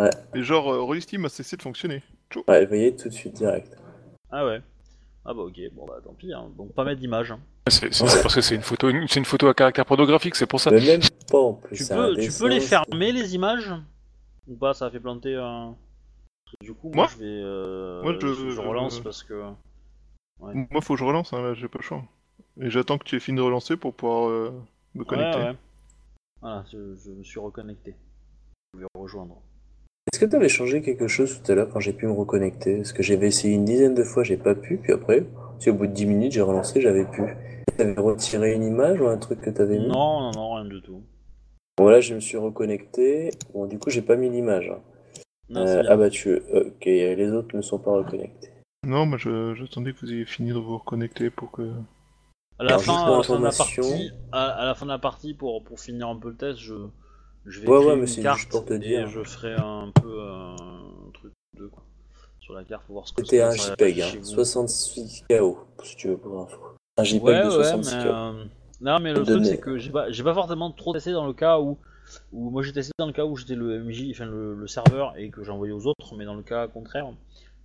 [0.00, 0.10] Ouais.
[0.34, 2.02] Et genre, euh, Steam a cessé de fonctionner.
[2.30, 2.44] Tchou.
[2.48, 3.76] Ouais, vous voyez, tout de suite, direct.
[4.30, 4.62] ah ouais,
[5.24, 6.50] ah bah ok, bon bah tant pis, hein.
[6.56, 7.32] donc pas mettre d'image.
[7.32, 7.40] hein.
[7.68, 7.88] C'est
[8.22, 10.70] parce que c'est une photo, une- c'est une photo à caractère pornographique, c'est pour ça.
[10.70, 11.00] Mais même
[11.30, 11.76] pas en plus.
[11.76, 13.72] Tu peux, tu les fermer les images?
[14.46, 15.74] Ou pas Ça a fait planter un.
[16.50, 19.22] Que Du coup, moi, Moi je vais, euh, Moi, je- je, je relance je- parce
[19.22, 19.42] que.
[20.40, 22.02] Moi, faut que je relance, hein, là, j'ai pas le choix.
[22.60, 24.52] Et j'attends que tu aies fini de relancer pour pouvoir euh,
[24.94, 25.38] me connecter.
[25.38, 25.56] Ouais, ouais.
[26.40, 27.94] Voilà, je, je me suis reconnecté.
[28.74, 29.42] Je vais rejoindre.
[30.12, 32.76] Est-ce que tu avais changé quelque chose tout à l'heure quand j'ai pu me reconnecter?
[32.76, 35.26] Parce que j'avais essayé une dizaine de fois, j'ai pas pu, puis après,
[35.58, 37.22] si au bout de 10 minutes j'ai relancé, j'avais pu.
[37.76, 39.88] T'avais retiré une image ou un truc que t'avais mis?
[39.88, 41.02] Non, non, non, rien du tout.
[41.76, 44.72] Bon là je me suis reconnecté, bon du coup j'ai pas mis l'image.
[45.48, 46.34] Non, Euh, ah bah tu...
[46.52, 48.50] Ok, les autres ne sont pas reconnectés.
[48.86, 51.70] Non, moi, je- j'attendais que vous ayez fini de vous reconnecter pour que...
[52.58, 54.74] À la Alors, fin, juste à pour la fin de la partie, à, à la
[54.74, 56.74] fin de la partie, pour, pour finir un peu le test, je,
[57.46, 59.08] je vais Ouais, créer ouais, mais une carte pour te et dire.
[59.08, 61.82] je ferai un peu euh, un truc de quoi
[62.40, 64.34] sur la carte pour voir ce que C'était un JPEG, affiche hein, chez vous.
[64.34, 66.58] 66 KO, si tu veux pour info.
[66.96, 68.08] Un JPEG Ouais, de ouais, 66 mais KO.
[68.08, 68.44] euh,
[68.80, 71.32] non, mais le truc c'est que j'ai pas, j'ai pas forcément trop testé dans le
[71.32, 71.78] cas où,
[72.32, 75.16] où moi j'ai testé dans le cas où j'étais le MJ, enfin le, le serveur
[75.16, 77.14] et que j'ai envoyé aux autres, mais dans le cas contraire, où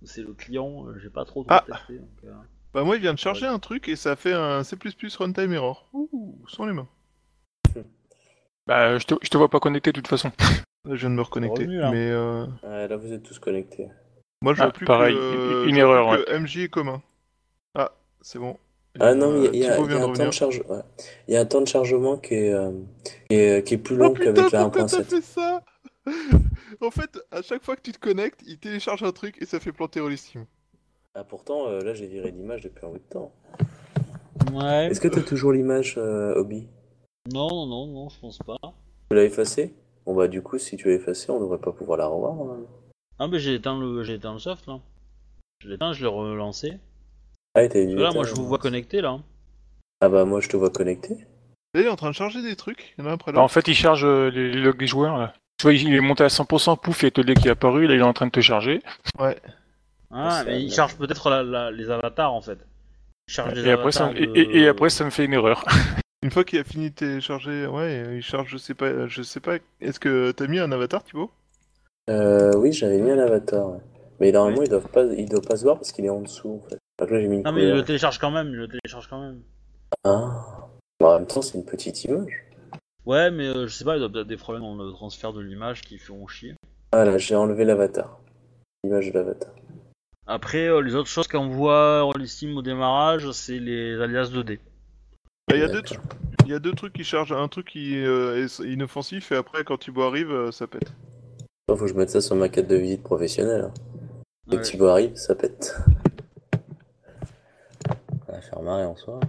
[0.06, 1.64] c'est le client, euh, j'ai pas trop, trop Ah.
[1.66, 1.98] testé.
[1.98, 2.32] donc, euh,
[2.74, 4.76] Bah moi, il vient de charger un truc et ça a fait un C++
[5.18, 5.88] runtime error.
[5.92, 6.88] Ouh, sans les mains.
[8.66, 10.32] Bah, je te, je te vois pas connecté de toute façon.
[10.86, 11.64] Là, je viens de me reconnecter.
[11.64, 11.90] revenu, là.
[11.90, 13.88] mais euh, Ouais, là, vous êtes tous connectés.
[14.42, 17.02] moi, je Ah, vois plus pareil, que, une- erreur, que MJ est commun.
[17.74, 17.92] Ah,
[18.22, 18.58] c'est bon.
[19.00, 20.32] Ah non, mais il y y a un temps de revenir.
[20.32, 20.62] charge...
[20.68, 20.80] ouais.
[21.28, 22.70] Il y a un temps de chargement qui est, euh,
[23.28, 25.10] qui est, qui est plus Oh long putain, qu'avec la pourquoi t'as 1.7.
[25.10, 25.62] fait ça?
[26.80, 29.58] En fait, à chaque fois que tu te connectes, il télécharge un truc et ça
[29.60, 30.46] fait planter Rollistim.
[31.14, 33.32] Ah, pourtant, euh, là, j'ai viré l'image depuis un bout de temps.
[34.52, 34.86] Ouais.
[34.86, 36.66] Est-ce que t'as toujours l'image, euh, Obi?
[37.32, 38.56] Non, non, non, non, je pense pas.
[39.10, 39.74] Tu l'as effacée?
[40.06, 42.34] Bon, bah, du coup, si tu l'as effacée, on devrait pas pouvoir la revoir.
[42.34, 42.66] normalement.
[43.18, 44.80] Ah, mais j'ai éteint le, j'ai éteint le soft là.
[45.60, 46.78] Je l'ai éteint, je l'ai relancé.
[47.54, 49.18] Ah, t'as Parce que là, moi, je vous vois connecté là.
[50.00, 51.14] Ah, bah, moi, je te vois connecté.
[51.74, 53.32] Là, il est en train de charger des trucs, il y en a un après
[53.32, 53.54] Bah, en l'autre.
[53.54, 55.16] fait, il charge euh, les, les logs des joueurs.
[55.16, 55.32] Là.
[55.58, 57.86] Tu vois, il est monté à 100%, pouf, il y a Todé qui est apparu,
[57.86, 58.82] là il est en train de te charger.
[59.20, 59.36] Ouais.
[60.10, 60.74] Ah, mais il là.
[60.74, 62.58] charge peut-être la- la- les avatars en fait.
[63.28, 65.24] Il charge les Et après, ça, avatars et, de- et- et après, ça me fait
[65.24, 65.64] une erreur.
[66.22, 69.40] Une fois qu'il a fini de télécharger, ouais, il charge, je sais pas, je sais
[69.40, 69.56] pas.
[69.82, 71.30] Est-ce que t'as mis un avatar, Thibaut?
[72.08, 73.68] Euh, oui, j'avais mis un avatar.
[73.72, 73.78] ouais.
[74.20, 76.62] Mais normalement, il doit pas, il doit pas se voir parce qu'il est en dessous,
[76.64, 76.78] en fait.
[76.98, 79.06] Donc là, j'ai mis une Non, mais il le télécharge quand même, il le télécharge
[79.08, 79.42] quand même.
[80.04, 80.68] Ah.
[81.00, 82.46] Bon, en même temps, c'est une petite image.
[83.04, 85.40] Ouais, mais euh, je sais pas, il doit peut-être des problèmes dans le transfert de
[85.42, 86.54] l'image qui font chier.
[86.92, 88.18] Voilà, j'ai enlevé l'avatar.
[88.82, 89.52] L'image de l'avatar.
[90.26, 94.58] Après, euh, les autres choses qu'on voit Rollistim au démarrage, c'est les alias 2D.
[95.48, 96.00] Bah, Il y a deux trucs.
[96.46, 97.32] Il y a deux trucs qui chargent.
[97.32, 100.92] Un truc qui euh, est inoffensif et après, quand Thibaut arrive, euh, ça pète.
[101.68, 103.62] Faut que je mette ça sur ma carte de visite professionnelle.
[103.70, 103.74] hein.
[104.46, 104.62] Dès Ouais.
[104.62, 105.74] que Thibaut arrive, ça pète.
[108.26, 109.20] Ça va faire marrer en soi.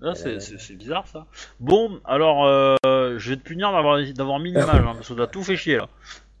[0.00, 1.26] Là, c'est- c'est c'est bizarre ça.
[1.60, 2.76] Bon, alors, euh,
[3.18, 5.76] je vais te punir d'avoir d'avoir mis l'image, hein, parce que t'as tout fait chier
[5.76, 5.88] là.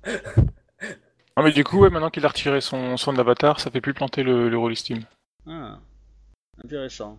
[1.36, 3.94] Non, mais du coup, ouais, maintenant qu'il a retiré son, son avatar, ça fait plus
[3.94, 5.00] planter le, le Rollistim.
[5.46, 5.78] Ah,
[6.62, 7.18] intéressant.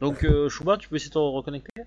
[0.00, 1.82] Donc, euh, Chouba, tu peux essayer de te reconnecter?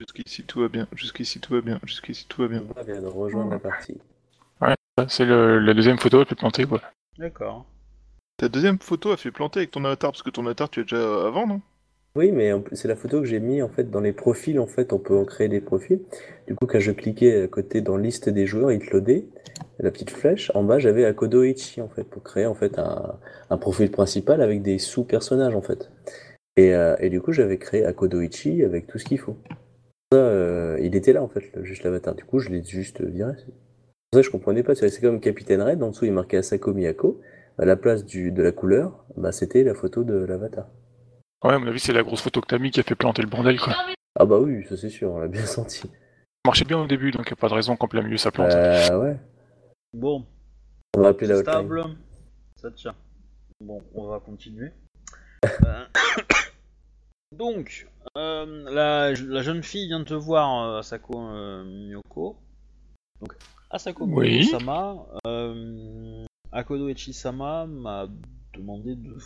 [0.00, 0.86] Jusqu'ici, tout va bien.
[0.92, 1.80] Jusqu'ici, tout va bien.
[1.84, 2.62] Jusqu'ici, tout va bien.
[2.76, 3.98] On vient de rejoindre la partie.
[4.60, 6.80] Ça, C'est le- la deuxième photo, elle peut planter, quoi.
[7.18, 7.66] D'accord.
[8.36, 10.82] Ta deuxième photo a fait planter avec ton avatar, parce que ton avatar, tu as
[10.82, 11.60] déjà avant, non?
[12.18, 14.58] Oui, mais c'est la photo que j'ai mis en fait dans les profils.
[14.58, 16.00] En fait, on peut en créer des profils.
[16.48, 19.26] Du coup, quand je cliquais à côté dans liste des joueurs, il loadait
[19.78, 20.50] la petite flèche.
[20.56, 24.62] En bas, j'avais Akodo Ichi en fait pour créer en fait un, profil principal avec
[24.62, 25.92] des sous-personnages en fait.
[26.56, 29.36] Et, euh, et du coup, j'avais créé Akodo Ichi avec tout ce qu'il faut.
[30.12, 32.16] Euh, il était là en fait, juste l'avatar.
[32.16, 33.34] Du coup, je l'ai juste viré.
[34.12, 34.74] Ça je comprenais pas.
[34.74, 35.80] C'est comme Capitaine Red.
[35.84, 37.20] En dessous, il marquait Asako Miyako.
[37.58, 40.68] À la place de la couleur, bah, c'était la photo de l'avatar.
[41.44, 43.22] Ouais, à mon avis, c'est la grosse photo que t'as mis qui a fait planter
[43.22, 43.72] le bordel, quoi.
[43.72, 43.84] Ça
[44.18, 45.82] Ah bah oui, ça c'est sûr, on l'a bien senti.
[46.44, 48.50] marchait bien au début, donc y a pas de raison qu'en plein milieu ça plante.
[48.52, 49.16] Euh, ouais.
[49.92, 50.26] Bon,
[50.96, 51.52] On va appeler la hotline.
[51.54, 51.84] stable.
[52.56, 52.94] Ça tient.
[53.60, 54.72] Bon, on va continuer.
[55.64, 55.84] Euh,
[57.36, 57.86] Donc,
[58.16, 62.36] euh, la, la jeune fille vient de te voir, euh, Asako euh, Miyoko.
[63.20, 63.34] Donc,
[63.70, 64.38] Asako Oui.
[64.38, 64.96] Miyoko-sama,
[65.26, 68.06] euh, Akodo Echi-sama m'a
[68.54, 69.20] demandé de vous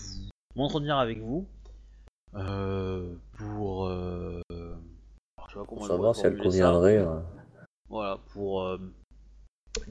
[0.57, 1.47] m'entretenir avec vous
[2.35, 3.87] euh, pour.
[3.87, 6.43] Euh, alors, je sais pas comment Pour elle savoir si elle ça.
[6.43, 6.99] conviendrait.
[6.99, 7.19] euh.
[7.89, 8.63] Voilà, pour.
[8.63, 8.79] euh,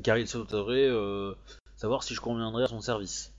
[0.03, 1.33] car il souhaiterait euh,
[1.75, 3.33] savoir si je conviendrais à son service.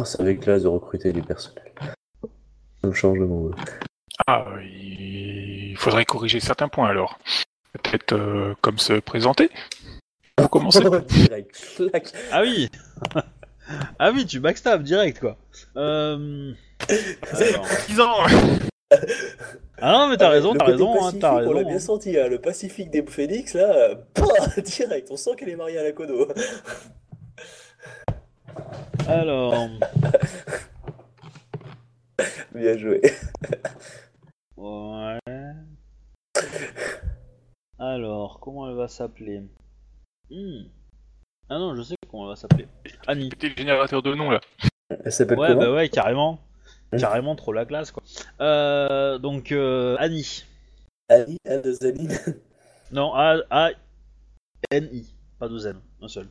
[0.00, 1.72] Ah, C'est avec classe de recruter du personnel.
[2.80, 3.50] Ça me change de mon.
[4.26, 7.18] Ah, il faudrait corriger certains points alors.
[7.72, 9.50] Peut-être euh, comme se présenter
[10.36, 10.80] Pour commencer.
[12.32, 12.68] Ah oui
[13.98, 15.36] Ah oui, tu backstab direct quoi.
[15.76, 16.52] Euh...
[17.32, 17.66] alors.
[17.88, 18.16] 10 ans
[19.80, 21.68] Ah non, mais t'as Ah, raison, t'as raison, hein, t'as On l'a raison.
[21.68, 21.80] bien hein.
[21.80, 25.78] senti, hein, le Pacifique des Phoenix, là, euh, pouah, direct, on sent qu'elle est mariée
[25.78, 26.28] à la Kodo.
[29.08, 29.68] Alors.
[32.54, 33.02] Bien joué.
[34.56, 35.18] Ouais.
[37.78, 39.42] Alors, comment elle va s'appeler?
[40.30, 40.62] Hmm.
[41.50, 42.66] Ah non, je sais comment elle va s'appeler.
[43.06, 43.28] Annie.
[43.32, 44.40] C'était le générateur de nom là.
[45.04, 45.60] Elle s'appelle Ouais, comment?
[45.60, 46.38] bah ouais, carrément.
[46.98, 48.02] Carrément trop la classe quoi.
[48.40, 50.44] Euh, donc, euh, Annie.
[51.08, 52.18] Annie, Anne de Zaline.
[52.92, 53.70] Non, A, A,
[54.70, 55.06] N, I.
[55.38, 56.28] Pas deux N, un seul.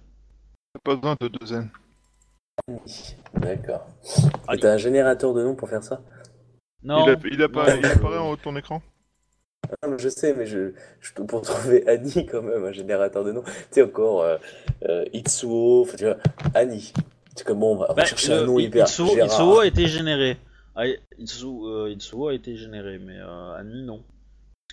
[0.83, 1.69] Pas besoin de deux N.
[3.35, 3.85] D'accord.
[4.47, 4.59] Annie.
[4.61, 6.01] T'as un générateur de nom pour faire ça?
[6.83, 7.05] Non.
[7.05, 8.81] Il, a, il, apparaît, il apparaît en haut de ton écran?
[9.81, 13.31] Ah, mais Je sais, mais je, je pour trouver Annie quand même, un générateur de
[13.31, 13.43] nom.
[13.43, 14.37] Tu sais encore euh,
[14.85, 16.17] euh, Itsuo, tu vois,
[16.53, 16.93] Annie.
[17.35, 18.85] C'est comme bon, on va, on va Bah, chercher le- un nom hyper.
[18.87, 19.17] Itsuo.
[19.17, 20.37] Itsuo a été généré.
[20.75, 20.85] Ah,
[21.17, 24.03] Itsuo, euh, Itsuo a été généré, mais euh, Annie non.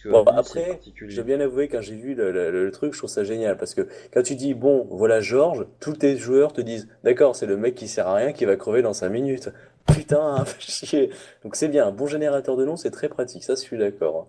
[0.07, 0.81] Bon, Annie, après,
[1.15, 3.59] dois bien avouer, quand j'ai vu le, le- le truc, je trouve ça génial.
[3.59, 7.45] Parce que quand tu dis, bon, voilà Georges, tous tes joueurs te disent, d'accord, c'est
[7.47, 9.51] le mec qui sert à rien qui va crever dans 5 minutes.
[9.93, 11.11] Putain, chier.
[11.45, 14.27] Donc c'est bien, un bon générateur de noms, c'est très pratique, ça je suis d'accord.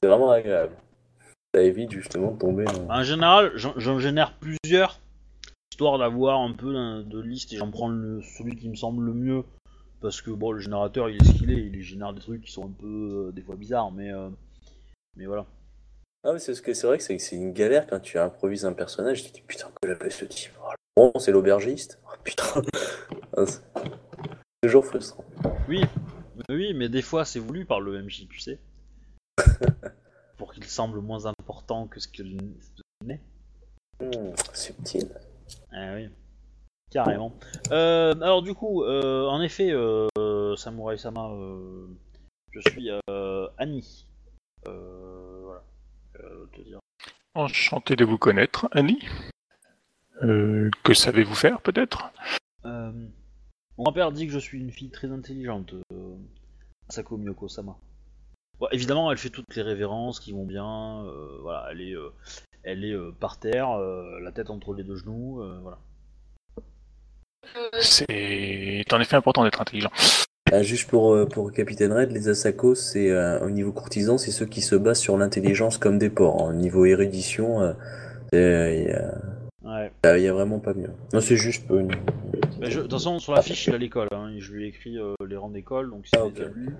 [0.00, 0.74] C'est vraiment agréable.
[1.52, 2.98] ça évite justement de tomber en...
[3.00, 5.00] En général, j'en génère plusieurs,
[5.72, 9.04] histoire d'avoir un peu d'un- de liste et j'en prends le, celui qui me semble
[9.04, 9.42] le mieux.
[10.00, 12.52] Parce que bon, le générateur, il est ce qu'il est, il génère des trucs qui
[12.52, 14.30] sont un peu, euh, des fois bizarres, mais, euh,
[15.16, 15.46] mais voilà.
[16.24, 18.72] Ah mais c'est ce que c'est vrai que c'est une galère quand tu improvises un
[18.72, 20.52] personnage, tu te dis putain que j'avais ce type.
[20.96, 22.00] Oh, bon, c'est l'aubergiste.
[22.06, 22.44] Oh, putain.
[23.36, 23.60] Ah, c'est
[24.62, 25.24] toujours frustrant.
[25.68, 25.82] Oui,
[26.48, 28.58] oui, mais des fois, c'est voulu par le MJ, tu sais.
[30.38, 32.36] Pour qu'il semble moins important que ce qu'il
[33.04, 33.20] n'est.
[34.00, 35.08] Hmm, subtil.
[35.72, 36.08] Ah oui,
[36.90, 37.34] carrément.
[37.70, 40.08] Euh, alors du coup, euh, en effet, euh,
[40.56, 41.86] Samurai Sama, euh,
[42.52, 42.90] je suis
[43.58, 44.06] Annie.
[44.64, 45.62] Voilà.
[46.52, 46.80] Te dire.
[47.34, 49.02] Enchanté de vous connaître, Annie.
[50.20, 52.10] Que savez-vous faire, peut-être?
[52.64, 55.74] Mon grand-père dit que je suis une fille très intelligente,
[56.88, 57.76] Asako Miyoko Sama.
[58.58, 61.04] Bon, évidemment, elle fait toutes les révérences qui vont bien.
[61.42, 61.94] voilà, elle est,
[62.64, 65.40] elle est par terre, la tête entre les deux genoux.
[65.62, 65.78] voilà.
[67.80, 69.90] C'est en effet important d'être intelligent.
[70.50, 74.30] Ah, juste pour, euh, pour Capitaine Red, les Asako, c'est euh, au niveau courtisan, c'est
[74.30, 76.42] ceux qui se basent sur l'intelligence comme des porcs.
[76.42, 77.72] Au niveau érudition, euh,
[78.32, 79.14] il y, a-
[79.62, 80.20] Ouais.
[80.22, 80.90] y a vraiment pas mieux.
[81.12, 81.90] Non, c'est juste pour une...
[82.60, 84.08] Mais je- de toute façon, sur la fiche, il a l'école.
[84.12, 86.48] Hein, et je lui ai écrit euh, les rangs d'école, donc s'il Ah, les a
[86.48, 86.70] lus,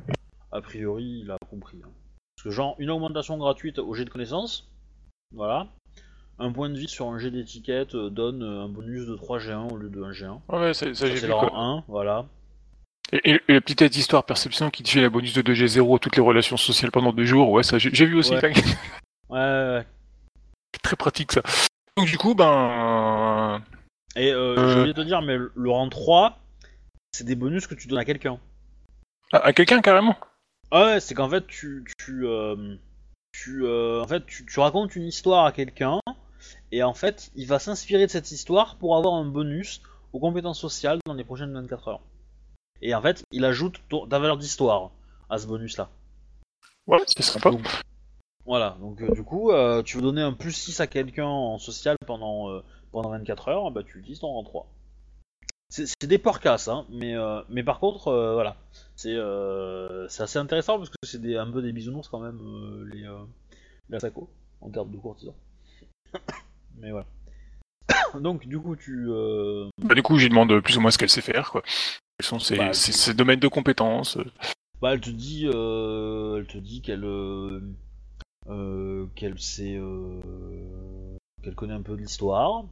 [0.52, 1.78] a priori, il a compris.
[1.85, 1.90] hein.
[2.36, 4.70] Parce que, genre, une augmentation gratuite au jet de connaissances,
[5.35, 5.66] voilà.
[6.40, 9.39] Un point de vie sur un jet d'étiquette euh, donne euh, un bonus de 3
[9.39, 10.39] G1 au lieu de 1 G1.
[10.48, 11.32] Ouais, ouais, ça, ça, Ça, j'ai c'est vu.
[11.32, 11.48] le quoi.
[11.48, 12.27] rang 1, voilà.
[13.12, 16.23] Et, la petite histoire perception qui te fait la bonus de 2G0 à toutes les
[16.23, 18.35] relations sociales pendant deux jours, ouais, ça j'ai j'ai vu aussi.
[18.35, 18.52] Ouais.
[19.31, 19.86] Ouais, ouais.
[20.82, 21.43] Très pratique ça.
[21.97, 23.62] Donc du coup, ben...
[24.15, 24.78] Et euh, Euh.
[24.81, 26.39] oublié de te dire, mais le rang 3,
[27.12, 28.39] c'est des bonus que tu donnes à quelqu'un.
[29.32, 30.16] À, à quelqu'un carrément?
[30.70, 32.77] Ah ouais, c'est qu'en fait, tu, tu, euh,
[33.32, 35.98] tu, euh, en fait, tu, tu racontes une histoire à quelqu'un,
[36.73, 39.81] et en fait, il va s'inspirer de cette histoire pour avoir un bonus
[40.12, 42.03] aux compétences sociales dans les prochaines 24 heures.
[42.81, 44.90] Et en fait, il ajoute ta valeur d'histoire
[45.31, 45.90] à ce bonus-là.
[46.86, 47.51] Ouais, c'est sympa.
[47.51, 47.66] Donc,
[48.47, 51.59] Voilà, donc euh, du coup, euh, tu veux donner un plus 6 à quelqu'un en
[51.59, 52.62] social pendant, euh,
[52.93, 54.66] pendant 24 heures, bah tu utilises ton rang 3.
[55.70, 57.15] C'est des porcasses, hein, mais,
[57.51, 58.57] mais par contre, voilà,
[58.97, 63.07] c'est assez intéressant parce que c'est un peu des bisounours quand même, les,
[63.90, 64.31] les Asako,
[64.62, 65.35] en termes de courtisans.
[66.80, 67.06] Mais voilà.
[68.20, 69.06] donc du coup, tu...
[69.09, 71.62] euh, Bah, du coup, j'y demande plus ou moins ce qu'elle sait faire, quoi.
[72.18, 74.16] Quels sont ses, Bah, ses- ses domaines de compétences.
[74.16, 74.24] euh.
[74.80, 77.60] Bah, elle te dit, euh, elle te dit qu'elle, euh,
[79.14, 80.20] qu'elle sait, euh,
[81.42, 82.64] qu'elle connaît un peu de l'histoire,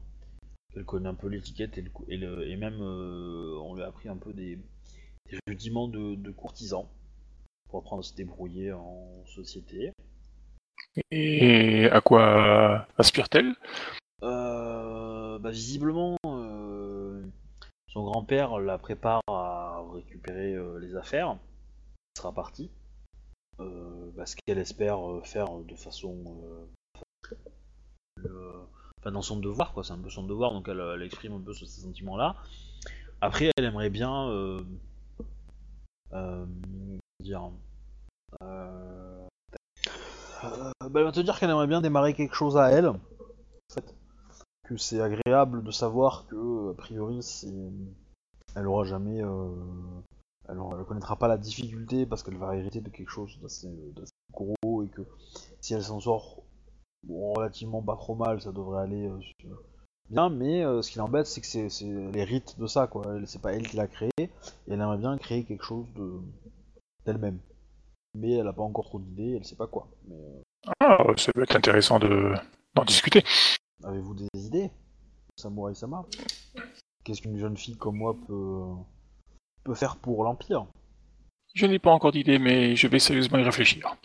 [0.73, 4.09] qu'elle connaît un peu l'étiquette et, le, et, le- et même, on lui a appris
[4.09, 4.57] un peu des,
[5.31, 6.89] des rudiments de, de courtisans
[7.69, 9.91] pour apprendre à se débrouiller en société.
[11.11, 13.55] Et à quoi aspire-t-elle?
[14.23, 17.23] Euh, bah, visiblement, euh,
[17.89, 21.33] son grand-père la prépare à récupérer euh, les affaires.
[22.15, 22.71] Elle sera partie.
[23.59, 26.25] Bah, ce qu'elle espère faire de façon.
[28.99, 29.85] enfin, dans son devoir, quoi.
[29.85, 32.37] C'est un peu son devoir, donc elle, elle exprime un peu ce- ces sentiments-là.
[33.21, 34.31] Après, elle aimerait bien.
[37.21, 37.51] Dire.
[40.53, 42.89] Euh, bah, elle va te dire qu'elle aimerait bien démarrer quelque chose à elle.
[42.89, 42.99] En
[43.73, 43.95] fait
[44.65, 47.21] que c'est agréable de savoir que, a priori,
[48.55, 49.23] elle aura jamais.
[49.23, 49.51] euh,
[50.49, 53.69] Elle, elle connaîtra pas la difficulté parce qu'elle va hériter de quelque chose d'assez,
[54.33, 55.03] gros et que
[55.61, 56.43] si elle s'en sort
[57.09, 59.21] relativement pas trop mal, ça devrait aller euh,
[60.11, 60.31] bien.
[60.31, 63.05] Mais ce qui l'embête, c'est que c'est, les rites de ça, quoi.
[63.17, 64.31] Elle- C'est pas elle qui l'a créé et
[64.69, 66.21] elle aimerait bien créer quelque chose de
[67.07, 67.39] d'elle-même.
[68.17, 69.89] Mais elle a pas encore trop d'idées, elle sait pas quoi.
[70.09, 72.33] Mais euh, Ah, ça peut être intéressant de
[72.75, 73.23] d'en discuter.
[73.85, 74.71] Avez-vous des idées?
[75.37, 76.05] Samurai Sama?
[77.05, 78.65] Qu'est-ce qu'une jeune fille comme moi peut,
[79.65, 80.67] peut faire pour l'Empire?
[81.55, 83.97] Je n'ai pas encore d'idée, mais je vais sérieusement y réfléchir.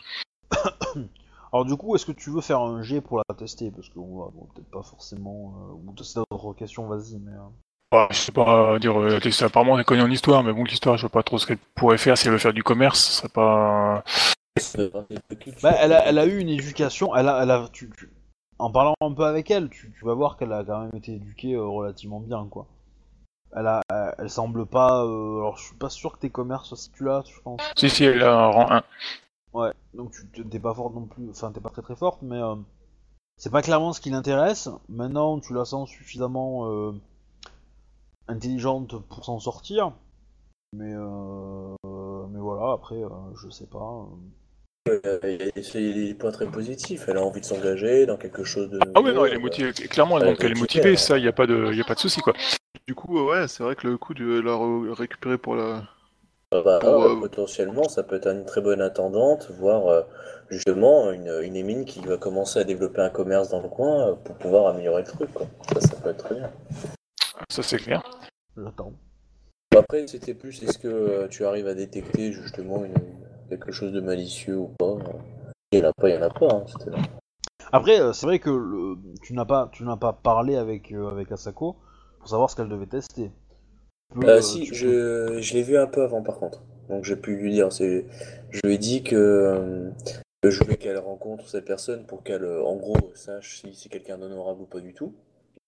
[1.52, 3.70] Alors du coup, est-ce que tu veux faire un jet pour la tester?
[3.70, 5.54] Parce qu'on va bon, peut-être pas forcément...
[5.56, 7.32] Euh, ou t'as d'autres questions, vas-y, mais...
[7.32, 7.48] euh,
[7.92, 10.96] Bah, je sais pas dire, euh, c'est apparemment elle connaît en histoire, mais bon, l'histoire,
[10.96, 13.12] je vois pas trop ce qu'elle pourrait faire si elle veut faire du commerce, ce
[13.18, 14.02] serait pas.
[15.62, 17.42] Bah, elle, a, elle a eu une éducation, elle a...
[17.42, 18.10] Elle a tu, tu-
[18.58, 21.14] En parlant un peu avec elle, tu, tu vas voir qu'elle a quand même été
[21.14, 22.66] éduquée euh, relativement bien, quoi.
[23.54, 25.04] Elle, a, elle, elle semble pas...
[25.04, 27.60] euh, alors je suis pas sûr que tes commerces si tu l'as, je pense.
[27.76, 28.82] Si, si, elle a un rang 1.
[29.52, 32.38] Ouais, donc tu t'es pas forte non plus, enfin t'es pas très très forte, mais
[32.40, 32.54] euh,
[33.36, 34.68] c'est pas clairement ce qui l'intéresse.
[34.88, 36.92] Maintenant, tu la sens suffisamment euh,
[38.28, 39.92] intelligente pour s'en sortir,
[40.74, 41.74] mais euh,
[42.30, 43.08] mais voilà, après, euh,
[43.42, 43.78] je sais pas.
[43.78, 44.04] euh.
[44.88, 47.04] Euh, c'est des points très positifs.
[47.08, 48.80] Elle a envie de s'engager dans quelque chose de.
[48.94, 49.72] Ah ouais, non, elle est motivée.
[49.72, 51.94] Clairement, elle donc elle est motivée, ça, il n'y a pas de, y a pas
[51.94, 52.32] de souci, quoi.
[52.88, 55.84] Du coup, ouais, c'est vrai que le coup de la re- récupérer pour la.
[56.54, 60.02] Ah bah, Pour, euh, euh, potentiellement, ça peut être une très bonne attendante, voire euh,
[60.50, 64.34] justement une, une émine qui va commencer à développer un commerce dans le coin pour
[64.34, 65.32] pouvoir améliorer le truc.
[65.32, 65.46] Quoi.
[65.72, 66.50] Ça, ça peut être très bien.
[67.50, 68.02] Ça, c'est clair.
[68.56, 68.92] J'attends.
[69.76, 72.94] Après, c'était plus est-ce que euh, tu arrives à détecter justement une,
[73.48, 74.96] quelque chose de malicieux ou pas?
[75.72, 76.54] Il n'y en a pas, il n'y en a pas.
[76.54, 76.96] hein, c'était-
[77.72, 81.08] Après, euh, c'est vrai que le- tu n'as pas, tu n'as pas parlé avec, euh,
[81.10, 81.76] avec Asako
[82.18, 83.30] pour savoir ce qu'elle devait tester.
[84.14, 86.62] Peux, Euh, si, tu je, je l'ai vu un peu avant par contre.
[86.90, 88.04] Donc j'ai pu lui dire, c'est,
[88.50, 89.90] je lui ai dit que,
[90.42, 94.18] que je voulais qu'elle rencontre cette personne pour qu'elle, en gros, sache si c'est quelqu'un
[94.18, 95.14] d'honorable ou pas du tout.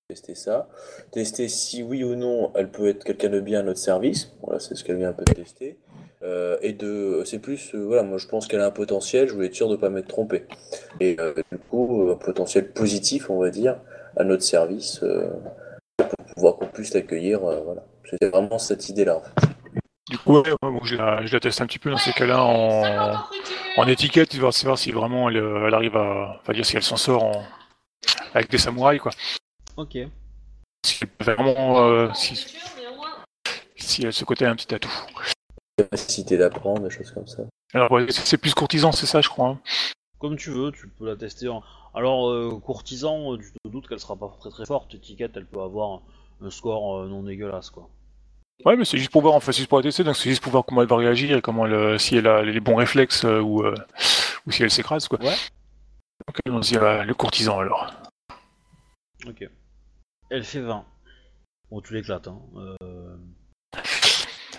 [0.09, 0.69] Tester ça.
[1.13, 4.33] Tester si oui ou non elle peut être quelqu'un de bien à notre service.
[4.43, 5.79] Voilà, c'est ce qu'elle vient un peu de tester.
[6.23, 9.33] Euh, et de, c'est plus, euh, voilà, moi je pense qu'elle a un potentiel, je
[9.33, 10.45] voulais être sûr de pas m'être trompé.
[11.01, 13.79] Et euh, du coup, un potentiel positif, on va dire,
[14.19, 15.03] à notre service,
[15.97, 17.85] pour pouvoir qu'on puisse l'accueillir, voilà.
[18.05, 19.23] C'était vraiment cette idée-là.
[20.11, 20.51] Du coup, ouais,
[20.83, 23.15] je, la, teste un petit peu dans ces cas-là en,
[23.79, 27.43] en étiquette, voir savoir si vraiment elle, arrive à, dire si elle s'en sort
[28.35, 29.13] avec des samouraïs, quoi.
[29.77, 29.99] Ok.
[30.87, 32.37] Si vraiment, euh, si,
[33.77, 34.93] si elle a ce côté un petit atout.
[35.77, 37.43] capacité d'apprendre, des choses comme ça.
[37.73, 39.49] Alors, ouais, c'est plus courtisan, c'est ça, je crois.
[39.49, 39.61] hein.
[40.19, 41.63] Comme tu veux, tu peux la tester en.
[41.95, 44.95] Alors, euh, courtisan, euh, tu te doutes qu'elle sera pas très très forte.
[44.95, 46.03] Étiquette, elle peut avoir
[46.41, 47.89] un score euh, non dégueulasse, quoi.
[48.65, 50.43] Ouais, mais c'est juste pour voir, enfin, c'est juste pour la tester, donc c'est juste
[50.43, 52.77] pour voir comment elle va réagir et comment elle, euh, si elle a les bons
[52.77, 53.75] réflexes euh, ou, euh,
[54.47, 55.19] ou si elle s'écrase, quoi.
[55.21, 55.35] Ouais.
[56.27, 57.93] Donc, allons-y le courtisan, alors.
[59.27, 59.49] Ok.
[60.35, 60.85] Elle fait 20.
[61.71, 62.41] Bon, tu l'éclates, hein.
[62.57, 63.17] Euh...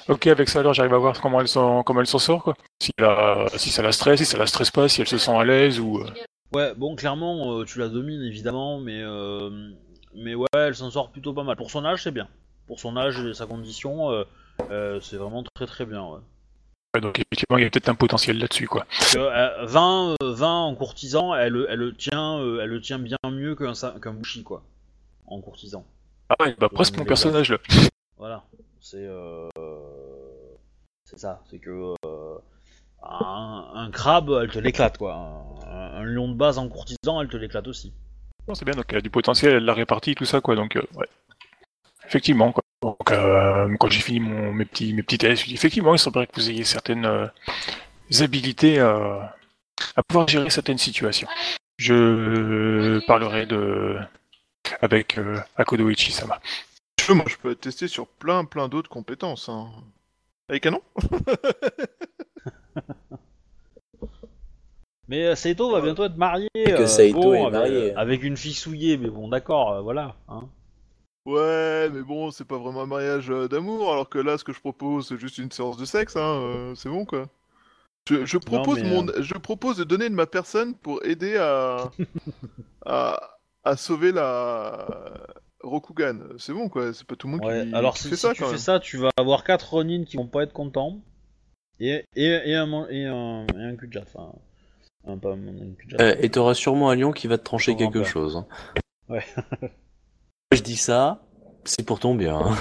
[0.08, 2.54] Ok, avec ça, alors, j'arrive à voir comment elle s'en, comment elle s'en sort, quoi.
[2.82, 5.36] Si, la, si ça la stresse, si ça la stresse pas, si elle se sent
[5.36, 6.00] à l'aise ou...
[6.00, 6.10] euh,
[6.54, 9.50] Ouais, bon, clairement, euh, tu la domines évidemment, mais euh,
[10.14, 11.58] mais ouais, elle s'en sort plutôt pas mal.
[11.58, 12.30] Pour son âge, c'est bien.
[12.68, 14.12] Pour son âge et sa condition,
[14.72, 16.04] euh, c'est vraiment très très bien.
[16.04, 16.20] Ouais.
[16.94, 18.86] ouais, donc, effectivement, il y a peut-être un potentiel là-dessus, quoi.
[18.98, 23.00] Parce que, euh, 20, euh, 20 en courtisan, elle, elle le tient, elle le tient
[23.00, 24.64] bien mieux qu'un qu'un bushi quoi.
[25.28, 25.86] En courtisan.
[26.30, 27.58] Ah ouais, bah presque mon personnage, là.
[28.18, 28.44] Voilà.
[28.80, 29.50] C'est euh,
[31.04, 31.42] c'est ça.
[31.50, 32.36] C'est que euh,
[33.04, 35.16] un, un crabe, elle te l'éclate quoi.
[35.16, 37.94] Un, un lion de base en courtisan, elle te l'éclate aussi.
[38.48, 40.76] Non, c'est bien, donc elle a du potentiel, elle l'a réparti, tout ça, quoi, donc,
[40.76, 41.08] euh, ouais.
[42.06, 42.64] Effectivement, quoi.
[42.84, 46.36] Donc, euh, quand j'ai fini mon, mes, petits, mes petits tests, effectivement, il semblerait que
[46.36, 47.28] vous ayez certaines euh,
[48.20, 49.20] habilités euh,
[49.96, 51.28] à pouvoir gérer certaines situations.
[51.78, 53.98] Je parlerai de
[54.82, 56.40] avec euh, Akodo Ichi-sama.
[57.10, 59.50] Moi, je peux être testé sur plein, plein d'autres compétences.
[59.50, 59.70] Hein.
[60.50, 60.82] Avec canon?
[65.08, 66.50] Mais euh, Saito va bientôt être marié.
[66.56, 67.94] que euh, Saito bon, est avec, marié.
[67.96, 70.16] avec une fille souillée, mais bon, d'accord, euh, voilà.
[70.28, 70.50] Hein.
[71.26, 74.54] Ouais, mais bon, c'est pas vraiment un mariage euh, d'amour, alors que là, ce que
[74.54, 77.28] je propose, c'est juste une séance de sexe, hein, euh, c'est bon, quoi.
[78.08, 81.92] Je, je propose mais, mon, je propose de donner de ma personne pour aider à,
[82.86, 83.35] à,
[83.66, 84.88] à sauver la
[85.62, 86.20] Rokugan.
[86.38, 88.22] C'est bon, quoi, c'est pas tout le monde Ouais, qui, alors qui si, fait si
[88.22, 88.60] ça, tu quand fais même.
[88.62, 91.00] ça, tu vas avoir 4 Ronin qui vont pas être contents.
[91.80, 94.04] Et, et, et, un, et, un, et un Kujat.
[94.04, 94.32] Enfin,
[95.08, 95.40] un, pas un.
[96.00, 98.38] Euh, et t'auras sûrement un lion qui va te trancher quelque chose.
[98.38, 98.46] hein.
[99.10, 99.26] Ouais.
[100.54, 101.22] je dis ça,
[101.66, 102.38] c'est pour ton bien.
[102.38, 102.56] hein.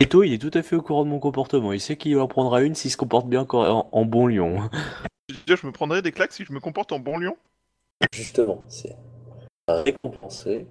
[0.00, 1.72] Eto, il est tout à fait au courant de mon comportement.
[1.72, 4.68] Il sait qu'il en prendra une s'il se comporte bien en, en bon lion.
[5.28, 7.36] Je veux dire, je me prendrais des claques si je me comporte en bon lion?
[8.12, 8.94] Justement, c'est
[9.68, 10.66] récompensé.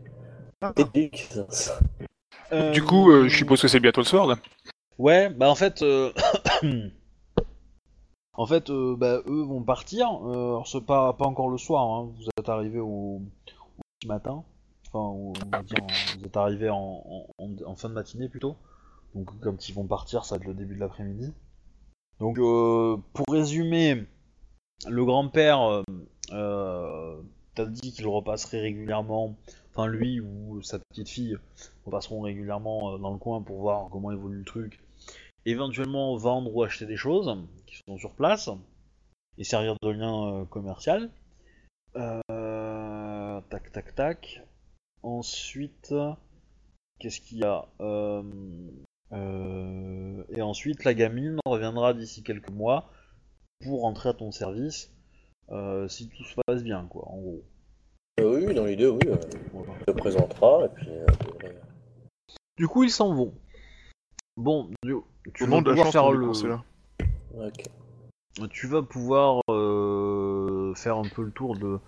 [1.49, 1.79] Ça.
[2.51, 4.35] Euh, Du coup, euh, je suppose que c'est bientôt le soir, là.
[4.99, 6.11] Ouais, bah en fait, euh,
[8.33, 10.07] en fait, euh, bah, eux vont partir.
[10.27, 11.83] Euh, alors c'est pas pas encore le soir.
[11.83, 12.11] Hein.
[12.15, 12.87] Vous êtes arrivés au,
[13.17, 13.21] au
[13.99, 14.43] petit matin.
[14.87, 15.77] Enfin, au- on va dire,
[16.19, 17.03] vous êtes arrivés en,
[17.37, 18.55] en- fin de matinée plutôt.
[19.15, 21.33] Donc quand ils vont partir, ça va être le début de l'après-midi.
[22.19, 24.05] Donc euh, pour résumer,
[24.87, 25.83] le grand-père
[27.57, 29.35] euh, euh, t'a dit qu'il repasserait régulièrement.
[29.71, 31.37] Enfin lui ou sa petite fille
[31.85, 34.79] repasseront régulièrement euh, dans le coin pour voir comment évolue le truc.
[35.45, 37.35] Éventuellement vendre ou acheter des choses
[37.65, 38.49] qui sont sur place
[39.37, 41.09] et servir de lien euh, commercial.
[41.95, 44.41] Euh, tac tac tac.
[45.01, 45.93] Ensuite,
[46.99, 47.67] qu'est-ce qu'il y a?
[50.29, 52.89] Et ensuite, la gamine reviendra d'ici quelques mois
[53.61, 54.92] pour rentrer à ton service
[55.87, 57.43] si tout se passe bien, quoi, en gros.
[58.19, 58.99] Euh, oui, dans l'idée, oui.
[59.07, 59.15] euh,
[59.53, 59.71] Voilà.
[59.81, 60.89] on te présentera et puis.
[60.89, 61.05] euh,
[62.57, 63.33] Du coup, ils s'en vont.
[64.37, 64.95] Bon, du-
[65.33, 66.31] tu vas pouvoir faire le.
[66.31, 66.63] est là.
[67.35, 67.63] ok.
[68.51, 71.79] Tu vas pouvoir euh, faire un peu le tour de,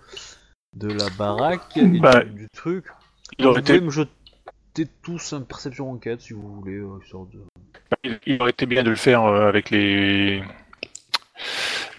[0.76, 2.86] de la baraque et Bah, du, du truc.
[3.38, 6.74] Il vous aurait, été, me jeter tous un perception enquête si vous voulez.
[6.76, 7.40] euh, histoire de...
[8.04, 10.42] il, il aurait été bien de le faire euh, avec les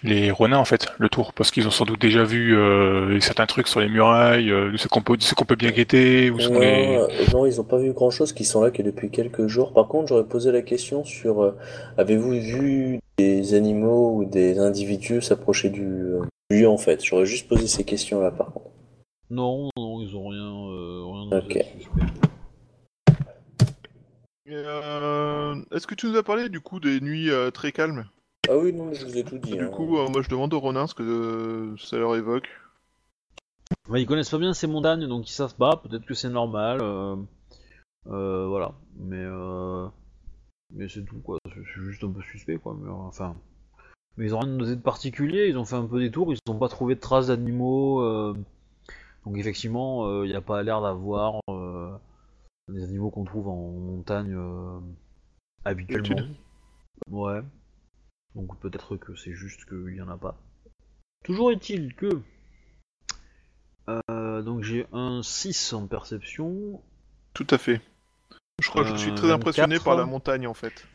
[0.08, 3.46] les renins en fait, le tour, parce qu'ils ont sans doute déjà vu euh, certains
[3.46, 6.32] trucs sur les murailles, euh, de ce qu'on peut, de ce qu'on peut bien guetter,
[6.32, 6.96] où sont Non, les...
[6.98, 9.74] euh, non, ils ont pas vu grand chose, qui sont là que depuis quelques jours.
[9.74, 11.56] Par contre, j'aurais posé la question sur euh,
[11.98, 17.04] avez-vous vu des animaux ou des individus s'approcher du, euh, lieu en fait?
[17.04, 18.68] J'aurais juste posé ces questions-là par contre.
[19.30, 20.40] Non, non, ils ont rien.
[20.72, 21.66] Euh, rien de Ok.
[24.50, 28.06] euh, Est-ce que tu nous as parlé du coup des nuits euh, très calmes?
[28.50, 29.52] Ah oui, non, je vous ai tout dit.
[29.52, 29.70] Du hein.
[29.70, 32.48] coup, euh, moi je demande aux Ronins ce que euh, ça leur évoque.
[33.90, 35.78] Bah, ils connaissent pas bien ces montagnes, donc ils savent pas.
[35.78, 36.80] Peut-être que c'est normal.
[36.82, 37.16] euh,
[38.08, 38.74] euh, voilà.
[38.96, 39.88] Mais euh,
[40.74, 41.38] mais c'est tout quoi.
[41.54, 42.76] C'est juste un peu suspect quoi.
[42.80, 43.36] Mais, enfin.
[44.18, 45.48] Mais ils ont rien noté de particulier.
[45.48, 46.34] Ils ont fait un peu des tours.
[46.34, 48.02] Ils ont pas trouvé de traces d'animaux.
[48.02, 48.36] euh,
[49.26, 51.92] Donc effectivement, il n'y a pas l'air d'avoir euh,
[52.70, 54.80] des animaux qu'on trouve en montagne euh,
[55.66, 56.18] habituellement.
[57.12, 57.42] Ouais.
[58.38, 60.38] Donc peut-être que c'est juste qu'il y en a pas.
[61.26, 62.22] Toujours est-il que
[64.10, 66.82] euh, donc j'ai un 6 en perception.
[67.34, 67.82] Tout à fait.
[68.62, 69.84] Je crois que je suis Euh, très impressionné 24.
[69.86, 70.86] par la montagne en fait.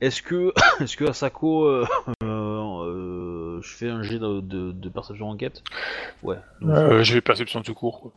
[0.00, 0.52] Est-ce que
[0.82, 1.86] est-ce que Asako euh,
[2.24, 5.62] euh, je fais un jet de, de- de perception enquête?
[6.22, 6.38] Ouais.
[6.60, 8.00] donc, Euh, J'ai perception tout court.
[8.00, 8.12] quoi.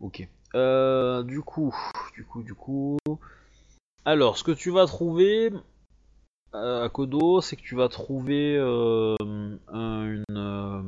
[0.00, 0.28] Ok.
[0.54, 1.74] Euh, du coup,
[2.14, 2.98] du coup, du coup.
[4.04, 5.58] Alors, ce que tu vas trouver euh,
[6.84, 9.14] à Kodo, c'est que tu vas trouver euh,
[9.68, 10.24] un, une.
[10.30, 10.82] euh,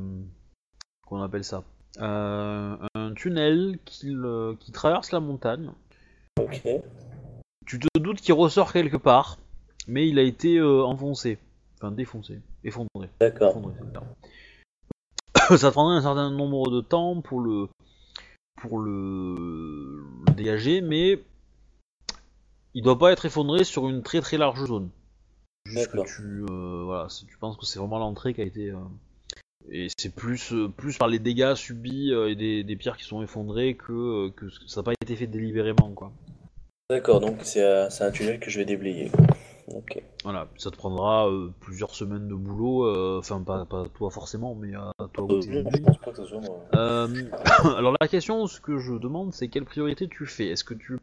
[1.05, 1.63] qu'on appelle ça
[1.99, 5.71] Euh, Un tunnel qui, le- qui traverse la montagne.
[6.39, 6.61] Ok.
[7.65, 9.37] Tu te doutes qu'il ressort quelque part,
[9.87, 11.37] mais il a été euh, enfoncé.
[11.77, 12.39] Enfin, défoncé.
[12.63, 13.09] Effondré.
[13.19, 13.49] D'accord.
[13.51, 13.73] Effondré,
[15.57, 17.67] ça prendrait un certain nombre de temps pour le
[18.61, 19.35] pour le,
[20.27, 21.21] le dégager, mais
[22.73, 24.89] il doit pas être effondré sur une très très large zone.
[25.65, 28.77] Juste que tu euh, voilà, tu penses que c'est vraiment l'entrée qui a été euh,
[29.71, 33.21] et c'est plus euh, plus par les dégâts subis et des, des pierres qui sont
[33.21, 36.11] effondrées que que ça n'a pas été fait délibérément quoi.
[36.89, 39.11] D'accord, donc c'est un tunnel que je vais déblayer.
[39.75, 40.01] Ok.
[40.23, 44.55] Voilà, ça te prendra euh, plusieurs semaines de boulot, euh, enfin pas, pas toi forcément,
[44.55, 45.81] mais à toi Euh, ou tes non, je ennemis.
[45.81, 46.57] pense pas que ce soit moi.
[46.73, 47.07] Euh,
[47.77, 50.47] alors la question, ce que je demande, c'est quelle priorité tu fais?
[50.47, 50.97] Est-ce que tu...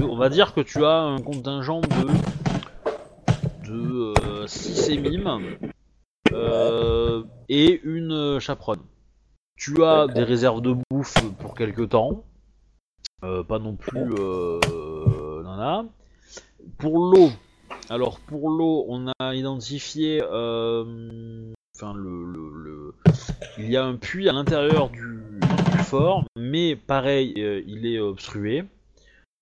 [0.00, 2.06] On va dire que tu as un contingent de...
[3.72, 5.56] de 6 émimes
[6.32, 8.80] euh, et une euh, chaperonne.
[9.56, 12.24] Tu as des réserves de bouffe pour quelques temps,
[13.24, 15.84] euh, pas non plus euh, nana.
[16.78, 17.30] Pour l'eau,
[17.88, 22.94] alors pour l'eau, on a identifié, euh, enfin le, le- le-
[23.58, 25.20] il y a un puits à l'intérieur du,
[25.84, 28.64] fort, mais pareil, euh, il est obstrué,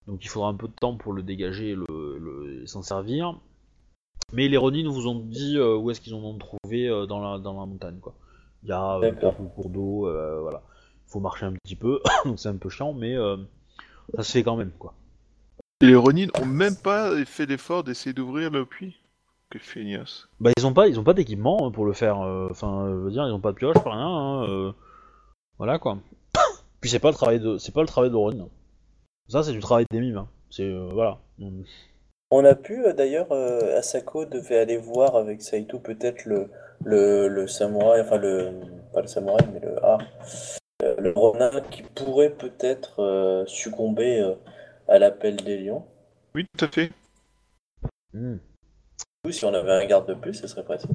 [0.07, 2.82] donc il faudra un peu de temps pour le dégager et le, le- et s'en
[2.82, 3.39] servir.
[4.32, 7.20] Mais les Ronin vous ont dit euh, où est-ce qu'ils en ont trouvé euh, dans,
[7.20, 8.15] la, dans la montagne, quoi.
[8.62, 10.62] Il y a euh, quelques cours d'eau, euh, voilà.
[11.09, 13.36] Il faut marcher un petit peu, donc c'est un peu chiant, mais euh,
[14.15, 14.94] ça se fait quand même, quoi.
[15.82, 18.97] Et les Ronin ont même pas fait l'effort d'essayer d'ouvrir le puits
[19.48, 20.28] Que feignasse.
[20.39, 22.20] Bah ils ont pas, ils ont pas d'équipement hein, pour le faire.
[22.20, 24.07] euh, Enfin, je veux dire, ils ont pas de pioche, pas rien.
[24.07, 24.73] hein, euh,
[25.59, 25.98] voilà quoi.
[26.82, 28.47] Puis c'est pas le travail de, c'est pas le travail de Ronin.
[29.28, 30.19] Ça c'est du travail des mimes.
[30.19, 30.28] hein.
[30.51, 31.19] C'est euh, voilà.
[32.32, 36.48] On a pu, euh, d'ailleurs, euh, Asako devait aller voir avec Saito peut-être le,
[36.85, 38.52] le, le samouraï, enfin le,
[38.93, 39.98] pas le samouraï, mais le, ah,
[40.85, 44.35] euh, le ronin qui pourrait peut-être euh, succomber euh,
[44.86, 45.85] à l'appel des lions.
[46.36, 46.93] Oui, tout à fait.
[48.15, 48.36] Mm.
[49.27, 50.90] Ou si on avait un garde de plus, ce serait pratique.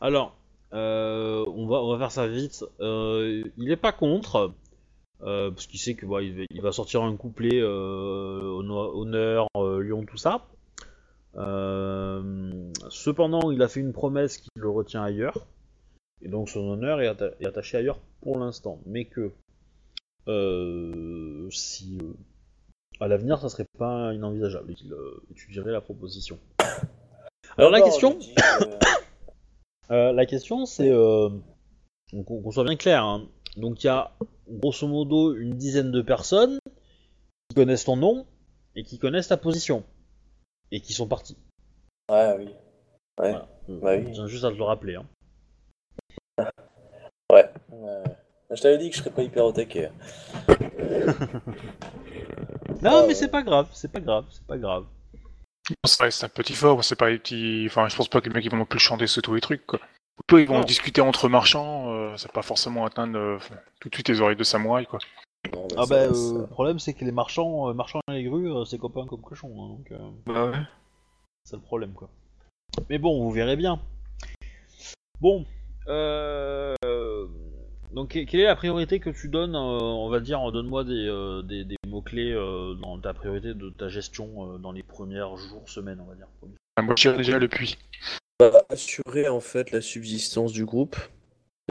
[0.00, 0.36] Alors,
[0.72, 2.64] euh, on va, on va faire ça vite.
[2.80, 4.52] Euh, il est pas contre.
[5.22, 10.04] euh, parce qu'il sait que bah, il, va, sortir un couplet euh, honneur, euh, lion,
[10.04, 10.44] tout ça.
[11.36, 15.46] Euh, cependant, il a fait une promesse qui le retient ailleurs.
[16.22, 18.80] Et donc son honneur est, atta- est attaché ailleurs pour l'instant.
[18.86, 19.32] Mais que
[20.28, 22.14] euh, si euh,
[23.00, 26.38] à l'avenir ça serait pas inenvisageable et qu'il euh, étudierait la proposition.
[27.58, 28.34] Alors la question, dis
[29.90, 33.04] la question c'est qu'on soit bien clair.
[33.04, 33.28] hein.
[33.56, 34.10] Donc il y a
[34.48, 36.58] grosso modo une dizaine de personnes
[37.48, 38.26] qui connaissent ton nom
[38.74, 39.84] et qui connaissent ta position
[40.72, 41.36] et qui sont partis.
[42.10, 42.44] Ouais, oui.
[43.18, 43.30] Ouais.
[43.32, 43.48] Voilà.
[43.68, 44.06] Bah oui.
[44.08, 44.96] Je tiens juste à te le rappeler.
[44.96, 45.06] hein.
[47.32, 47.50] Ouais.
[47.70, 48.02] ouais.
[48.52, 49.90] Je t'avais dit que je serais pas hyper au taquet.
[52.82, 53.14] Non, Ah, mais ouais.
[53.14, 54.84] c'est pas grave, c'est pas grave, c'est pas grave.
[55.84, 57.64] Ça reste un petit fort, c'est pas les petits.
[57.66, 59.40] Enfin, je pense pas que les mecs ils vont non plus chanter sur tous les
[59.40, 59.80] trucs, quoi.
[60.26, 60.64] Peu ils vont Non.
[60.64, 63.38] discuter entre marchands, euh, ça va pas forcément atteindre euh,
[63.80, 64.98] tout de suite les oreilles de samouraï quoi.
[65.54, 68.50] Non, Ah bah, euh, le problème c'est que les marchands, euh, marchands et les grues,
[68.50, 70.56] euh, c'est copains comme cochons, hein, donc euh, Bah ouais.
[71.44, 72.08] c'est le problème quoi.
[72.90, 73.80] Mais bon, vous verrez bien.
[75.20, 75.44] Bon,
[75.88, 76.74] euh,
[77.92, 81.06] donc que- quelle est la priorité que tu donnes, euh, on va dire, donne-moi des,
[81.08, 85.24] euh, des, des mots-clés euh, dans ta priorité de ta gestion euh, dans les premiers
[85.36, 86.26] jours, semaines, on va dire?
[86.76, 87.78] Ah, Moi je déjà le puits.
[88.38, 90.96] Bah, assurer en fait la subsistance du groupe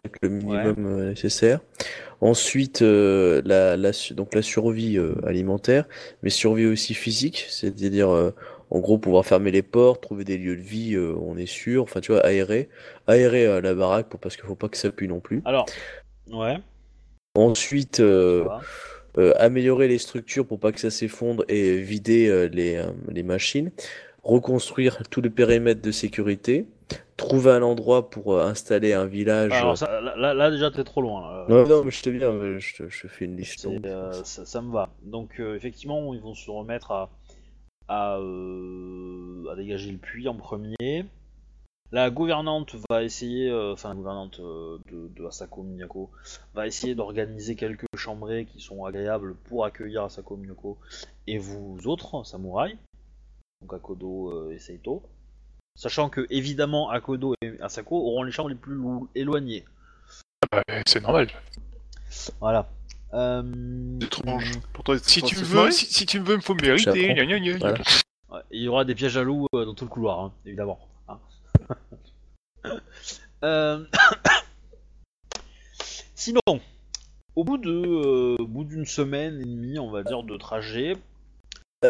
[0.04, 1.60] avec le minimum euh, nécessaire.
[2.22, 3.78] Ensuite, euh, la,
[4.12, 5.88] donc la survie euh, alimentaire,
[6.24, 8.32] mais survie aussi physique, c'est-à-dire euh,
[8.72, 11.84] en gros pouvoir fermer les portes, trouver des lieux de vie, on est sûr.
[11.84, 12.70] Enfin, tu vois, aérer,
[13.08, 15.42] aérer la baraque pour parce qu'il faut pas que ça pue non plus.
[15.46, 15.66] Alors,
[16.32, 16.58] ouais,
[17.36, 18.02] Ensuite,
[19.38, 23.72] améliorer les structures pour pas que ça s'effondre et vider les, les machines,
[24.26, 26.68] reconstruire tout le périmètre de sécurité,
[27.16, 29.52] trouver un endroit pour euh, installer un village.
[29.54, 31.46] Alors ça, là, là- déjà t'es trop loin.
[31.48, 33.66] Non, non, mais je te dis, je te, je te fais une liste.
[33.86, 34.90] Euh, ça, ça me va.
[35.04, 37.10] Donc euh, effectivement, ils vont se remettre à,
[37.88, 41.06] à, euh, à dégager le puits en premier.
[41.92, 46.10] La gouvernante va essayer, enfin la gouvernante de, de Asako Miyako
[46.56, 50.78] va essayer d'organiser quelques chambrées qui sont agréables pour accueillir Asako Miyako
[51.28, 52.76] et vous autres samouraïs,
[53.66, 55.02] donc Akodo euh, et Seito.
[55.76, 58.80] Sachant que évidemment Akodo et Asako auront les chambres les plus
[59.16, 59.66] éloignées.
[60.52, 61.28] Bah, c'est normal.
[62.40, 62.70] Voilà.
[63.14, 63.44] Euh,
[64.00, 64.52] C'est étrange.
[64.74, 67.14] Pourtant, Si tu c'est veux, si, si tu veux, il faut mériter.
[67.14, 67.58] Gna, gna, gna.
[67.58, 67.78] Voilà.
[68.30, 70.80] Ouais, il y aura des pièges à loups euh, dans tout le couloir, hein, évidemment.
[71.08, 71.20] hein.
[73.44, 73.86] Euh,
[76.16, 76.40] Sinon,
[77.36, 80.98] au bout de, euh, au bout d'une semaine et demie, on va dire, de trajet,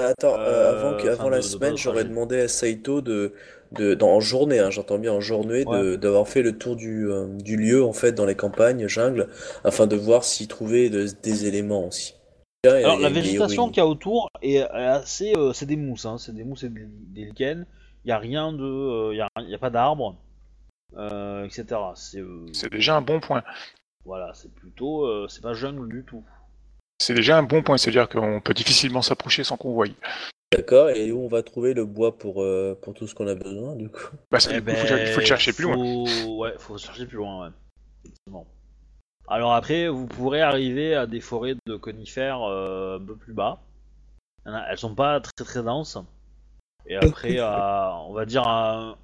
[0.01, 2.09] Euh, attends, euh, Euh, avant, que- enfin, avant de- la de semaine, pas j'aurais trajet.
[2.09, 3.33] demandé à Saito de,
[3.71, 5.97] de dans, en journée, hein, j'entends bien en journée, de- Ouais.
[5.97, 9.27] d'avoir fait le tour du, euh, du lieu en fait dans les campagnes, jungle,
[9.63, 12.15] afin de voir s'il trouvait de- des éléments aussi.
[12.63, 15.65] Tiens, il alors y a la végétation qu'il y a autour est assez, euh, c'est
[15.67, 17.65] des mousses, hein, c'est des mousses et des, des lichens.
[18.05, 20.15] Il y a rien de, euh, il y a, il y a pas d'arbres,
[20.97, 21.79] euh, etc.
[21.95, 23.43] C'est, euh, C'est déjà un bon point.
[24.05, 26.23] voilà, c'est plutôt, euh, c'est pas jungle du tout.
[26.99, 29.87] C'est déjà un bon point, c'est-à-dire qu'on peut difficilement s'approcher sans qu'on voie.
[30.51, 33.35] D'accord, et où on va trouver le bois pour, euh, pour tout ce qu'on a
[33.35, 34.15] besoin, du coup?
[34.31, 35.75] Bah, ça, Eh faut, il faut le chercher plus loin.
[36.27, 37.53] Ouais, faut chercher plus loin, ouais.
[38.03, 38.45] Effectivement.
[39.27, 43.59] Alors après, vous pourrez arriver à des forêts de conifères euh, un peu plus bas.
[44.45, 45.97] Elles sont pas très très denses.
[46.85, 48.97] Et après, à, on va dire à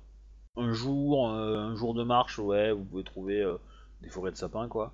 [0.58, 3.58] un, jour, euh, un jour de marche, ouais, vous pouvez trouver euh,
[4.02, 4.94] des forêts de sapins, quoi.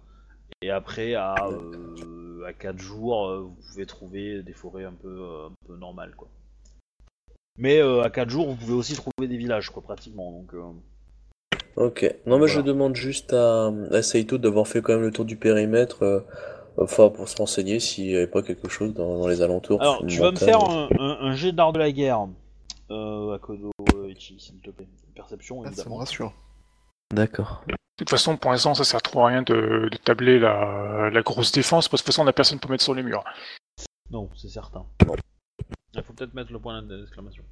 [0.61, 2.16] Et après, à, euh,
[2.47, 6.15] à 4 jours, euh, vous pouvez trouver des forêts un peu, euh, un peu normales,
[6.15, 6.29] quoi.
[7.57, 10.31] Mais euh, à 4 jours, vous pouvez aussi trouver des villages, quoi, pratiquement.
[10.31, 10.63] Donc, euh,
[11.75, 12.11] Ok.
[12.25, 15.35] Non, mais je demande juste à, à Saito d'avoir fait quand même le tour du
[15.37, 16.21] périmètre, euh,
[16.77, 19.81] enfin, pour se renseigner s'il n'y avait pas quelque chose dans, dans les alentours.
[19.81, 22.27] Alors, tu vas me faire un, un- un jet d'art de la guerre,
[22.89, 24.87] euh, à Kodo euh, Ichi, s'il te plaît.
[25.15, 25.95] Perception, Ah, ça me évidemment.
[25.97, 26.33] rassure.
[27.13, 27.63] D'accord.
[27.97, 31.21] De toute façon, pour l'instant, ça sert trop à rien de, de tabler la, la
[31.23, 33.23] grosse défense, parce que de toute façon, on a personne pour mettre sur les murs.
[34.11, 34.85] Non, c'est certain.
[35.95, 37.43] Il faut peut-être mettre le point d'exclamation.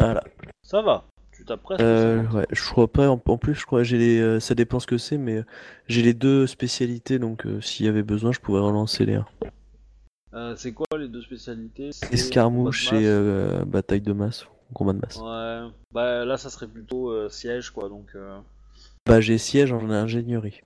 [0.00, 0.24] Voilà.
[0.64, 1.80] Ça va, tu tapes presque.
[1.80, 2.34] Euh, 50.
[2.34, 3.08] ouais, je crois pas.
[3.08, 4.20] En, en plus, je crois j'ai les.
[4.20, 5.44] euh, ça dépend ce que c'est, mais euh,
[5.86, 9.26] j'ai les deux spécialités, donc euh, s'il y avait besoin, je pourrais relancer les 1.
[10.34, 11.90] Euh, c'est quoi les deux spécialités?
[12.10, 15.18] Escarmouche de et euh, bataille de masse, combat de masse.
[15.18, 18.10] Ouais, bah là ça serait plutôt euh, siège quoi, donc.
[19.06, 20.60] Bah, j'ai siège en ingénierie.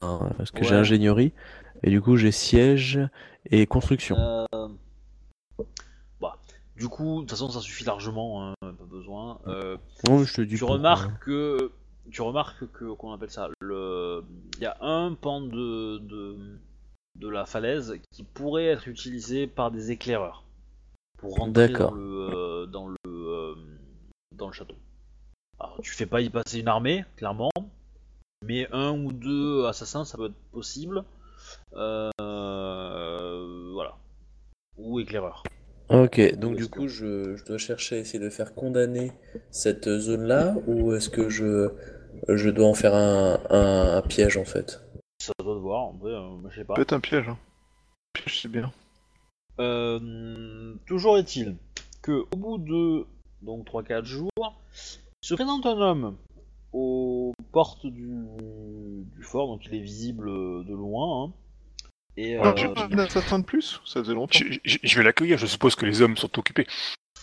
[0.00, 1.32] Parce que j'ai ingénierie,
[1.82, 3.00] et du coup, j'ai siège
[3.50, 4.16] et construction.
[4.18, 4.68] euh,
[6.20, 6.38] Bah,
[6.76, 9.40] du coup, de toute façon ça suffit largement, hein, pas besoin.
[9.46, 9.76] Euh,
[10.24, 11.72] je te dis tu remarques que
[12.10, 14.24] tu remarques que comment on appelle ça le
[14.56, 16.36] il y a un pan de, de
[17.18, 20.44] de la falaise qui pourrait être utilisé par des éclaireurs
[21.18, 23.54] pour rentrer dans le euh, dans le
[24.36, 24.74] dans le château.
[25.62, 27.52] Alors tu fais pas y passer une armée clairement,
[28.44, 31.04] mais un ou deux assassins ça peut être possible.
[31.74, 32.10] Euh,
[33.72, 33.96] voilà.
[34.76, 35.44] Ou éclaireur.
[35.88, 39.12] Ok, donc du coup, je, je dois chercher à essayer de faire condamner
[39.50, 41.70] cette zone-là, ou est-ce que je,
[42.28, 44.80] je dois en faire un, un, un piège en fait?
[45.18, 46.74] Ça doit te voir, en vrai, euh, je sais pas.
[46.74, 47.28] Peut-être un piège.
[47.28, 47.38] Hein.
[48.14, 48.72] Piège, c'est bien.
[49.60, 51.56] Euh, toujours est-il
[52.00, 53.06] que au bout de
[53.42, 54.30] donc 3-4 jours,
[55.22, 56.16] se présente un homme
[56.72, 58.08] aux portes du,
[59.16, 60.26] du fort, donc il est visible
[60.64, 61.26] de loin.
[61.26, 61.32] hein.
[62.16, 63.80] Et euh, tu de plus?
[63.86, 64.38] Ça faisait longtemps.
[64.38, 66.66] Je, je- je vais l'accueillir, je suppose que les hommes sont occupés.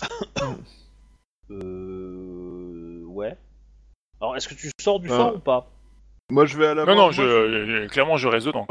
[1.51, 3.38] euh, ouais.
[4.21, 5.15] Alors est-ce que tu sors du Ah.
[5.15, 5.71] fort ou pas?
[6.31, 8.67] Moi, je vais à la Non, non, moi, je, euh, clairement, je reste dedans.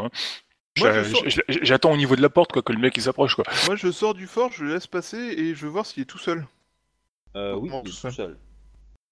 [0.76, 1.24] Je sors-
[1.62, 3.44] J'attends au niveau de la porte, quoi, que le mec il s'approche, quoi.
[3.66, 6.06] Moi, je sors du fort, je le laisse passer et je veux voir s'il est
[6.06, 6.46] tout seul.
[7.34, 8.38] Euh, oui, Non, il est tout tout seul.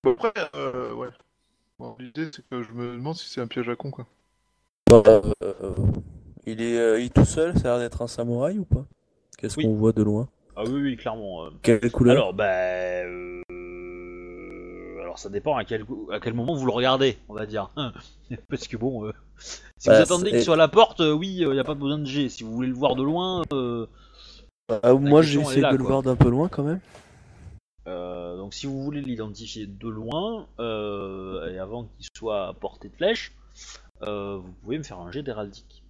[0.06, 1.08] Bon, après, euh, ouais.
[1.80, 4.06] Bon, L'idée, c'est que je me demande si c'est un piège à con, quoi.
[4.88, 5.74] Bah, euh, euh,
[6.46, 8.84] il, est, euh, il est tout seul, ça a l'air d'être un samouraï ou pas?
[9.36, 9.64] Qu'est-ce Oui.
[9.64, 10.28] qu'on voit de loin?
[10.54, 11.46] Ah oui, oui, clairement.
[11.46, 11.50] euh.
[11.62, 12.12] Quelle couleur?
[12.14, 12.44] Alors, bah.
[13.02, 13.42] euh,
[15.02, 17.70] Alors, ça dépend à quel, à quel moment vous le regardez, on va dire.
[18.48, 19.06] Parce que bon.
[19.06, 19.12] euh,
[19.76, 21.64] Si Bah, vous attendez c'est- qu'il soit à la porte, euh, oui, il n'y a
[21.64, 22.28] pas besoin de G.
[22.28, 23.86] Si vous voulez le voir de loin, euh,
[24.84, 25.90] Ah, Moi j'ai question, elle est essayé là, de le quoi.
[25.90, 26.78] voir d'un peu loin quand même.
[27.86, 32.88] Euh, donc si vous voulez l'identifier de loin, euh, et avant qu'il soit à portée
[32.88, 33.32] de flèche,
[34.02, 35.82] euh, vous pouvez me faire un jet d'héraldique.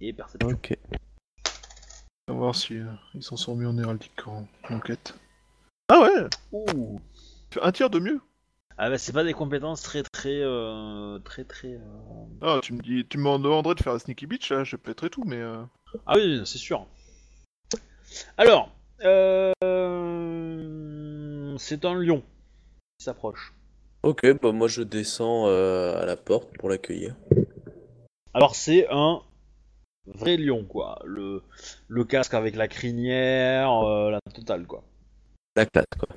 [0.00, 0.48] Et perception.
[0.48, 0.78] Ok.
[2.28, 5.14] On va voir si euh, ils s'en sont mis en héraldique en enquête.
[5.88, 7.00] Ah ouais Ouh
[7.60, 8.20] Un tiers de mieux
[8.78, 11.74] Ah bah c'est pas des compétences très très euh, très très...
[11.74, 14.76] euh, Ah, tu me dis, tu m'en demanderais de faire la sneaky bitch, là, je
[14.76, 15.40] pèterais tout, mais...
[15.40, 15.62] Euh...
[16.06, 16.86] Ah oui, c'est sûr.
[18.38, 18.70] Alors,
[19.02, 19.52] euh...
[21.60, 22.20] c'est un lion
[22.98, 23.52] qui s'approche.
[24.02, 27.14] Ok, bah moi je descends euh, à la porte pour l'accueillir.
[28.32, 29.20] Alors c'est un
[30.06, 31.42] vrai lion quoi, le,
[31.88, 34.82] le casque avec la crinière, euh, la totale quoi.
[35.56, 36.08] La classe quoi.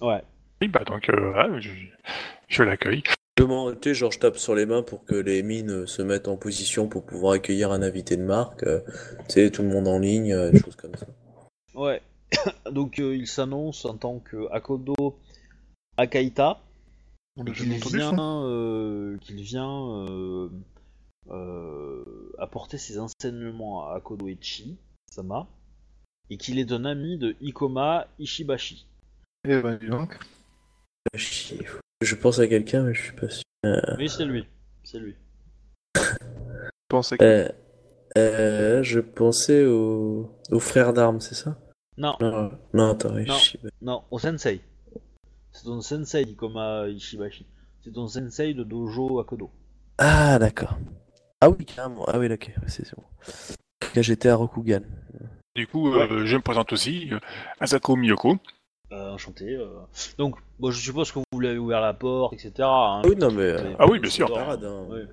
[0.00, 0.22] Ouais.
[0.62, 1.70] Oui, bah donc, euh, je,
[2.48, 3.02] je l'accueille.
[3.38, 6.00] Je m'en- tu sais, genre je tape sur les mains pour que les mines se
[6.02, 8.62] mettent en position pour pouvoir accueillir un invité de marque.
[8.62, 8.80] euh,
[9.28, 11.06] tu sais, tout le monde en ligne, euh, des choses comme ça.
[11.74, 12.00] Ouais.
[12.70, 15.18] Donc euh, il s'annonce en tant que Akodo
[15.96, 16.60] Akaita.
[17.36, 18.22] On et a qu'il jamais entendu vient, ça.
[18.22, 20.48] euh, qu'il vient euh,
[21.30, 24.76] euh, apporter ses enseignements à Akodo Echi
[25.10, 25.46] Sama
[26.30, 28.86] et qu'il est un ami de Ikoma Ishibashi.
[29.48, 30.18] Eh ben, dis donc.
[31.14, 31.18] Ah.
[32.02, 33.42] Je pense à quelqu'un, mais je suis pas sûr.
[33.98, 34.46] Oui, c'est lui.
[34.84, 35.14] C'est lui.
[36.88, 37.48] Pense à qui Euh,
[38.18, 41.58] euh, je pensais au, au frère d'armes, c'est ça?
[42.02, 43.14] Non, non, non, attends,
[43.80, 44.02] Non.
[44.10, 44.60] au sensei.
[45.52, 47.46] C'est ton sensei Ikoma Ishibashi.
[47.80, 49.50] C'est ton sensei de dojo Akodo.
[49.98, 50.76] Ah, d'accord.
[51.40, 52.04] Ah oui, carrément.
[52.08, 53.04] Ah oui, ok, c'est bon.
[53.94, 54.80] Là, j'étais à Rokugan.
[55.54, 57.18] Du coup, euh, je me présente aussi, euh,
[57.60, 58.36] Asako Miyoko.
[58.90, 59.54] Euh, enchanté.
[59.54, 59.68] euh.
[60.18, 62.50] Donc, bon, je suppose que vous lui avez ouvert la porte, etc.
[62.60, 63.02] hein.
[63.04, 63.54] Ah oui, non, mais.
[63.78, 64.36] Ah oui, bien sûr.
[64.36, 64.56] hein.
[64.90, 65.06] Ouais.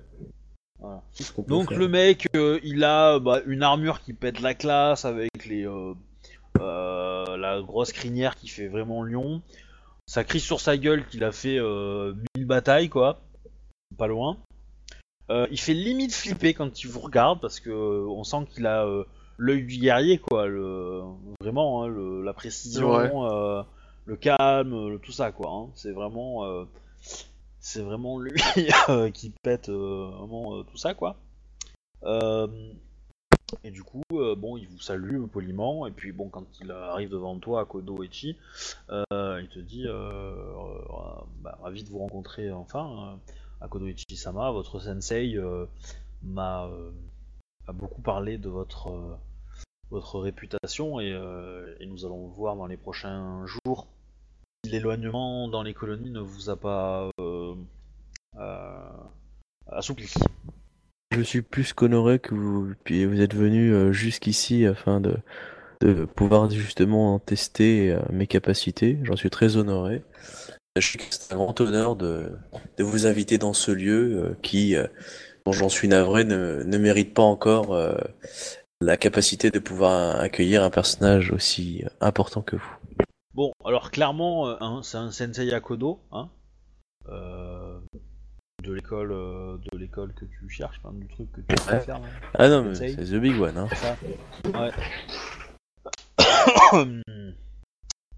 [0.78, 1.02] Voilà.
[1.46, 1.78] Donc faire.
[1.78, 5.66] le mec, euh, il a bah, une armure qui pète la classe avec les
[6.58, 9.42] la grosse crinière qui fait vraiment lion.
[10.06, 13.20] Ça crie sur sa gueule qu'il a fait euh, mille batailles quoi,
[13.96, 14.36] pas loin.
[15.30, 18.66] Euh, il fait limite flipper quand il vous regarde parce que euh, on sent qu'il
[18.66, 19.04] a euh,
[19.38, 21.02] l'œil du guerrier quoi, le,
[21.40, 22.90] vraiment hein, le- la précision,
[23.30, 23.62] euh,
[24.06, 25.50] le calme, le, tout ça quoi.
[25.52, 25.68] hein.
[25.76, 26.64] C'est vraiment euh,
[27.60, 28.32] c'est vraiment lui
[28.88, 31.16] euh, qui pète euh, vraiment euh, tout ça quoi.
[33.64, 37.10] Et du coup, euh, bon, il vous salue poliment, et puis bon, quand il arrive
[37.10, 38.36] devant toi à Kodo Echi,
[38.90, 40.52] euh, il te dit euh,
[41.40, 45.36] bah, ravi de vous rencontrer enfin, euh, à Kodo Echi Sama, votre sensei
[46.22, 46.68] m'a
[47.72, 51.10] beaucoup parlé de votre réputation et,
[51.80, 53.86] et nous allons voir dans les prochains jours
[54.64, 57.10] si l'éloignement dans les colonies ne vous a pas
[59.66, 60.12] assoupli.
[61.12, 65.16] Je suis plus qu'honoré que vous, êtes venu euh, jusqu'ici afin de,
[66.14, 69.00] pouvoir justement tester euh, mes capacités.
[69.02, 70.04] J'en suis très honoré.
[70.76, 72.38] Sachez que c'est un grand honneur de,
[72.78, 74.76] vous inviter dans ce lieu euh, qui,
[75.44, 77.76] dont j'en suis navré, ne, mérite pas encore
[78.80, 82.76] la capacité de pouvoir accueillir un personnage aussi important que vous.
[83.34, 86.30] Bon, alors clairement, hein, c'est un sensei Akodo, hein,
[88.70, 91.98] de l'école, euh, de l'école que tu cherches, enfin, du truc que tu faire.
[91.98, 93.56] là, Ah non, mais c'est The Big One.
[93.58, 93.68] Hein.
[93.74, 93.96] ça
[94.44, 94.70] Ouais.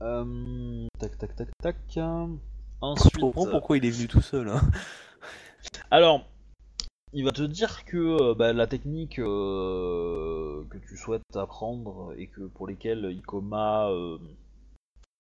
[0.02, 1.76] Euh, tac, tac, tac, tac.
[2.80, 4.48] Ensuite, Je comprends pourquoi il est venu tout seul.
[4.48, 4.60] Hein.
[5.90, 6.24] alors,
[7.12, 12.26] il va te dire que euh, bah, la technique euh, que tu souhaites apprendre et
[12.26, 14.18] que pour lesquelles Ikoma, euh,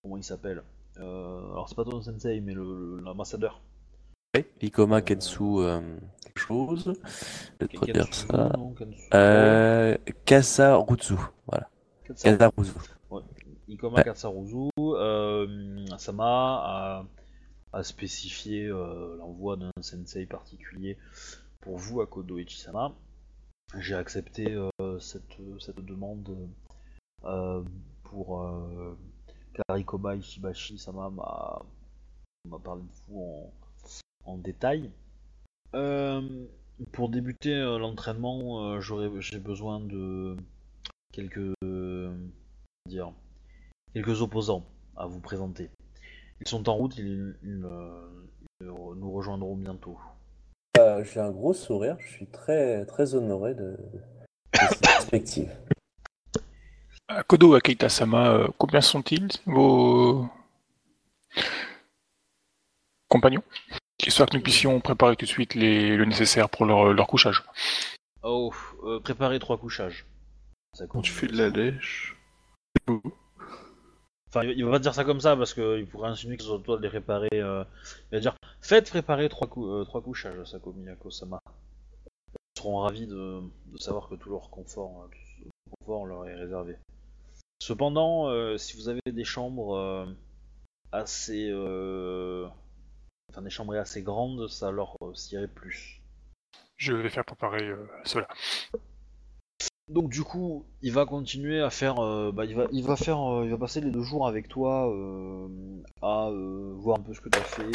[0.02, 0.62] comment il s'appelle?
[0.98, 3.14] Euh, Alors c'est pas ton sensei, mais le- le-
[4.62, 5.80] Ikoma Kensu euh,
[6.24, 6.94] quelque chose.
[7.60, 8.50] Je vais Kensu, ça.
[8.56, 9.08] non, Kensu.
[9.12, 11.14] Euh, Kasarutsu.
[11.46, 11.68] Voilà.
[12.04, 12.72] Kasarutsu.
[13.68, 14.04] Ikoma Ouais.
[14.04, 16.24] Katsaruzu, euh, Sama
[16.64, 17.04] a,
[17.72, 20.96] a spécifié euh, l'envoi d'un sensei particulier
[21.60, 22.92] pour vous à Kodo Ichi-sama.
[23.78, 26.36] J'ai accepté euh, cette, cette demande
[27.24, 27.62] euh,
[28.04, 28.96] pour euh,
[29.68, 31.62] Karikoma Ishibashi Sama m'a
[32.48, 33.50] m'a parlé de vous
[34.24, 34.90] en, détail.
[35.74, 36.46] Euh,
[36.92, 40.36] pour débuter euh, l'entraînement, euh, j'aurais, j'ai besoin de
[41.12, 42.14] quelques, euh,
[42.88, 43.12] dire,
[43.94, 44.66] quelques opposants
[44.96, 45.70] à vous présenter.
[46.40, 48.08] Ils sont en route, ils, ils, euh,
[48.60, 49.98] ils nous rejoindront bientôt.
[50.78, 53.76] Euh, J'ai un gros sourire, je suis très, très honoré de,
[54.52, 55.50] de cette perspective.
[57.26, 60.26] Kodo Akeita-sama, euh, combien sont-ils vos
[63.08, 63.42] compagnons?
[64.06, 67.42] Histoire que nous puissions préparer tout de suite les, le nécessaire pour leur, leur couchage.
[68.22, 68.52] Oh,
[68.84, 70.06] euh, préparez trois couchages.
[70.74, 71.04] Ça Quand compte.
[71.04, 72.16] tu fais de la lèche.
[74.28, 76.58] Enfin, il va- pas dire ça comme ça parce qu'il pourrait insinuer que ce soit
[76.60, 77.28] toi de les préparer.
[77.34, 77.64] euh,
[78.10, 81.38] Il va dire faites préparer trois, cou- euh, trois couchages, Sako Miyako-sama.
[81.46, 85.08] Ils seront ravis de, de savoir que tout leur confort, euh,
[85.44, 86.76] tout confort leur est réservé.
[87.62, 90.06] Cependant, euh, si vous avez des chambres euh,
[90.92, 91.50] assez.
[93.32, 96.02] Enfin, des chambres assez grandes, ça leur euh, s'irait plus.
[96.76, 98.28] Je vais faire préparer euh, cela.
[99.88, 103.20] Donc du coup, il va continuer à faire, euh, bah, il va, il va faire,
[103.20, 105.48] euh, il va passer les deux jours avec toi euh,
[106.00, 106.30] à
[106.76, 107.70] voir un peu ce que tu as fait,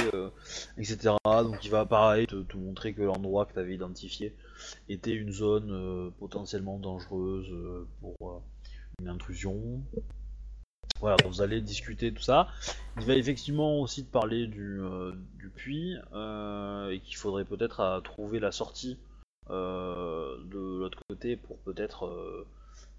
[0.77, 1.15] etc.
[1.25, 4.35] Donc il va pareil te, te montrer que l'endroit que tu avais identifié
[4.89, 7.53] était une zone potentiellement dangereuse
[8.01, 8.41] pour
[8.99, 9.81] une intrusion.
[10.99, 12.47] Voilà, donc vous allez discuter tout ça.
[12.97, 17.79] Il va effectivement aussi te parler du, euh, du puits euh, et qu'il faudrait peut-être
[17.81, 18.97] euh, trouver la sortie
[19.49, 22.45] de l'autre côté pour peut-être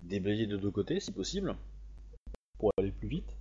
[0.02, 1.54] déblayer de deux côtés si possible
[2.58, 3.36] pour aller plus vite.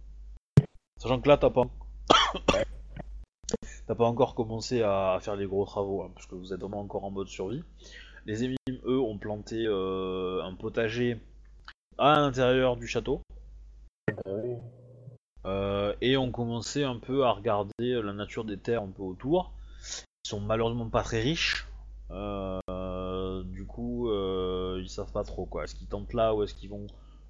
[1.00, 1.64] Sachant que là t'as pas
[3.88, 6.82] t'as pas encore commencé à, faire les gros travaux hein, parce que vous êtes vraiment
[6.82, 7.64] encore en mode survie.
[8.26, 11.18] Les émimes eux ont planté un potager
[11.98, 13.22] à l'intérieur du château.
[15.46, 19.52] Euh, et ont commencé un peu à regarder la nature des terres un peu autour.
[20.26, 21.68] Ils sont malheureusement pas très riches.
[22.12, 25.64] Euh, du coup, euh, ils savent pas trop quoi.
[25.64, 26.88] Est-ce qu'ils tentent là ou est-ce qu'ils vont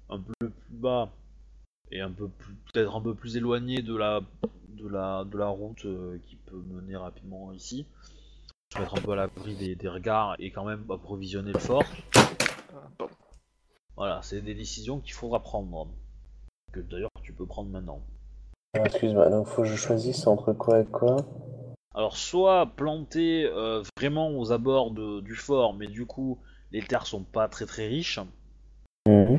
[0.08, 1.10] un peu plus bas
[1.90, 4.20] et un peu plus- peut-être un peu plus éloigné de la
[4.68, 7.86] de la de la route euh, qui peut mener rapidement ici.
[8.72, 11.84] Se mettre un peu à l'abri des, des regards et quand même approvisionner le fort.
[12.14, 13.06] Ah.
[13.96, 15.88] Voilà, c'est des décisions qu'il faudra prendre.
[16.72, 18.00] Que d'ailleurs tu peux prendre maintenant.
[18.74, 21.16] Ah, Excuse-moi, donc faut que je choisisse entre quoi et quoi?
[21.94, 26.38] Alors soit planter euh, vraiment aux abords de- du fort, mais du coup
[26.70, 28.20] les terres sont pas très très riches.
[29.06, 29.38] Mhm.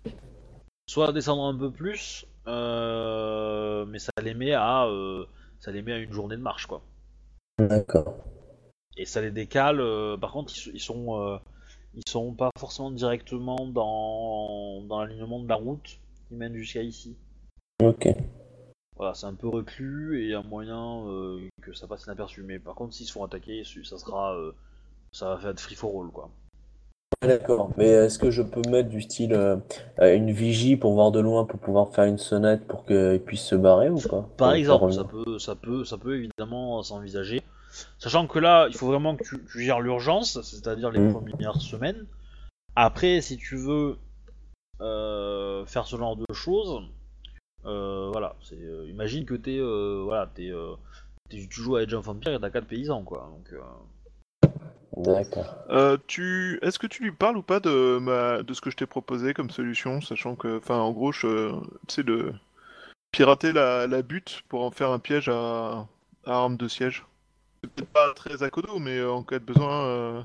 [0.89, 5.25] Soit descendre un peu plus, euh, mais ça les met à euh,
[5.59, 6.81] ça les met à une journée de marche quoi.
[7.59, 8.15] D'accord.
[8.97, 9.81] Et ça les décale.
[10.19, 11.39] par contre ils, ils sont
[11.93, 15.99] ils sont pas forcément directement dans dans l'alignement de la route
[16.29, 17.17] qui mène jusqu'à ici.
[17.83, 18.07] Ok.
[18.95, 22.43] Voilà, c'est un peu reclus et a moyen euh, que ça passe inaperçu.
[22.43, 24.51] Mais par contre s'ils se font attaquer, ça sera euh,
[25.11, 26.29] ça va faire de free for all quoi.
[27.21, 27.71] Ah, D'accord.
[27.77, 29.57] Mais est-ce que je peux mettre du style euh,
[29.99, 33.45] euh, une vigie pour voir de loin pour pouvoir faire une sonnette pour qu'ils puissent
[33.45, 34.29] se barrer ou pas?
[34.37, 37.41] Par exemple, ça peut, ça peut, ça peut évidemment s'envisager.
[37.97, 41.11] Sachant que là, il faut vraiment que tu, tu gères l'urgence, c'est-à-dire les Mm.
[41.13, 42.05] premières semaines.
[42.75, 43.95] Après, si tu veux euh,
[44.79, 46.81] faire ce genre de choses,
[47.65, 50.75] euh, voilà, c'est, euh, imagine que t'es, euh, voilà, t'es, euh,
[51.29, 53.29] t'es- tu joues à Age of Empires et t'as 4 paysans, quoi.
[53.31, 53.61] Donc, euh,
[54.97, 55.55] D'accord.
[55.69, 56.59] Euh, tu...
[56.61, 58.43] Est-ce que tu lui parles ou pas de, ma...
[58.43, 61.51] de ce que je t'ai proposé comme solution, sachant que, enfin, en gros, je...
[61.87, 62.33] tu sais, de
[63.11, 63.87] pirater la...
[63.87, 65.87] la butte pour en faire un piège à,
[66.25, 67.05] à arme de siège.
[67.63, 70.21] C'est peut-être pas très à codo, mais euh, en cas de besoin, euh,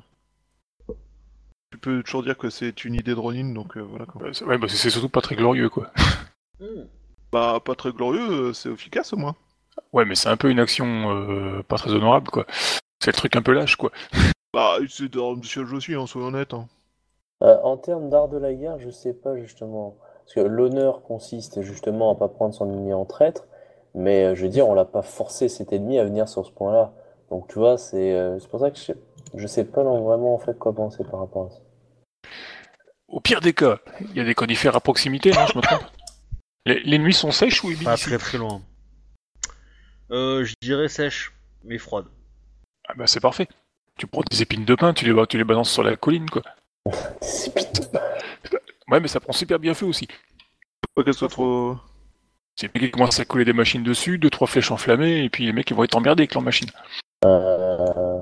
[1.74, 4.22] tu peux toujours dire que c'est une idée de Ronin, donc euh, voilà quoi.
[4.32, 5.90] C'est- ouais, bah, c'est c'est surtout pas très glorieux, quoi.
[7.32, 9.34] Bah, pas très glorieux, euh, c'est efficace au moins.
[9.92, 12.46] Ouais, mais c'est un peu une action euh, pas très honorable, quoi.
[13.00, 13.90] C'est le truc un peu lâche, quoi.
[14.54, 16.54] Bah, c'est arme de siège aussi, hein, soyons honnêtes.
[16.54, 16.68] Hein.
[17.42, 19.96] Euh, en termes d'art de la guerre, je sais pas justement.
[20.22, 23.48] Parce que l'honneur consiste justement à pas prendre son ennemi en traître,
[23.96, 26.52] mais euh, je veux dire, on l'a pas forcé cet ennemi à venir sur ce
[26.52, 26.92] point-là.
[27.30, 28.96] Donc tu vois, c'est euh, c'est pour ça que je sais,
[29.36, 31.60] je sais pas non, vraiment en fait quoi penser par rapport à ça.
[33.08, 35.84] Au pire des cas, il y a des conifères à proximité, non, je me trompe
[36.66, 38.62] les, les nuits sont sèches ou humides pas très très loin.
[40.10, 41.32] Euh, je dirais sèche,
[41.64, 42.06] mais froide.
[42.88, 43.48] Ah bah c'est parfait.
[43.96, 46.42] Tu prends des épines de pin, tu les, tu les balances sur la colline, quoi.
[47.20, 47.88] C'est pit-
[48.88, 50.06] Ouais, mais ça prend super bien feu aussi.
[50.94, 51.76] Pas qu'elle soit trop.
[52.54, 55.30] C'est les mecs qui commencent à coller des machines dessus, deux, trois flèches enflammées, et
[55.30, 56.70] puis les mecs ils vont être emmerdés avec leurs machines.
[57.24, 58.20] Euh...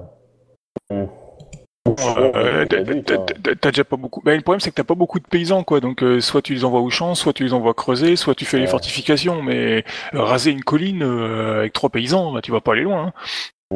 [1.89, 2.77] Euh, t'as-
[3.15, 3.25] hein.
[3.61, 4.21] t'as- déjà pas beaucoup.
[4.25, 6.55] Bah, le problème c'est que t'as pas beaucoup de paysans quoi, donc euh, soit tu
[6.55, 9.85] les envoies au champ, soit tu les envoies creuser, soit tu fais les fortifications, mais
[10.15, 13.07] euh, raser une colline euh, avec trois paysans, bah tu vas pas aller loin.
[13.09, 13.13] hein.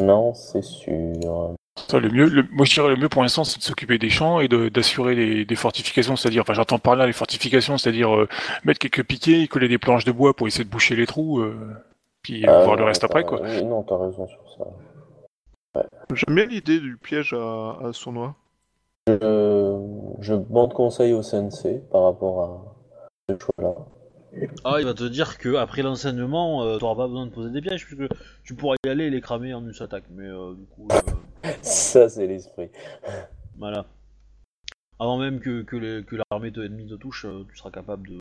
[0.01, 1.55] Non, c'est sûr.
[1.88, 4.09] Ça, le mieux, le, moi je dirais le mieux pour l'instant, c'est de s'occuper des
[4.10, 8.10] champs et de- d'assurer des, des fortifications, c'est-à-dire, enfin j'entends par là les fortifications, c'est-à-dire
[8.64, 11.44] mettre quelques piquets, coller des planches de bois pour essayer de boucher les trous,
[12.22, 13.40] puis voir le reste après quoi.
[13.43, 14.64] oui, non, t'as raison sur ça.
[16.14, 18.34] J'aime bien l'idée du piège à, à sournois.
[19.08, 19.14] Je,
[20.20, 22.74] je demande conseil au sensei par rapport à
[23.28, 23.74] ce choix-là.
[24.64, 27.60] Ah, il va te dire que après l'enseignement, euh, t'auras pas besoin de poser des
[27.60, 28.08] pièges puisque
[28.44, 30.04] tu pourras y aller et les cramer en une seule attaque.
[30.10, 32.70] Mais euh, du coup, euh, Ça, c'est l'esprit.
[33.56, 33.86] voilà.
[34.98, 38.08] Avant même que, que, les- que l'armée te, ennemie te touche, euh, tu seras capable
[38.08, 38.18] de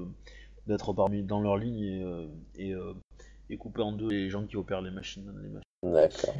[0.67, 2.25] d'être parmi dans leur ligne et, euh,
[2.57, 2.93] et, euh,
[3.51, 5.31] et couper en deux les gens qui opèrent les machines.
[5.43, 5.61] Les machines.
[5.83, 6.35] D'accord.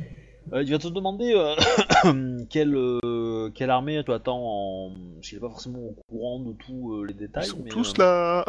[0.53, 4.91] Euh, il va te demander euh, quelle, euh, quelle armée tu attends en.
[4.91, 7.45] N'est pas forcément au courant de tous euh, les détails.
[7.45, 8.45] Ils sont mais, tous euh, là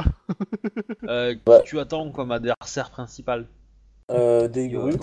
[1.08, 1.62] euh, Ouais.
[1.64, 3.46] tu attends comme adversaire principal
[4.10, 4.94] Euh, des grues,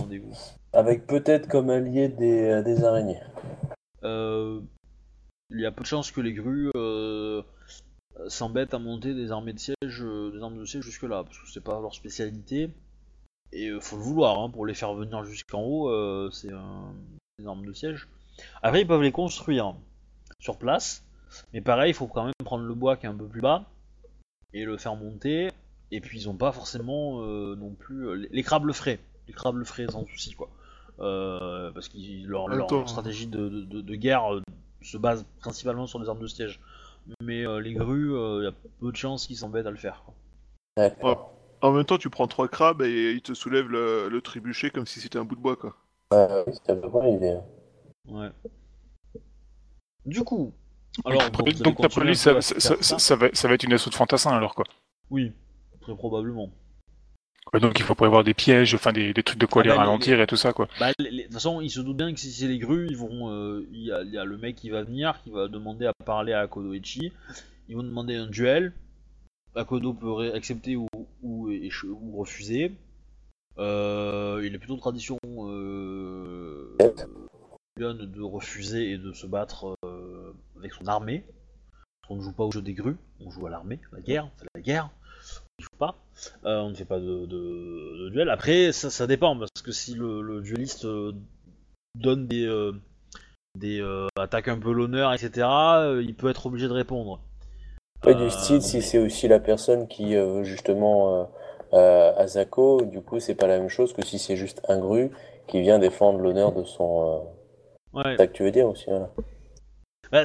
[0.71, 3.19] avec peut-être comme allié des, euh, des araignées.
[4.03, 4.59] Euh,
[5.49, 7.41] il y a peu de chances que les grues euh,
[8.27, 11.37] s'embêtent à monter des armées de siège, euh, des armes de siège jusque là, parce
[11.39, 12.69] que c'est pas leur spécialité.
[13.55, 16.93] Et euh, faut le vouloir hein, pour les faire venir jusqu'en haut, euh, c'est un-
[17.39, 18.07] des armes de siège.
[18.61, 19.75] Après, ils peuvent les construire
[20.39, 21.03] sur place,
[21.53, 23.65] mais pareil, il faut quand même prendre le bois qui est un peu plus bas
[24.53, 25.49] et le faire monter.
[25.91, 28.99] Et puis ils ont pas forcément euh, non plus euh, les, les crabes le feraient,
[29.27, 30.49] les crabes le feraient sans souci quoi.
[30.99, 31.97] Euh, parce que
[32.27, 32.87] leur, leur Attends.
[32.87, 34.41] stratégie de, de- de guerre euh,
[34.81, 36.59] se base principalement sur les armes de siège.
[37.21, 40.03] Mais euh, les grues, il y a peu de chances qu'ils s'embêtent à le faire.
[40.05, 40.13] Quoi.
[41.63, 44.85] En même temps, tu prends trois crabes et ils te soulèvent le, le trébuchet comme
[44.85, 45.75] si c'était un bout de bois, quoi.
[46.11, 47.37] Ouais, oui, c'est à peu près l'idée.
[48.09, 48.29] Ouais.
[50.05, 50.53] Du coup,
[51.05, 53.53] alors donc, bon, donc d'après lui, ça, à ça, faire ça- ça va, ça va
[53.53, 54.65] être une assaut de fantassin alors quoi.
[55.09, 55.31] Oui,
[55.81, 56.51] très probablement.
[57.53, 59.69] Ouais, donc il faut prévoir des pièges, enfin des, des trucs de quoi Ah les
[59.69, 60.67] bah, les- ralentir et tout ça quoi.
[60.79, 62.97] Bah, les- de toute façon, ils se doutent bien que si c'est les grues, ils
[62.97, 65.47] vont, euh, il y, a, il y a le mec qui va venir, qui va
[65.47, 67.13] demander à parler à Kodoichi.
[67.69, 68.73] Ils vont demander un duel.
[69.55, 70.87] Akodo peut ré- accepter ou,
[71.23, 72.75] ou, ou refuser.
[73.57, 76.75] Euh, il est plutôt tradition euh,
[77.79, 81.23] de refuser et de se battre euh, avec son armée.
[82.09, 84.47] On ne joue pas au jeu des grues, on joue à l'armée, la guerre, fait
[84.55, 84.89] la guerre.
[85.39, 85.95] On ne joue pas.
[86.45, 88.29] Euh, on ne fait pas de, duel.
[88.29, 90.85] Après, ça, ça dépend, parce que si le, dueliste
[91.95, 92.71] donne des,
[93.55, 93.81] des
[94.17, 95.47] attaques un peu l'honneur, etc.,
[96.01, 97.21] il peut être obligé de répondre.
[98.05, 101.23] Ouais, Euh, du style, si c'est aussi la personne qui, euh, justement, euh,
[101.73, 105.11] euh, Asako, du coup, c'est pas la même chose que si c'est juste un gru
[105.47, 107.27] qui vient défendre l'honneur de son.
[107.93, 108.03] Ouais.
[108.05, 109.09] C'est ça que tu veux dire aussi, voilà.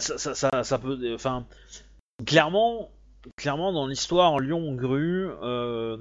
[0.00, 0.98] Ça, ça, ça, ça peut.
[1.14, 1.46] Enfin,
[2.26, 2.90] clairement,
[3.36, 5.96] clairement dans l'histoire Lyon-Gru, euh,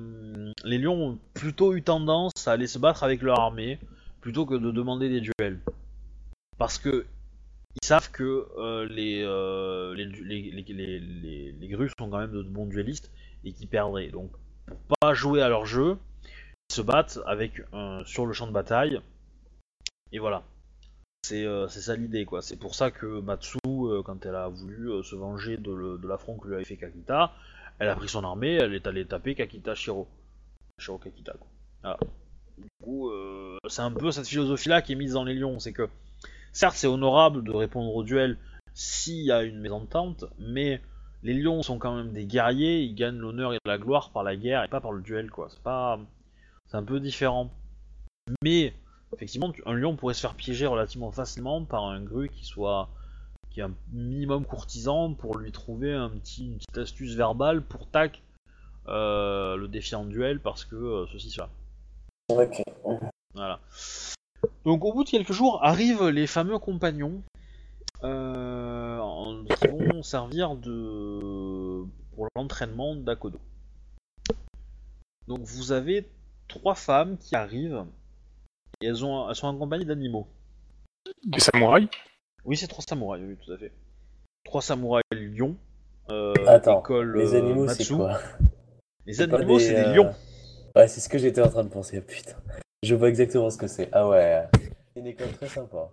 [0.63, 3.79] les lions ont plutôt eu tendance à aller se battre avec leur armée
[4.21, 5.59] plutôt que de demander des duels.
[6.57, 7.05] Parce que
[7.81, 12.41] ils savent que euh, les, euh, les, les, les, les, grues sont quand même de
[12.41, 13.11] bons duellistes
[13.43, 14.09] et qui perdraient.
[14.09, 14.31] Donc,
[14.65, 15.97] pour pas jouer à leur jeu,
[16.69, 18.99] ils se battent avec euh, sur le champ de bataille.
[20.11, 20.43] Et voilà.
[21.23, 22.41] C'est ça l'idée, quoi.
[22.41, 23.57] C'est pour ça que Matsu,
[24.05, 27.33] quand elle a voulu se venger de, l'affront que lui avait fait Kakita,
[27.79, 30.07] elle a pris son armée, elle est allée taper Kakita Shiro.
[30.79, 31.97] Shiro Kakita, quoi.
[32.57, 33.11] Du coup,
[33.67, 35.59] c'est un peu cette philosophie-là qui est mise dans les lions.
[35.59, 35.89] C'est que,
[36.57, 38.37] certes, c'est honorable de répondre au duel
[38.73, 40.81] s'il y a une mésentente, mais
[41.21, 44.35] les lions sont quand même des guerriers, ils gagnent l'honneur et la gloire par la
[44.35, 45.49] guerre et pas par le duel, quoi.
[45.51, 45.99] C'est pas.
[46.67, 47.51] C'est un peu différent.
[48.43, 48.73] Mais
[49.13, 52.89] effectivement, un lion pourrait se faire piéger relativement facilement par un gru qui soit
[53.51, 57.87] qui est un minimum courtisan pour lui trouver un petit, une petite astuce verbale pour
[57.87, 58.21] tac
[58.87, 61.49] euh, le défier en duel parce que euh, ceci cela.
[62.29, 62.61] Ok.
[63.33, 63.59] Voilà.
[64.65, 67.21] Donc au bout de quelques jours arrivent les fameux compagnons
[68.03, 68.99] euh,
[69.59, 71.83] qui vont servir de
[72.15, 73.39] pour l'entraînement d'Akodo.
[75.27, 76.07] Donc vous avez
[76.47, 77.85] trois femmes qui arrivent
[78.81, 80.27] et elles, ont, elles sont accompagnées d'animaux.
[81.25, 81.89] Des samouraïs
[82.45, 83.71] Oui, c'est trois samouraïs, oui, tout à fait.
[84.43, 85.57] Trois samouraïs lions.
[86.09, 87.95] Euh, Attends, école, les euh, animaux, c'est Matsu.
[87.95, 88.19] quoi?
[89.05, 90.13] Les C'est animaux, des, c'est des euh, lions.
[90.75, 92.35] Ouais, c'est ce que j'étais en train de penser, putain.
[92.87, 93.89] Je vois exactement ce que c'est.
[93.91, 94.47] Ah ouais.
[94.93, 95.89] C'est une école très sympa.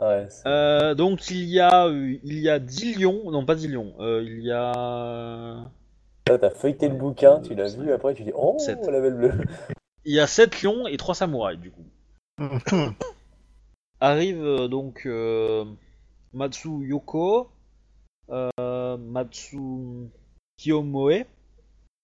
[0.00, 3.54] Ah Ouais, Euh, donc il y a euh, il y a 10 lions, non pas
[3.54, 4.72] 10 lions, euh, il y a
[6.28, 8.84] Là, t'as feuilleté le bouquin, tu l'as vu, après tu dis Oh, Sept.
[8.86, 9.32] la belle bleue.
[10.04, 11.86] il y a 7 lions et 3 samouraïs du coup.
[14.00, 15.64] Arrive donc euh,
[16.32, 17.48] Matsu Yoko,
[18.30, 20.08] euh, Matsu
[20.56, 21.24] Kiyomoe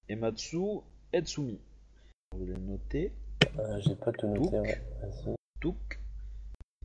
[0.09, 0.59] et Matsu
[1.13, 1.59] Etsumi.
[2.33, 3.13] Je vais les noter.
[3.59, 4.83] Euh, J'ai pas tout noté, ouais.
[5.03, 5.35] Vas-y.
[5.61, 6.01] Tuk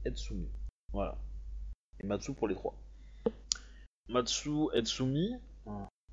[0.06, 0.48] Etsumi.
[0.94, 1.15] Voilà.
[2.03, 2.73] Matsu pour les trois.
[4.07, 5.36] Matsu Etsumi,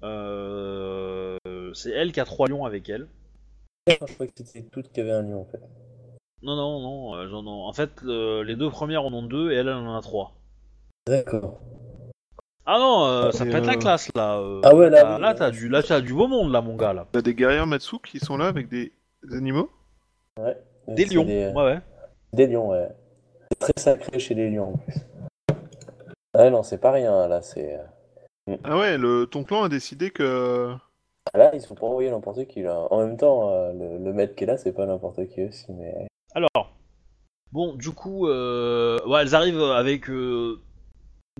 [0.02, 1.39] euh,
[1.74, 3.06] c'est elle qui a trois lions avec elle.
[3.89, 5.60] Je crois que c'était toutes qui avaient un lion en fait.
[6.43, 9.52] Non, non, non, euh, j'en ai- en fait, le- les deux premières en ont deux
[9.52, 10.35] et elle, elle en a trois.
[11.06, 11.60] D'accord.
[12.66, 14.39] Ah non, euh, Ah, ça et, pète la euh, classe là.
[14.40, 14.60] euh.
[14.64, 15.35] Ah ouais, là, Là, oui, là, là.
[15.35, 17.06] t'as du, là, t'as du beau monde là, mon gars là.
[17.12, 18.93] T'as des guerrières Matsu qui sont là avec des
[19.32, 19.70] animaux?
[20.39, 20.57] Ouais.
[20.89, 21.81] Des lions, Des, ouais, ouais.
[22.33, 22.89] des lions, ouais.
[23.51, 24.95] C'est très sacré chez les lions en plus.
[26.37, 27.43] Ouais, non, c'est pas rien là.
[27.43, 27.81] C'est.
[28.65, 30.75] Ah ouais, le, ton clan a décidé que...
[31.33, 32.87] Ah, Là, ils se font pas envoyer n'importe qui là.
[32.91, 35.67] En même temps, euh, le, le maître qui est là, c'est pas n'importe qui aussi,
[35.73, 36.07] mais.
[36.35, 36.73] Alors,
[37.51, 40.61] bon, du coup, euh, ouais, elles arrivent avec euh,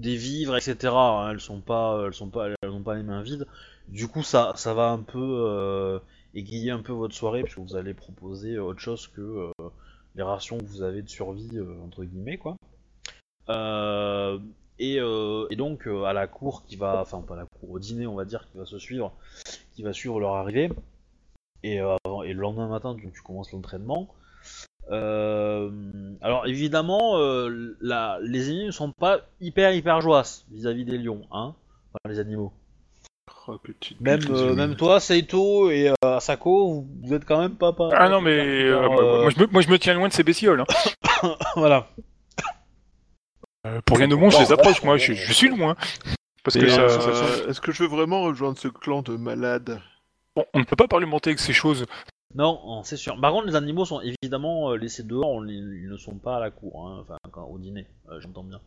[0.01, 0.93] des vivres, etc.
[0.93, 3.47] hein, elles sont pas, elles sont pas, elles ont pas les mains vides.
[3.89, 6.01] Du coup, ça, ça va un peu euh,
[6.37, 9.51] égayer un peu votre soirée puisque vous allez proposer autre chose que euh,
[10.15, 12.57] les rations que vous avez de survie euh, entre guillemets, quoi.
[13.49, 14.39] Euh,
[14.79, 18.07] et, euh, donc euh, à la cour qui va, enfin pas la cour, au dîner,
[18.07, 19.13] on va dire, qui va se suivre,
[19.73, 20.71] qui va suivre leur arrivée.
[21.63, 24.09] Et, euh, le lendemain matin, tu, tu commences l'entraînement.
[24.91, 25.71] Euh,
[26.21, 27.77] alors évidemment, euh,
[28.23, 31.55] les ennemis ne sont pas hyper hyper joyeux vis-à-vis des lions, hein,
[32.09, 32.53] les animaux.
[34.01, 37.91] Même euh, même toi, Seito et euh, Asako, vous, vous êtes quand même pas pas.
[37.93, 40.23] Ah non, mais euh, euh, moi, je me, moi je me tiens loin de ces
[40.23, 40.61] bestioles.
[41.23, 41.29] hein.
[41.57, 41.89] voilà.
[43.67, 45.77] Euh, pour rien au monde, je les approche, moi, je, suis loin.
[46.45, 49.03] Parce Et, que ça, euh, ça- ça- Est-ce que je veux vraiment rejoindre ce clan
[49.03, 49.81] de malades?
[50.37, 51.87] Bon, on ne peut pas parlementer avec ces choses.
[52.35, 53.19] Non, c'est sûr.
[53.21, 56.51] Par contre, les animaux sont évidemment euh, laissés dehors, ils ne sont pas à la
[56.51, 58.61] cour, hein, enfin quand- au dîner, euh, j'entends bien.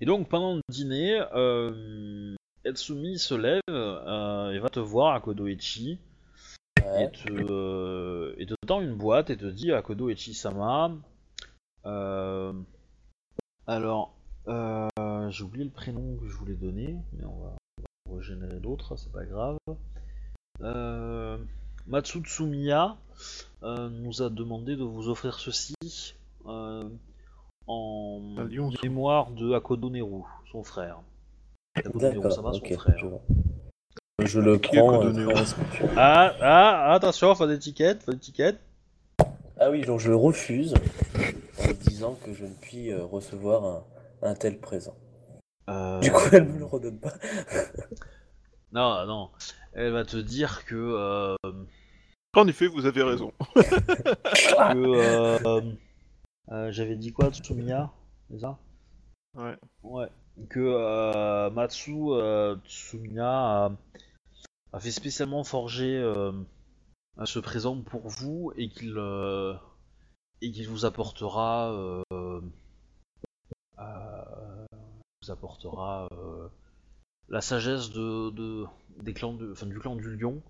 [0.00, 2.34] Et donc pendant le dîner, euh...
[2.64, 5.98] Etsumi se lève euh, et va te voir à Kodoichi
[6.78, 7.10] et Ouais.
[7.10, 10.92] te, euh, et te tend une boîte et te dit à Kodoichi-sama.
[11.86, 12.52] Euh...
[13.66, 14.14] Alors,
[14.48, 14.88] euh...
[15.30, 17.56] j'ai oublié le prénom que je voulais donner, mais on va,
[18.06, 19.58] on va régénérer d'autres, c'est pas grave.
[21.86, 22.96] Matsutsumiya
[23.62, 25.74] nous a demandé de vous offrir ceci
[27.70, 31.00] en mémoire de Akodo Neru, son frère.
[31.76, 32.98] Akodo ça va, son frère.
[32.98, 33.22] Je, vois.
[34.24, 35.04] je le prends.
[35.04, 35.34] Euh.
[35.96, 38.58] Ah, ah, attention, faut d'étiquette, faut d'étiquette.
[39.58, 40.74] Ah oui, donc je le refuse
[41.58, 43.84] en disant que je ne puis euh, recevoir un,
[44.30, 44.96] un tel présent.
[45.68, 47.14] Euh, Du coup, elle me le redonne pas.
[48.72, 49.30] Non, non.
[49.72, 51.34] Elle va te dire que, euh,
[52.36, 53.32] En effet, vous avez raison.
[53.56, 55.60] que
[56.50, 57.90] j'avais dit quoi, Tsumiya
[58.30, 58.58] C'est ça?
[59.36, 59.56] Ouais.
[59.82, 60.08] Ouais.
[60.48, 63.72] Que euh, Matsu euh, Tsumiya a,
[64.72, 66.32] a fait spécialement forger euh,
[67.24, 69.54] ce présent pour vous et qu'il euh,
[70.42, 72.02] et qu'il vous apportera euh,
[73.78, 74.66] euh,
[75.22, 76.48] vous apportera euh,
[77.28, 78.66] la sagesse de, de
[79.02, 80.40] des clans de, enfin, du clan du lion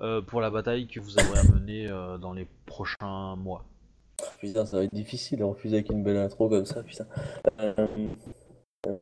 [0.00, 3.64] euh, pour la bataille que vous aurez à mener euh, dans les prochains mois.
[4.52, 6.82] Ça va être difficile de refuser avec une belle intro comme ça.
[7.60, 7.72] Euh,
[8.86, 8.96] euh,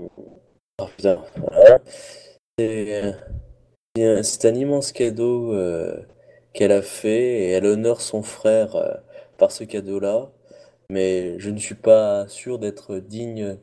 [3.99, 5.55] euh, c'est- un immense cadeau
[6.53, 9.01] qu'elle a fait et elle honore son frère
[9.39, 10.31] par ce cadeau-là.
[10.91, 13.57] Mais je ne suis pas sûr d'être digne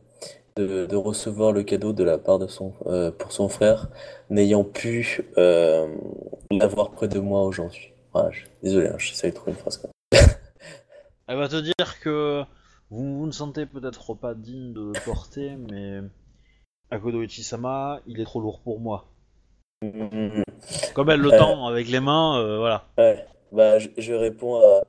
[0.55, 2.73] de, recevoir le cadeau de la part de son,
[3.17, 3.89] pour son frère,
[4.29, 5.23] n'ayant pu
[6.51, 7.93] l'avoir près de moi aujourd'hui.
[8.13, 9.91] Voilà, je- désolé, hein, j'essaie de trouver une phrase comme
[11.29, 12.43] Elle va te dire que
[12.89, 15.99] vous, vous ne sentez peut-être pas digne de le porter, mais
[16.89, 19.05] Akodo Ichi-sama, il est trop lourd pour moi.
[20.95, 21.37] Comme elle le Euh.
[21.37, 22.87] tend avec les mains, euh, voilà.
[22.97, 24.81] Ouais, bah je, je réponds à,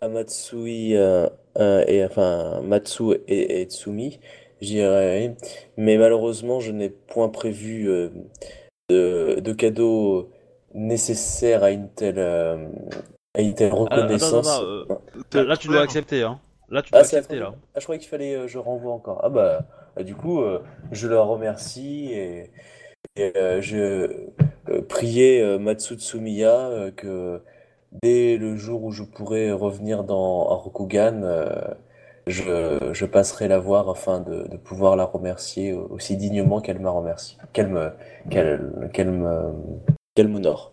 [0.00, 4.20] à Matsui euh, euh, et enfin Matsu et, et Tsumi,
[4.62, 5.36] je dirais,
[5.76, 7.86] mais malheureusement je n'ai point prévu
[8.88, 10.30] de, de cadeau
[10.74, 12.20] nécessaire à une telle
[13.34, 14.84] à une telle Ah, attends, euh,
[15.34, 16.40] Là, tu dois accepter, hein.
[16.70, 17.54] Là, tu Ah, dois accepter, là.
[17.74, 19.20] Ah, je croyais qu'il fallait euh, je renvoie encore.
[19.24, 19.62] Ah bah,
[19.96, 20.60] bah, du coup euh,
[20.92, 22.50] je la remercie et,
[23.16, 24.28] et, je
[24.88, 27.40] priais Matsu Tsumiya euh, que
[28.02, 31.22] dès le jour où je pourrai revenir dans Rokugan,
[32.26, 36.90] je, je passerai la voir afin de, de pouvoir la remercier aussi dignement qu'elle m'a
[36.90, 37.92] remercié, qu'elle me
[38.30, 39.52] qu'elle me
[40.14, 40.72] qu'elle m'honore.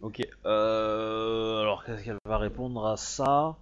[0.00, 0.22] Ok.
[0.46, 3.56] Euh, alors, qu'est-ce qu'elle va répondre à ça?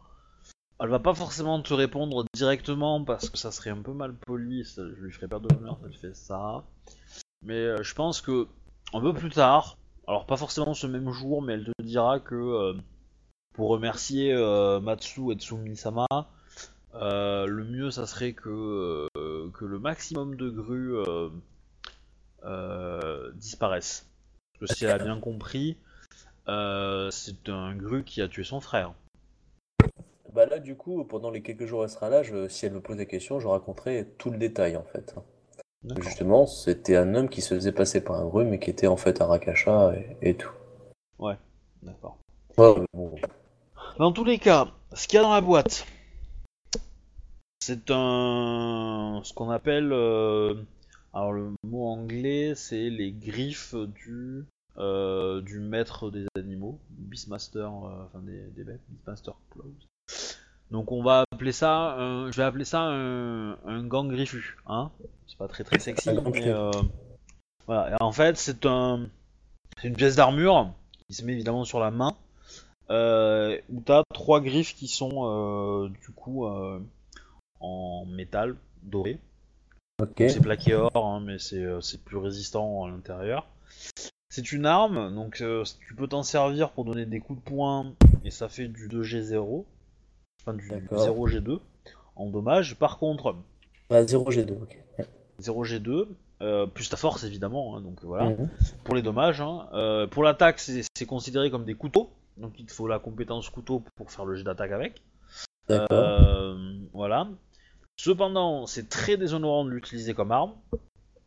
[0.81, 4.65] Elle va pas forcément te répondre directement parce que ça serait un peu mal poli,
[4.65, 6.65] ça- je lui ferais perdre de l'honneur si elle fait ça.
[7.43, 8.49] Mais euh, je pense que
[8.93, 9.77] un peu plus tard,
[10.07, 12.75] alors pas forcément ce même jour, mais elle te dira que euh,
[13.55, 14.35] pour remercier
[14.83, 16.07] Matsu et Tsumi-sama,
[16.95, 20.97] le mieux ça serait que, le maximum de grues
[23.35, 24.07] disparaissent.
[24.61, 25.77] Parce que si elle a bien compris,
[26.47, 28.93] c'est un gru qui a tué son frère.
[30.33, 32.73] Bah là, du coup, pendant les quelques jours où elle sera là, je- si elle
[32.73, 35.15] me pose des questions, je raconterai tout le détail en fait.
[35.83, 36.03] D'accord.
[36.05, 38.97] Justement, c'était un homme qui se faisait passer par un gru, mais qui était en
[38.97, 40.51] fait un Rakasha et, et tout.
[41.83, 42.19] D'accord.
[42.59, 43.15] Ouais, mais bon.
[43.99, 45.87] Dans tous les cas, ce qu'il y a dans la boîte,
[47.61, 49.21] c'est un.
[49.25, 49.93] ce qu'on appelle.
[49.93, 50.55] euh,
[51.13, 54.45] alors, le mot anglais, c'est les griffes du.
[54.79, 59.65] Euh, du maître des animaux, Beastmaster, euh, enfin des, des bêtes, Beastmaster Claws.
[60.71, 61.95] Donc, on va appeler ça.
[61.97, 64.91] un- je vais appeler ça un, un gant griffu, hein.
[65.29, 66.49] C'est pas très très sexy, mais.
[66.49, 66.71] euh,
[67.67, 67.93] voilà.
[67.93, 69.09] Et en fait, c'est un.
[69.85, 70.73] Une pièce d'armure
[71.09, 72.15] qui se met évidemment sur la main
[72.89, 76.47] où t'as trois griffes qui sont du coup
[77.61, 79.19] en métal doré.
[80.01, 80.15] Ok.
[80.29, 83.47] C'est plaqué or, hein, mais c'est plus résistant à l'intérieur.
[84.37, 87.95] C'est une arme, donc euh, tu peux t'en servir pour donner des coups de poing,
[88.23, 89.65] et ça fait du 2G0,
[90.43, 90.99] enfin du D'accord.
[91.27, 91.59] 0G2
[92.17, 92.75] en dommage.
[92.77, 93.35] Par contre,
[93.89, 94.77] Ah, 0G2, ok.
[95.41, 96.09] 0G2,
[96.43, 98.51] euh, plus ta force évidemment, hein, donc voilà Mhm.
[98.85, 99.41] pour les dommages.
[99.41, 99.69] hein.
[99.73, 102.11] Euh, pour l'attaque, c'est c'est considéré comme des couteaux.
[102.37, 105.01] Donc il te faut la compétence couteau pour faire le jet d'attaque avec.
[105.67, 106.59] D'accord.
[106.93, 107.27] Voilà.
[107.99, 110.53] Cependant, c'est très déshonorant de l'utiliser comme arme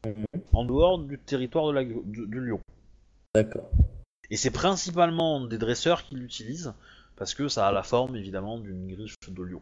[0.06, 0.26] Mhm.
[0.54, 2.60] en dehors du territoire de la, du, du lion.
[3.36, 3.70] D'accord.
[4.30, 6.74] Et c'est principalement des dresseurs qui l'utilisent
[7.16, 9.62] parce que ça a la forme évidemment d'une griffe de lion.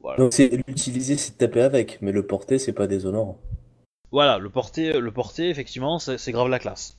[0.00, 0.18] Voilà.
[0.18, 3.40] Donc c'est l'utiliser, c'est taper avec, mais le porter, c'est pas déshonorant.
[4.12, 6.98] Voilà, le porter, le porter effectivement, c'est grave la classe.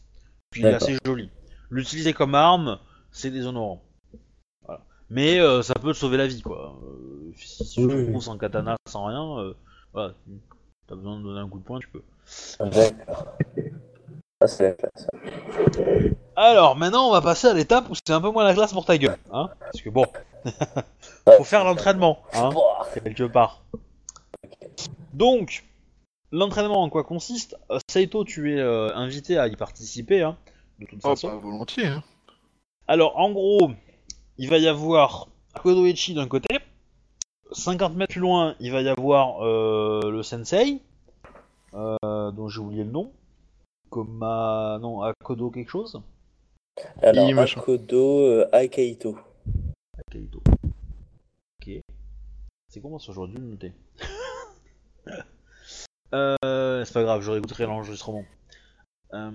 [0.52, 1.30] Puis il est assez joli.
[1.70, 2.80] L'utiliser comme arme,
[3.12, 3.84] c'est déshonorant.
[4.66, 4.84] Voilà.
[5.10, 6.80] Mais euh, ça peut te sauver la vie, quoi.
[6.84, 8.22] Euh, si si tu te oui.
[8.22, 9.54] sans katana, sans rien, euh,
[9.94, 10.14] voilà,
[10.88, 12.04] t'as besoin de donner un coup de poing, tu peux.
[14.40, 14.48] D'accord.
[14.48, 15.08] Ça, c'est la classe.
[16.36, 18.86] Alors, maintenant, on va passer à l'étape où c'est un peu moins la classe pour
[18.86, 20.06] ta gueule, hein Parce que bon,
[21.38, 22.50] faut faire l'entraînement, hein
[23.04, 23.64] quelque part.
[25.14, 25.66] Donc,
[26.32, 27.58] l'entraînement en quoi consiste?
[27.72, 30.38] Euh, Saito, tu es euh, invité à y participer, hein,
[30.80, 31.30] de toute Oh, façon.
[31.30, 31.88] bah, volontiers.
[31.88, 32.04] Hein.
[32.88, 33.72] Alors, en gros,
[34.38, 35.28] il va y avoir
[35.64, 36.60] Kodoichi d'un côté.
[37.52, 40.82] 50 mètres plus loin, il va y avoir euh, le sensei,
[41.74, 43.12] euh, dont j'ai oublié le nom.
[43.90, 44.78] Koma...
[44.82, 46.02] Non, Akodo quelque chose
[47.02, 47.28] Alors.
[47.40, 49.18] Akodo euh, Aikaito.
[50.12, 50.42] Kaito.
[51.62, 51.82] Ok.
[52.70, 53.74] C'est comment ça, j'aurais dû le noter.
[56.14, 58.26] euh, c'est pas grave, je réécouterai l'enregistrement.
[59.14, 59.32] Euh,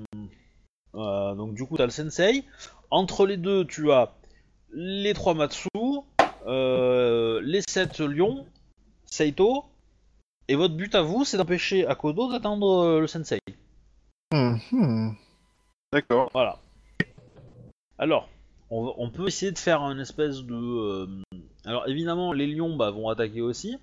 [0.95, 2.45] euh, donc du coup, t'as le sensei.
[2.91, 4.15] Entre les deux, tu as
[4.73, 5.69] les trois Matsu,
[6.47, 8.47] euh, les sept lions,
[9.07, 9.65] Seito.
[10.49, 13.39] Et votre but à vous, c'est d'empêcher Akodo d'atteindre le sensei.
[14.32, 15.10] Hmm.
[15.92, 16.30] D'accord.
[16.32, 16.59] Voilà.
[17.98, 18.28] Alors,
[18.70, 20.54] on, peut essayer de faire un espèce de.
[20.54, 21.06] euh,
[21.64, 23.78] Alors évidemment, les lions bah, vont attaquer aussi.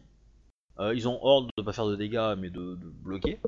[0.79, 3.39] Euh, ils ont ordre de pas faire de dégâts, mais de, de bloquer.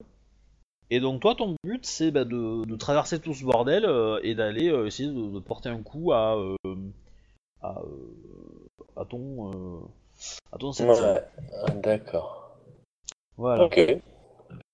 [0.91, 4.35] Et donc toi, ton but, c'est bah, de, de traverser tout ce bordel euh, et
[4.35, 6.55] d'aller euh, essayer de, de porter un coup à euh,
[7.61, 8.67] à, euh,
[8.97, 9.79] à ton euh,
[10.51, 10.71] à ton.
[10.71, 11.23] Ouais.
[11.81, 12.57] D'accord.
[13.37, 13.65] Voilà.
[13.65, 13.79] Ok.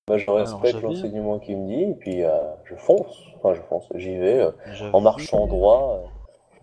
[0.08, 3.26] Bah, je respecte l'enseignement qu'il me dit, et puis euh, je fonce.
[3.36, 3.86] Enfin, je fonce.
[3.96, 6.02] J'y vais euh, en marchant droit,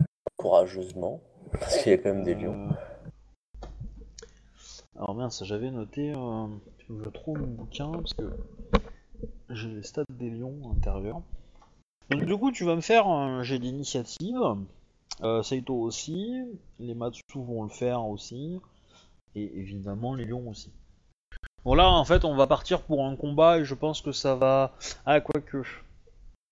[0.01, 0.05] euh,
[0.37, 1.21] courageusement,
[1.53, 2.71] parce qu'il y a quand même des lions.
[4.97, 6.15] Alors mince, j'avais noté.
[6.89, 8.31] Je trouve mon bouquin parce que
[9.51, 11.21] j'ai les stats des lions intérieurs.
[12.11, 14.41] Donc du coup, tu vas me faire un jet d'initiative.
[15.43, 16.35] Saito aussi.
[16.79, 18.59] Les Matsu vont le faire aussi.
[19.35, 20.71] Et évidemment les lions aussi.
[21.65, 24.35] Bon là, en fait, on va partir pour un combat et je pense que ça
[24.35, 24.73] va.
[25.07, 25.63] Ah, quoique.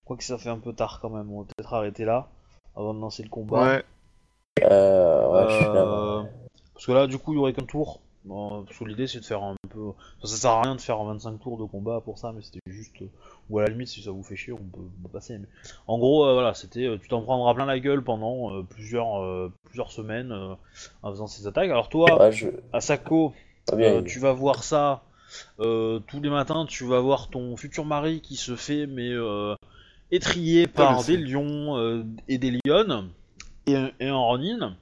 [0.07, 1.31] Quoique ça fait un peu tard quand même.
[1.31, 2.29] On va peut-être arrêter là
[2.77, 3.63] avant de lancer le combat.
[3.63, 3.85] Ouais.
[4.63, 6.23] Euh, ouais, je suis Euh.
[6.75, 8.01] Parce que là, du coup, il y aurait qu'un tour.
[8.25, 9.89] Bon, parce que l'idée, c'est de faire un peu.
[9.89, 12.61] enfin, ça sert à rien de faire 25 tours de combat pour ça, mais c'était
[12.67, 12.95] juste.
[13.51, 15.39] Ou à la limite, si ça vous fait chier, on peut, on peut passer.
[15.39, 15.47] Mais...
[15.89, 16.87] En gros, euh, voilà, c'était.
[16.87, 20.55] euh, Tu t'en prendras plein la gueule pendant euh, plusieurs, euh, plusieurs semaines euh,
[21.03, 21.71] en faisant ces attaques.
[21.71, 22.49] Alors, toi, Ouais, je...
[22.73, 23.33] Asako,
[23.71, 25.03] Ah, bien, euh, tu vas voir ça
[25.61, 26.67] euh, tous les matins.
[26.67, 29.55] Tu vas voir ton futur mari qui se fait, mais euh,
[30.11, 33.11] étrié par des lions euh, et des lionnes
[33.67, 34.77] et, un- et un ronin.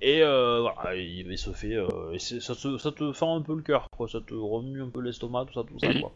[0.00, 1.74] Et euh, voilà, il, il se fait.
[1.74, 4.08] euh, et c'est- ça, te, ça te fend un peu le cœur, quoi.
[4.08, 6.12] Ça te remue un peu l'estomac, tout ça, tout ça, quoi.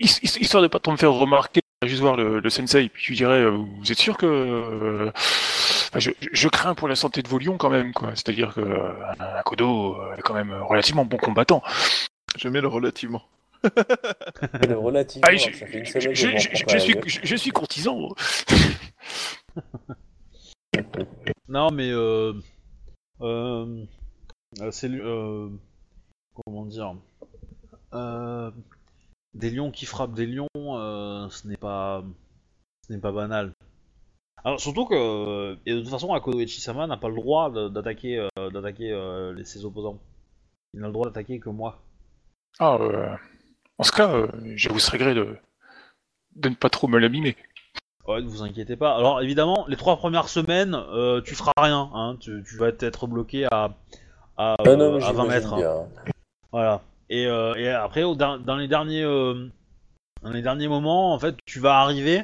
[0.00, 3.44] Histoire de pas trop me faire remarquer, juste voir le, le sensei, puis tu dirais,
[3.50, 5.10] vous êtes sûr que euh,
[5.88, 8.10] enfin, je, je crains pour la santé de vos lions quand même, quoi.
[8.14, 11.62] C'est-à-dire que euh, un Kodo euh, est quand même relativement bon combattant.
[12.36, 13.22] J'aime bien le relativement.
[14.68, 17.18] Le relativement, Ah, je, ça fait une je- semaine je- je je- je suis, je,
[17.24, 18.10] je suis courtisan.
[21.48, 22.34] Non, mais euh,
[23.20, 23.84] euh,
[24.60, 25.48] euh, c'est euh,
[26.34, 26.94] comment dire
[27.94, 28.50] euh,
[29.34, 32.04] des lions qui frappent des lions, euh, ce n'est pas
[32.86, 33.52] ce n'est pas banal.
[34.48, 38.50] Alors surtout que et de toute façon, Akodo Ichisama n'a pas le droit d'attaquer euh,
[38.50, 39.98] d'attaquer euh, ses opposants.
[40.72, 41.82] Il n'a le droit d'attaquer que moi.
[42.58, 43.14] Ah, euh,
[43.76, 44.26] en ce cas, euh,
[44.56, 45.36] je vous serais gré de,
[46.36, 47.36] de ne pas trop me l'abîmer.
[48.06, 48.96] Ouais, ne vous inquiétez pas.
[48.96, 51.90] Alors évidemment, les trois premières semaines, euh, tu feras rien.
[51.92, 52.16] Hein.
[52.18, 53.76] Tu, tu vas être bloqué à
[54.38, 55.54] à, Ah non, euh, mais à 20 j'imagine mètres.
[55.54, 55.86] hein.
[56.52, 56.80] Voilà.
[57.10, 59.48] Et, euh, et après, au dans les derniers, euh,
[60.22, 62.22] dans les derniers moments, en fait, tu vas arriver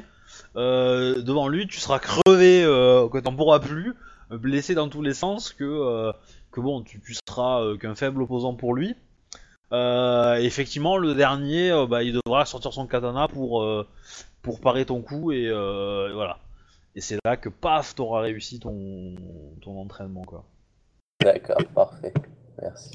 [0.55, 3.95] euh, devant lui, tu seras crevé, euh, que t'en pourras plus,
[4.29, 6.11] blessé dans tous les sens, que euh,
[6.51, 8.95] que bon, tu, tu seras euh, qu'un faible opposant pour lui.
[9.71, 13.87] Euh, effectivement, le dernier, euh, bah, il devra sortir son katana pour euh,
[14.41, 16.39] pour parer ton coup et, euh, et voilà.
[16.95, 19.15] Et c'est là que paf, t'auras réussi ton
[19.61, 20.45] ton entraînement quoi.
[21.21, 22.13] D'accord, parfait.
[22.61, 22.91] Merci.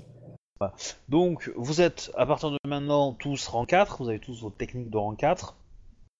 [1.09, 4.91] Donc, vous êtes à partir de maintenant tous rang 4, vous avez tous vos techniques
[4.91, 5.57] de rang 4.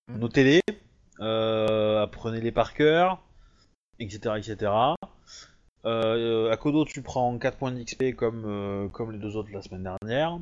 [0.09, 0.75] Notez-les, euh,
[1.21, 3.23] apprenez-les par cœur,
[3.99, 4.35] etc.
[4.39, 4.73] etc.
[5.87, 9.83] Euh, Akodo, tu prends 4 points d'XP comme, euh, comme les deux autres la semaine
[9.83, 10.39] dernière.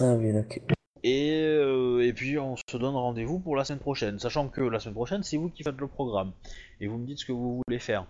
[0.00, 0.60] Ah oui, ok.
[1.02, 4.80] Et, euh, et puis on se donne rendez-vous pour la semaine prochaine, sachant que la
[4.80, 6.32] semaine prochaine c'est vous qui faites le programme
[6.80, 8.06] et vous me dites ce que vous voulez faire.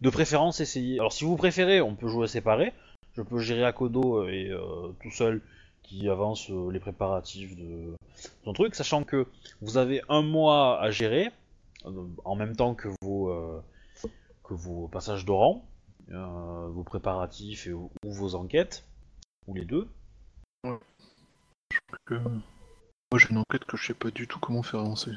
[0.00, 0.98] De préférence, essayez.
[0.98, 2.72] Alors si vous préférez, on peut jouer séparé.
[3.14, 5.40] Je peux gérer Akodo et euh, tout seul
[5.86, 7.94] qui avance euh, les préparatifs de
[8.44, 9.26] son truc, sachant que
[9.60, 11.30] vous avez un mois à gérer
[11.84, 13.62] euh, en même temps que vos euh,
[14.44, 15.64] que vos passages de rang,
[16.10, 18.84] euh, vos préparatifs et, ou vos enquêtes,
[19.46, 19.88] ou les deux.
[22.04, 25.12] Que- Moi j'ai une enquête que je sais pas du tout comment faire avancer.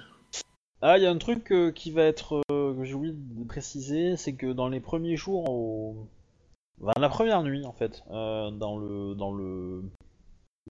[0.81, 3.43] Ah, il y a un truc euh, qui va être euh, que j'ai oublié de
[3.43, 6.07] préciser, c'est que dans les premiers jours, au...
[6.81, 9.83] enfin, la première nuit en fait, euh, dans le dans le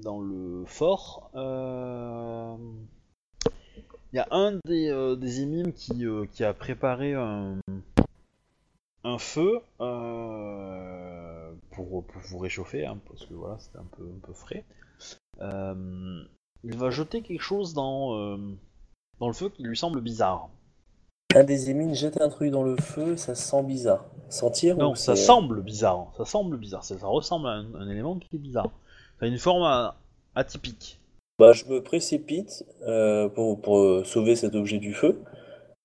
[0.01, 2.55] dans le fort, euh,
[4.11, 7.59] il y a un des euh, des émimes qui euh, qui a préparé un
[9.03, 9.59] un feu
[11.71, 14.65] pour, pour vous réchauffer, hein, parce que voilà, c'était un peu un peu frais.
[16.61, 18.37] Il va jeter quelque chose dans
[19.19, 20.49] dans le feu qui lui semble bizarre.
[21.35, 24.03] Un des émines jette un truc dans le feu, ça sent bizarre.
[24.29, 26.11] Sentir Non, ou ça semble bizarre.
[26.17, 26.83] Ça semble bizarre.
[26.83, 28.71] Ça, ça ressemble à un, un élément qui est bizarre.
[29.21, 29.89] A une forme euh,
[30.35, 30.99] atypique.
[31.39, 35.21] Bah, je me précipite euh, pour, pour euh, sauver cet objet du feu.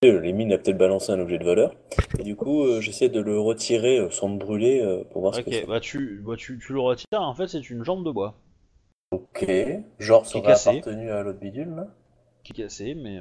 [0.04, 1.74] Euh, L'émine a peut-être balancé un objet de valeur.
[2.18, 5.40] Et du coup, euh, j'essaie de le retirer euh, sans me brûler pour voir ce
[5.40, 7.06] que bah tu, bah tu, tu le retires.
[7.12, 8.34] En fait, c'est une jambe de bois
[9.12, 9.46] Ok.
[9.98, 10.70] Genre, ça aurait cassé.
[10.70, 11.86] appartenu à l'autre bidule, là.
[12.42, 13.18] qui est cassée, mais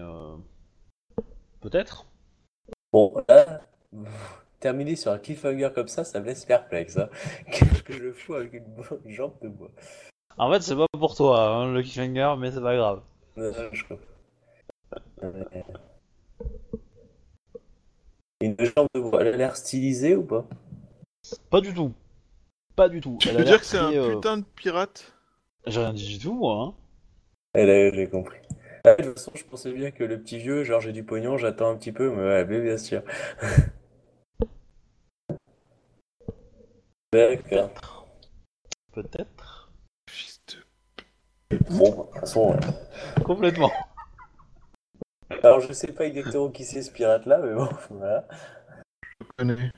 [1.61, 2.07] peut-être.
[2.91, 3.61] Bon, là,
[4.63, 6.97] terminer sur un cliffhanger comme ça, ça me laisse perplexe.
[6.97, 7.09] Hein.
[7.51, 9.69] Qu'est-ce que je fous avec une bo- jambe de bois
[10.37, 13.01] En fait, c'est pas pour toi, hein, le cliffhanger, mais c'est pas grave.
[13.35, 14.05] Non, non, je comprends.
[18.41, 20.45] Une jambe de bois, elle a l'air stylisée ou pas?
[21.49, 21.93] Pas du tout.
[22.75, 23.17] Pas du tout.
[23.19, 25.13] Tu Elle veux dire que c'est un euh, putain de pirate?
[25.67, 26.61] J'ai rien dit du tout, moi.
[26.61, 26.73] Hein.
[27.53, 28.39] Elle a- j'ai compris.
[28.85, 31.37] Ah, de toute façon, je pensais bien que le petit vieux, genre j'ai du pognon,
[31.37, 33.01] j'attends un petit peu, mais ouais, mais bien sûr.
[38.93, 39.71] Peut-être.
[40.09, 43.23] Fils de- Bon, de toute façon, ouais.
[43.23, 43.71] Complètement.
[45.43, 48.27] Alors je sais pas exactement qui c'est ce pirate-là, mais bon, voilà.
[49.21, 49.71] Je connais.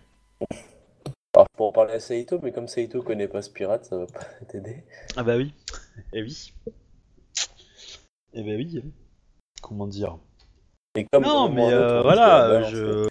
[1.34, 4.06] Alors, pour en parler à Saito, mais comme Saito connaît pas ce pirate, ça va
[4.06, 4.86] pas t'aider.
[5.18, 5.54] Ah bah oui.
[6.14, 6.54] Eh oui.
[8.34, 8.82] Eh bah oui.
[9.62, 10.18] Comment dire?
[10.96, 12.70] Et comme Non, mais euh, voilà, balance.
[12.70, 13.08] je...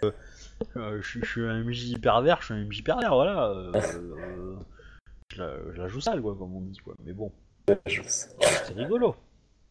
[0.76, 3.48] euh, je, je suis un MJ pervers, je suis un MJ pervers, voilà.
[3.48, 4.56] euh, euh,
[5.32, 6.94] je, la, je la joue sale, quoi, comme on dit, quoi.
[7.04, 7.32] Mais bon,
[7.66, 9.16] c'est rigolo.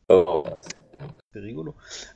[0.09, 0.43] Oh,
[1.33, 1.75] C'est rigolo.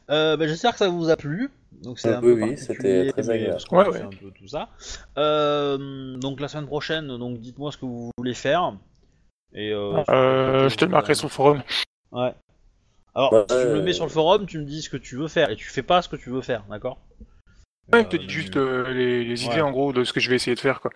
[0.09, 1.49] Euh, bah, J'espère que ça vous a plu.
[1.83, 3.51] Donc c'est un Oui, peu oui, particulier, c'était très agréable.
[3.53, 4.01] parce qu'on Ouais, fait ouais.
[4.01, 4.69] un peu tout ça.
[5.17, 8.73] Euh, donc la semaine prochaine, donc dites-moi ce que vous voulez faire.
[9.53, 11.61] Et euh, Euh, je te le marquerai sur le forum.
[12.11, 12.33] Ouais.
[13.15, 15.15] Alors, si tu me le mets sur le forum, tu me dis ce que tu
[15.17, 16.99] veux faire et tu fais pas ce que tu veux faire, d'accord?
[17.93, 19.61] Ouais, Euh, je te dis mais- juste euh, les, les idées Ouais.
[19.61, 20.91] en gros de ce que je vais essayer de faire quoi.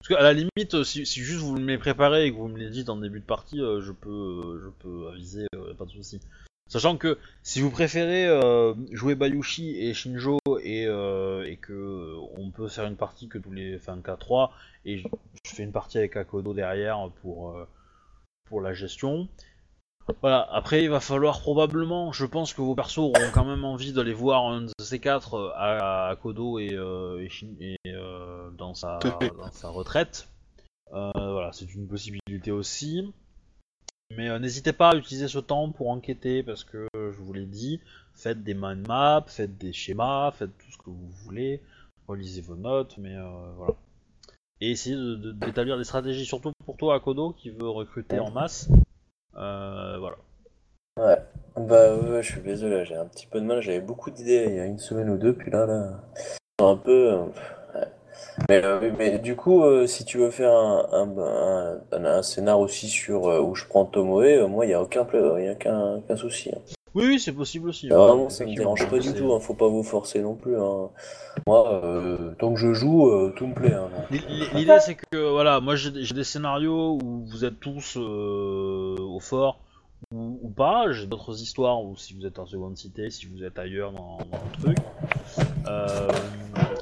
[0.00, 2.48] Parce qu'à la limite, euh, si, si juste vous me les préparez et que vous
[2.48, 5.74] me les dites en début de partie, euh, je peux, euh, je peux aviser, euh,
[5.74, 6.20] pas de souci.
[6.68, 12.16] Sachant que si vous préférez euh, jouer Bayushi et Shinjo et, euh, et que euh,
[12.36, 14.52] on peut faire une partie que tous les, enfin qu'à 3
[14.84, 15.08] et je,
[15.44, 17.66] je fais une partie avec Akodo derrière pour euh,
[18.48, 19.28] pour la gestion.
[20.22, 20.46] Voilà.
[20.52, 24.12] Après, il va falloir probablement, je pense que vos persos auront quand même envie d'aller
[24.12, 28.50] voir un de ces quatre euh, à, à Akodo et, euh, et, Shin- et, euh,
[28.58, 30.28] dans sa à dans retraite.
[30.92, 33.12] Euh, voilà, c'est une possibilité aussi.
[34.16, 37.80] Mais n'hésitez pas à utiliser ce temps pour enquêter parce que je vous l'ai dit,
[38.14, 41.62] faites des mind maps, faites des schémas, faites tout ce que vous voulez,
[42.08, 43.74] relisez vos notes, mais euh, voilà.
[44.60, 48.32] Et essayez de- de- d'établir des stratégies, surtout pour toi, Akodo, qui veut recruter en
[48.32, 48.68] masse.
[49.36, 50.16] Euh, voilà.
[50.98, 51.18] Ouais.
[51.56, 53.60] Bah ouais, je suis désolé, j'ai un petit peu de mal.
[53.60, 56.00] J'avais beaucoup d'idées il y a une semaine ou deux, puis là, là,
[56.60, 57.12] un peu.
[57.12, 57.24] euh,
[58.50, 63.66] euh, mais du coup, si tu veux faire un, un, scénar aussi sur où je
[63.66, 65.06] prends Tomoe, moi, il n'y a aucun,
[65.40, 66.50] y a qu'un aucun souci.
[66.54, 66.60] hein.
[66.94, 67.88] Oui, oui, c'est possible aussi.
[67.90, 70.56] Ah, Vraiment, ça me dérange pas du tout, hein, faut pas vous forcer non plus.
[70.58, 70.88] hein.
[71.46, 73.72] Moi, euh, tant que je joue, euh, tout me plaît.
[73.74, 73.88] hein,
[74.54, 79.60] L'idée c'est que voilà, moi j'ai des scénarios où vous êtes tous euh, au fort
[80.12, 80.90] ou, ou pas.
[80.90, 84.18] J'ai d'autres histoires où si vous êtes en seconde cité, si vous êtes ailleurs dans,
[84.18, 84.78] dans le truc.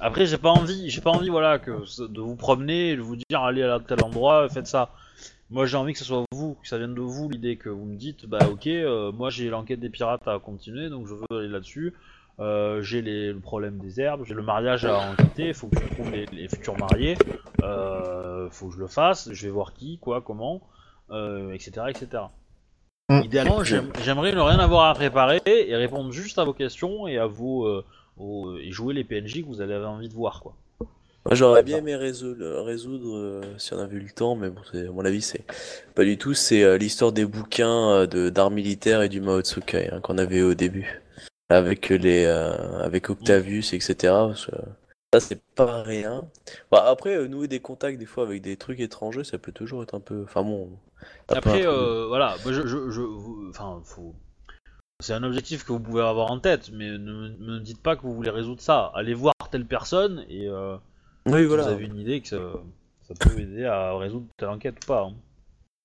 [0.00, 1.72] Après j'ai pas envie, j'ai pas envie voilà que
[2.06, 4.90] de vous promener et de vous dire allez à tel endroit, faites ça.
[5.50, 7.86] Moi j'ai envie que ce soit vous, que ça vienne de vous l'idée que vous
[7.86, 11.24] me dites bah ok, euh, moi j'ai l'enquête des pirates à continuer donc je veux
[11.38, 11.94] aller là-dessus.
[12.40, 15.76] Euh, j'ai les- le problème des herbes, j'ai le mariage à enquêter, il faut que
[15.80, 17.16] je trouve les, les futurs mariés,
[17.62, 20.60] euh, faut que je le fasse, je vais voir qui, quoi, comment,
[21.10, 21.86] euh, etc.
[21.88, 22.22] etc.
[23.08, 23.22] Mm.
[23.24, 27.18] Idéalement, j'aime- j'aimerais ne rien avoir à préparer et répondre juste à vos questions et
[27.18, 27.82] à vos,
[28.18, 30.54] aux- et jouer les PNJ que vous avez envie de voir, quoi.
[31.28, 34.62] Moi, j'aurais bien aimé résoudre, résoudre euh, si on avait eu le temps, mais bon,
[34.72, 35.44] à mon avis, c'est
[35.94, 36.32] pas du tout.
[36.32, 40.16] C'est euh, l'histoire des bouquins euh, de d'art militaire et du Mao Tsukai hein, qu'on
[40.16, 41.02] avait au début,
[41.50, 44.28] avec les, euh, avec Octavius, etc.
[44.28, 44.56] parce que
[45.12, 46.24] Ça, c'est pas rien.
[46.70, 49.82] Bah, après, euh, nouer des contacts des fois avec des trucs étrangers, ça peut toujours
[49.82, 50.22] être un peu.
[50.24, 50.70] Enfin bon.
[51.28, 54.14] Après, euh, voilà, moi, je, je, je- vous- enfin, faut.
[55.00, 57.96] C'est un objectif que vous pouvez avoir en tête, mais ne ne me dites pas
[57.96, 58.90] que vous voulez résoudre ça.
[58.94, 60.76] Allez voir telle personne et euh,
[61.26, 61.64] Oui, voilà.
[61.64, 62.38] vous avez une idée que ça,
[63.06, 65.02] ça peut aider à résoudre telle enquête ou pas.
[65.02, 65.14] hein.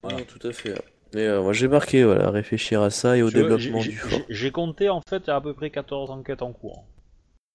[0.01, 0.19] Voilà.
[0.19, 0.73] Non, tout à fait.
[1.13, 3.91] Mais euh, moi, j'ai marqué, voilà, réfléchir à ça et au Tu développement du j'ai-
[3.91, 4.21] fort.
[4.29, 6.85] j'ai- compté en fait, il y a à peu près 14 enquêtes en cours.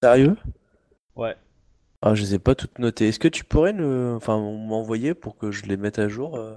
[0.02, 0.36] Sérieux?
[1.16, 1.36] Ouais.
[2.00, 3.08] Ah, je les ai pas toutes notées.
[3.08, 4.14] Est-ce que tu pourrais me...
[4.16, 6.36] enfin, m'envoyer pour que je les mette à jour?
[6.36, 6.54] euh?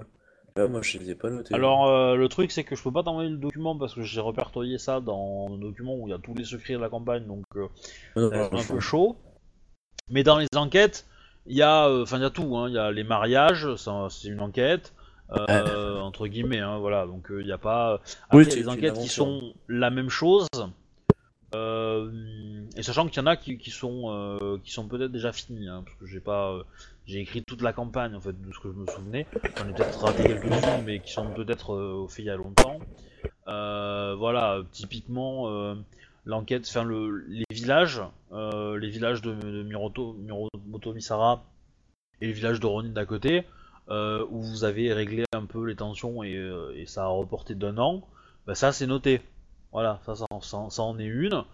[0.54, 1.54] Là, moi, je les ai pas notées.
[1.54, 4.20] Alors, euh, le truc, c'est que je peux pas t'envoyer le document parce que j'ai
[4.20, 7.26] répertorié ça dans un document où il y a tous les secrets de la campagne,
[7.26, 7.66] donc euh,
[8.14, 9.16] Non, c'est un peu chaud.
[10.10, 11.06] Mais dans les enquêtes,
[11.46, 12.56] il y a, euh, enfin, il y a tout.
[12.56, 12.68] hein.
[12.68, 14.92] Il y a les mariages, c'est une enquête.
[15.32, 17.06] euh, entre guillemets, hein, voilà.
[17.06, 18.00] Donc euh, il n'y a pas.
[18.24, 20.46] Après, Oui, y a des enquêtes qui sont la même chose.
[21.54, 22.10] Euh,
[22.76, 25.68] et sachant qu'il y en a qui, qui sont euh, qui sont peut-être déjà finis,
[25.68, 26.62] hein, parce que j'ai pas euh,
[27.06, 29.26] j'ai écrit toute la campagne en fait de ce que je me souvenais.
[29.58, 32.78] J'en ai peut-être raté quelques-unes, mais qui sont peut-être euh, faits il y a longtemps.
[33.48, 35.74] Euh, voilà, typiquement euh,
[36.24, 38.00] l'enquête, enfin le, les villages,
[38.32, 41.42] euh, les villages de, de Miroto, Miromoto Misara
[42.20, 43.44] et le village de Ronin d'à côté,
[43.88, 47.54] euh, où vous avez réglé un peu les tensions et, euh, et ça a reporté
[47.54, 48.06] d'un an,
[48.46, 49.20] bah ça c'est noté.
[49.72, 51.44] Voilà, ça, ça, ça- ça en est une.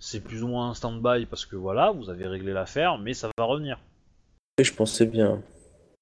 [0.00, 3.28] C'est plus ou moins un stand-by parce que voilà, vous avez réglé l'affaire, mais ça
[3.38, 3.78] va revenir.
[4.58, 5.40] Oui, je pensais bien.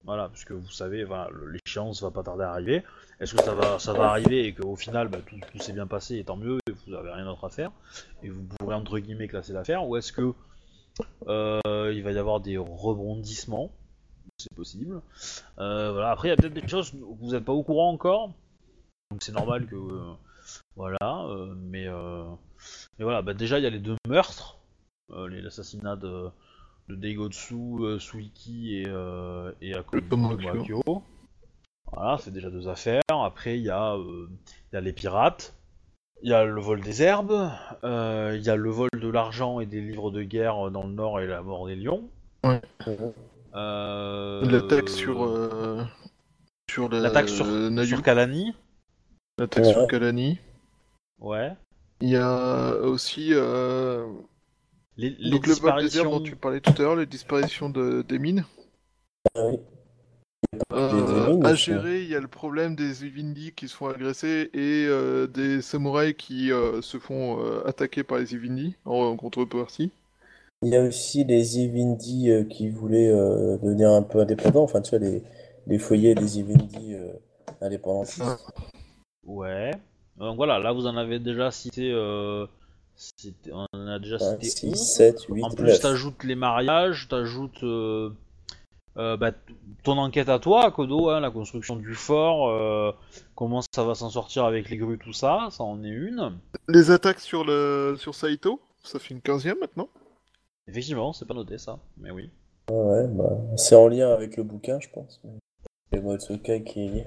[0.05, 2.83] Voilà, puisque vous savez, voilà, l'échéance va pas tarder à arriver.
[3.21, 5.87] Est-ce que ça va, ça va arriver et qu'au final, bah, tout, tout s'est bien
[5.87, 6.66] passé et tant mieux, et
[7.07, 7.73] avez rien d'autre à faire
[8.23, 10.33] et vous pourrez entre guillemets classer l'affaire, ou est-ce que
[11.29, 13.71] euh, il va y avoir des rebondissements?
[14.39, 15.01] C'est possible.
[15.59, 16.11] Euh, voilà.
[16.11, 18.33] Après, il y a peut-être des choses où vous n'êtes pas au courant encore,
[19.11, 20.13] donc c'est normal que euh,
[20.75, 21.27] voilà.
[21.57, 21.87] mais
[22.99, 24.59] mais voilà, bah, déjà il y a les deux meurtres,
[25.29, 26.29] les- l'assassinat de
[26.89, 28.87] de Deigotsu, euh, Suiki et,
[29.61, 29.75] et.
[30.09, 30.83] Tomoakyo.
[31.93, 33.03] Voilà, c'est déjà deux affaires.
[33.09, 34.27] Après, il y, euh,
[34.73, 35.55] y a les pirates,
[36.23, 37.51] il y a le vol des herbes,
[37.85, 40.93] euh, il y a le vol de l'argent et des livres de guerre dans le
[40.93, 42.09] nord et la mort des lions.
[42.45, 42.61] Ouais.
[43.55, 45.25] Euh, L'attaque sur.
[45.25, 45.83] euh,
[46.71, 47.01] Sur la.
[47.01, 47.47] L'attaque sur,
[47.87, 48.55] sur Kalani.
[49.39, 49.73] L'attaque Ouais.
[49.73, 50.39] sur Kalani.
[51.21, 51.53] Ouais.
[52.01, 53.31] Il y a aussi.
[53.33, 54.07] euh,
[54.97, 56.11] Les, les Donc le vol des herbes disparitions.
[56.11, 58.03] dont tu parlais tout à l'heure, les disparitions de...
[58.03, 58.45] des mines.
[59.37, 59.59] Oui.
[60.73, 64.87] Euh, à gérer, il y a le problème des Ivindi qui se font agresser et
[64.87, 69.91] euh, des samouraïs qui euh, se font euh, attaquer par les Ivindi en contrepartie.
[70.63, 74.81] Il y a aussi les Ivindi euh, qui voulaient euh, devenir un peu indépendants, enfin
[74.81, 75.23] tu vois, les,
[75.67, 77.13] les foyers des Ivindi euh,
[77.61, 78.05] indépendants.
[78.21, 78.37] Ah.
[79.27, 79.73] Ouais.
[80.19, 81.91] Donc voilà, là vous en avez déjà cité.
[81.93, 82.47] euh,
[83.53, 84.77] on en a déjà cité 6, 11.
[84.79, 85.81] 7, 8, En plus, 9.
[85.81, 88.11] t'ajoutes les mariages, t'ajoutes euh,
[88.97, 92.93] euh, bah, t- ton enquête à toi, Kodo, hein, la construction du fort, euh,
[93.35, 96.39] comment ça va s'en sortir avec les grues, tout ça, ça en est une.
[96.69, 99.89] Les attaques sur le sur Saito, ça fait une 15e maintenant?
[100.69, 102.31] Effectivement, c'est pas noté ça, mais oui.
[102.71, 105.21] Ouais, bah, c'est en lien avec le bouquin, je pense.
[105.93, 107.05] C'est Motsuka qui est lié.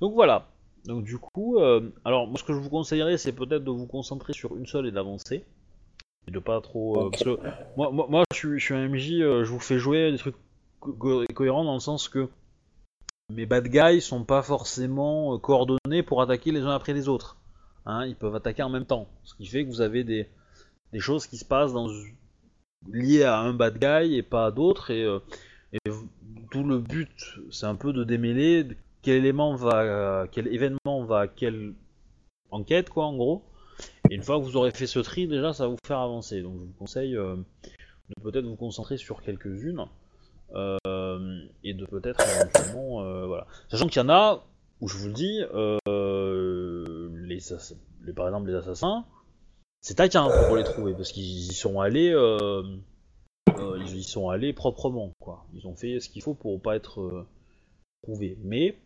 [0.00, 0.46] Donc voilà.
[0.84, 3.86] Donc du coup, euh, alors moi ce que je vous conseillerais, c'est peut-être de vous
[3.88, 5.44] concentrer sur une seule et d'avancer.
[6.28, 7.06] Et de pas trop...
[7.06, 7.10] euh.
[7.10, 7.38] Parce que
[7.76, 10.18] moi, moi, moi, je, suis, je suis un MJ, euh, je vous fais jouer des
[10.18, 10.36] trucs
[10.80, 12.28] co- co- cohérents dans le sens que
[13.32, 17.36] mes bad guys sont pas forcément euh, coordonnés pour attaquer les uns après les autres.
[17.84, 19.08] Hein, ils peuvent attaquer en même temps.
[19.24, 20.28] Ce qui fait que vous avez des,
[20.92, 21.88] des choses qui se passent dans,
[22.88, 24.90] liées à un bad guy et pas à d'autres.
[24.90, 25.06] Et,
[26.50, 27.10] tout le but,
[27.50, 28.66] c'est un peu de démêler
[29.02, 31.74] quel élément va, quel événement va à quelle
[32.50, 33.44] enquête, quoi, en gros.
[34.10, 36.42] Et une fois que vous aurez fait ce tri, déjà, ça va vous faire avancer.
[36.42, 39.86] Donc, je vous conseille euh, de peut-être vous concentrer sur quelques-unes
[40.54, 43.46] euh, et de peut-être éventuellement, euh, voilà.
[43.68, 44.44] Sachant qu'il y en a
[44.80, 45.40] où je vous le dis,
[47.28, 47.38] les,
[48.04, 49.04] les- par exemple les assassins,
[49.80, 52.14] c'est taquin pour les trouver parce qu'ils y sont allés,
[53.58, 55.46] ils y sont allés proprement, quoi.
[55.54, 57.26] Ils ont fait ce qu'il faut pour pas être
[58.02, 58.38] trouvés.
[58.44, 58.78] Mais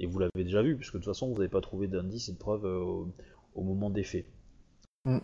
[0.00, 2.32] et vous l'avez déjà vu, puisque de toute façon vous n'avez pas trouvé d'indices et
[2.32, 2.66] de preuves
[3.54, 4.26] au, moment des faits.
[5.04, 5.18] Mm.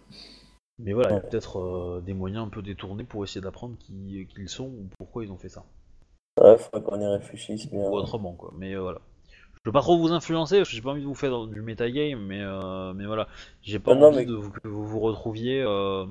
[0.78, 3.76] Mais voilà, il y a peut-être euh, des moyens un peu détournés pour essayer d'apprendre
[3.78, 5.64] qui, qui ils sont ou pourquoi ils ont fait ça.
[6.40, 7.80] Ouais, faudrait qu'on y réfléchisse bien.
[7.80, 8.52] Ou autrement, quoi.
[8.56, 9.00] Mais euh, voilà.
[9.62, 11.60] Je veux pas trop vous influencer, parce que j'ai pas envie de vous faire du
[11.60, 13.28] metagame, mais, euh, mais voilà.
[13.60, 16.06] J'ai pas Ah non, envie mais- de vous, que vous vous retrouviez euh,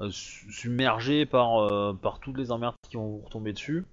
[0.00, 3.86] euh, su- submergé par, euh, par toutes les emmerdes qui vont vous retomber dessus.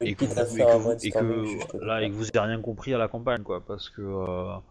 [0.00, 2.14] Et que, vous, et faire que un vous- et que- brainstorming, juste là, et que
[2.14, 4.67] vous ayez rien compris à la campagne, quoi, parce que euh, parce que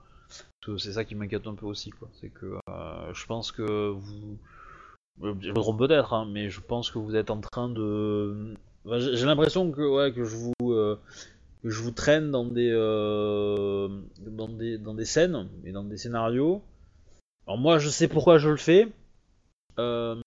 [0.78, 2.10] c'est ça qui m'inquiète un peu aussi, quoi.
[2.20, 4.38] C'est que euh, je pense que vous,
[5.24, 8.56] euh, je me trompe peut-être, hein, mais je pense que vous êtes en train de,
[8.86, 11.00] j'ai l'impression que ouais, que je vous euh,
[11.64, 13.88] que je vous traîne dans des euh,
[14.20, 16.62] dans des dans des scènes et dans des scénarios.
[17.46, 18.90] Alors moi, je sais pourquoi je le fais.
[19.80, 20.22] Euh,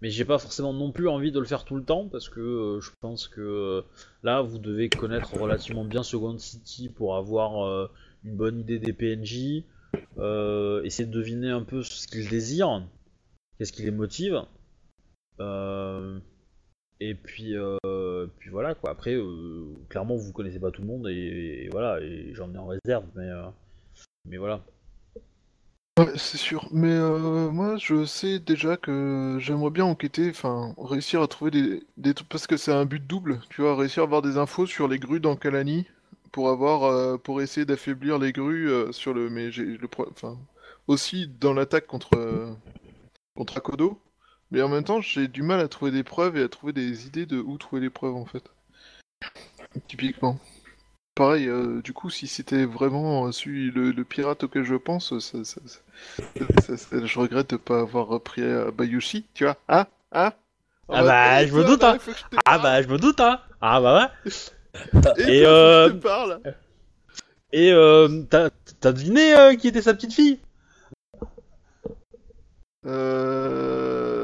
[0.00, 2.40] mais j'ai pas forcément non plus envie de le faire tout le temps parce que
[2.40, 3.82] euh, je pense que euh,
[4.22, 7.90] là vous devez connaître relativement bien Second City pour avoir euh,
[8.24, 9.64] une bonne idée des PNJ,
[10.18, 12.82] euh, essayer de deviner un peu ce qu'ils désirent,
[13.58, 14.42] qu'est-ce qui les motive.
[15.40, 16.18] Euh,
[17.00, 18.90] et puis, euh, puis voilà quoi.
[18.90, 19.16] Après,
[19.88, 23.30] clairement vous connaissez pas tout le monde et, voilà, et j'en ai en réserve, mais
[24.24, 24.64] mais voilà.
[26.16, 26.68] C'est sûr.
[26.70, 26.96] Mais
[27.50, 32.46] moi, je sais déjà que j'aimerais bien enquêter, enfin, réussir à trouver des, des parce
[32.46, 35.20] que c'est un but double, tu vois, réussir à avoir des infos sur les grues
[35.20, 35.86] dans Kalani,
[36.32, 40.08] pour avoir, euh, pour essayer d'affaiblir les grues euh, sur le, mais j'ai le, pro-
[40.10, 40.38] enfin,
[40.86, 42.52] aussi dans l'attaque contre euh,
[43.36, 44.00] contre Akodo.
[44.50, 47.06] Mais en même temps, j'ai du mal à trouver des preuves et à trouver des
[47.06, 48.44] idées de où trouver les preuves en fait.
[49.88, 50.38] Typiquement.
[51.14, 51.50] Pareil,
[51.82, 55.80] du coup, si c'était vraiment celui, le, le pirate auquel je pense, ça, ça- ça-
[56.62, 59.56] ça- ça- je regrette de pas avoir repris à Bayushi, tu vois.
[59.66, 60.34] Ah Ah
[60.88, 61.98] Ah bah, je me doute, hein.
[62.46, 63.40] Ah bah je me doute hein.
[63.60, 64.30] Ah bah ouais.
[65.18, 66.40] Et, Et, euh, je te parle
[67.52, 70.38] Et euh, t'as t'as deviné euh, qui était sa petite fille?
[72.86, 74.18] Euh...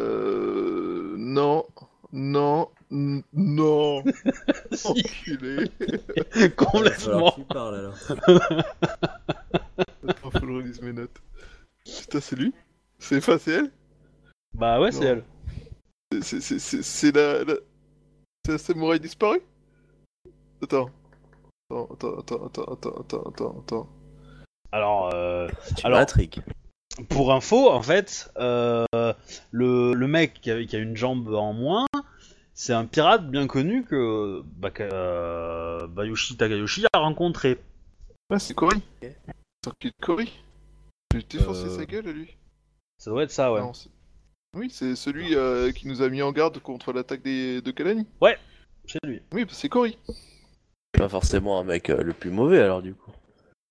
[1.16, 1.64] Non.
[2.12, 2.68] Non.
[2.90, 4.04] Non.
[4.72, 5.70] Si, Enculé.
[6.56, 7.32] complètement.
[7.32, 7.96] tu parles alors.
[10.08, 11.22] Attends, faut que je relise mes notes.
[11.84, 12.52] Putain, c'est lui?
[12.98, 13.70] C'est enfin, c'est elle?
[14.54, 15.24] Bah ouais, c'est elle.
[16.22, 17.44] C'est la...
[17.44, 17.54] la...
[18.44, 19.40] C'est la samouraï disparue
[20.64, 20.90] Attends.
[21.70, 23.88] Attends, attends, attends, attends, attends, attends.
[24.72, 25.48] Alors, euh,
[25.82, 26.00] Alors-
[27.08, 28.84] pour info, en fait, euh,
[29.50, 31.86] le, le mec qui a, qui a une jambe en moins,
[32.54, 37.58] c'est un pirate bien connu que Baka- euh, Bayushi Takayoshi a rencontré.
[38.30, 39.16] Ah, c'est Cory C'est
[39.80, 40.32] qui de Cory
[41.12, 42.36] J'ai défoncé Euh, sa gueule, lui.
[42.98, 43.60] Ça doit être ça, ouais.
[43.60, 43.72] Non,
[44.56, 47.60] oui, c'est celui euh, qui nous a mis en garde contre l'attaque des...
[47.60, 48.06] de Kalani.
[48.86, 49.20] C'est lui.
[49.32, 49.98] Oui, bah, c'est Cory.
[50.96, 53.10] Pas forcément un mec euh, le plus mauvais alors du coup.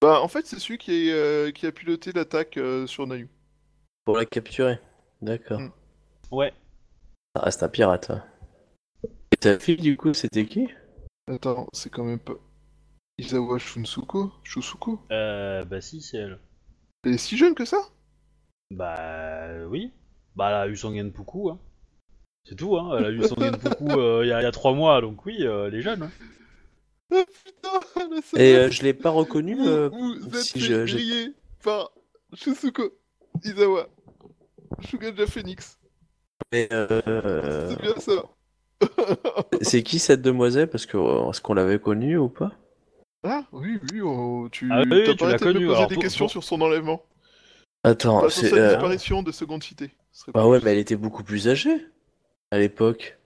[0.01, 3.29] Bah, en fait, c'est celui qui, est, euh, qui a piloté l'attaque euh, sur Nayu.
[4.05, 4.79] Pour la capturer.
[5.21, 5.61] D'accord.
[5.61, 5.71] Mm.
[6.31, 6.53] Ouais.
[7.35, 8.09] Ça reste un pirate.
[8.11, 8.23] hein.
[9.31, 10.67] Et ta fille du coup c'était qui?
[11.27, 12.33] Attends, c'est quand même pas...
[13.17, 14.31] Isawa Shunsuko?
[14.43, 16.39] Shusuko Euh, bah si, c'est elle.
[17.05, 17.77] Elle est si jeune que ça?
[18.71, 19.93] Bah oui.
[20.35, 21.59] Bah elle a eu son Genpuku, hein.
[22.45, 22.97] C'est tout, hein.
[22.97, 25.25] Elle a eu son Genpuku euh, il y, a- il y a trois mois, donc
[25.25, 26.03] oui, euh, elle est jeune.
[26.03, 26.11] Hein.
[27.11, 29.55] Ah putain, Et euh, je l'ai pas reconnu.
[29.55, 31.33] vous, euh, vous êtes si fait je- j'ai- griller
[31.63, 31.91] par
[32.33, 32.83] Shusuko
[33.43, 33.87] Izawa.
[34.87, 35.77] Shugaja Phoenix.
[36.51, 38.23] mais, euh, C'est bien ça.
[39.61, 40.69] c'est qui cette demoiselle?
[40.69, 42.51] Parce que euh, est-ce qu'on l'avait connue ou pas?
[43.23, 45.65] Ah oui, oui, oh, tu Ah oui, t'as tu pas l'as arrêté de me connu,
[45.67, 47.01] poser alors des pour- questions pour- sur son enlèvement.
[47.83, 48.49] Attends, Pas sur c'est.
[48.49, 49.91] sa euh, disparition de seconde cité.
[50.11, 50.65] Ce serait Bah pas ouais, juste.
[50.65, 51.85] mais elle était beaucoup plus âgée
[52.51, 53.17] à l'époque.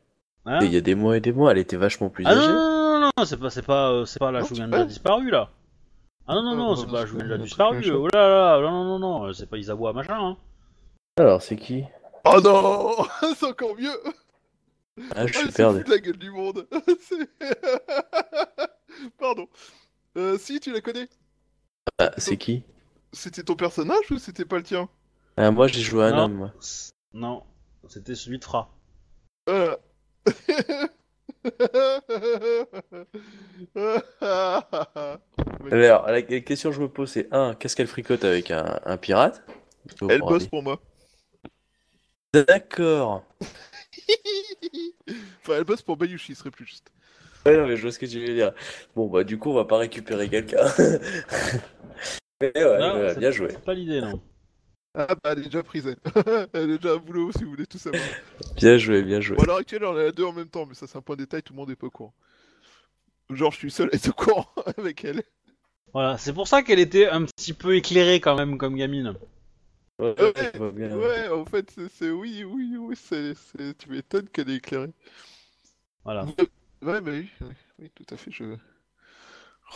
[0.45, 2.41] Hein Il y a des mois et des mois, elle était vachement plus Ah non,
[2.41, 2.51] âgée.
[2.53, 2.76] non,
[3.17, 4.41] non, c'est pas, c'est pas, euh, c'est pas la
[4.85, 5.49] disparue là.
[6.27, 7.91] Ah non, non, non, c'est pas la truc disparue.
[7.91, 10.17] Oh là là, non, non, non, non, euh, c'est pas Isawa machin.
[10.19, 10.37] Hein.
[11.17, 11.83] Alors, c'est qui?
[12.25, 13.05] Oh non
[13.35, 13.97] C'est encore mieux
[15.15, 15.83] Ah, je Ah, suis c'est perdu.
[15.83, 16.67] de la gueule du monde
[17.01, 17.29] C'est-
[19.17, 19.47] Pardon.
[20.17, 21.07] Euh, si, tu la connais
[21.99, 22.63] Ah, c'est qui?
[23.13, 24.89] C'était ton personnage ou c'était pas le tien?
[25.37, 26.23] Ah, Moi, j'ai joué un Non.
[26.25, 26.33] homme.
[26.33, 26.51] moi.
[27.13, 27.43] Non,
[27.87, 28.69] c'était celui de Fra.
[29.47, 29.77] Voilà.
[35.71, 38.79] Alors, la la question que je me pose, c'est un, qu'est-ce qu'elle fricote avec un,
[38.85, 39.43] un pirate?
[40.09, 40.79] Elle bosse pour moi.
[42.33, 43.23] D'accord.
[45.41, 46.91] Enfin, elle bosse pour Bayushi, ce serait plus juste.
[47.45, 48.51] Ouais, non, mais je vois ce que tu veux dire.
[48.93, 50.65] Bon, bah, du coup, on va pas récupérer quelqu'un.
[52.41, 53.51] mais ouais, Non, bien joué.
[53.51, 54.21] C'est pas l'idée, non.
[54.99, 55.85] Ah bah, elle est déjà prise.
[55.85, 56.47] elle.
[56.53, 58.03] elle est déjà à boulot, si vous voulez tout savoir.
[58.55, 59.37] Bien joué, bien joué.
[59.37, 61.01] Bon, à l'heure actuelle, on est à deux en même temps, mais ça, c'est un
[61.01, 62.15] point de détail, tout le monde est pas au courant.
[63.29, 65.21] Genre, je suis seul à être au courant avec elle.
[65.93, 69.13] Voilà, c'est pour ça qu'elle était un petit peu éclairée quand même comme gamine.
[69.99, 71.31] Ouais, Ouais, bien.
[71.31, 73.35] En fait, c'est- oui, oui, oui, c'est-
[73.77, 74.91] tu m'étonnes qu'elle est éclairée.
[76.03, 76.25] Voilà.
[76.81, 77.47] Ouais, bah oui, oui,
[77.79, 78.55] oui, tout à fait, je...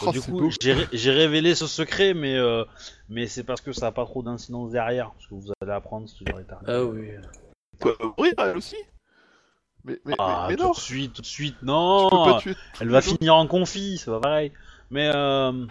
[0.03, 2.63] Oh, du coup, j'ai ré- j'ai révélé ce secret, mais, euh,
[3.09, 5.11] mais c'est parce que ça a pas trop d'incidence derrière.
[5.11, 6.71] Parce que vous allez apprendre ce leur est arrivé.
[6.71, 7.09] Ah oui.
[7.79, 8.77] Quoi, mourir, elle aussi
[9.83, 12.31] Mais, mais, Ah, mais, mais tout non de suite, tout de suite, Tu non peux
[12.31, 14.51] pas tuer tous Elle va finir en confit, c'est pas pareil.
[14.89, 15.51] Mais, euh...
[15.51, 15.67] Mais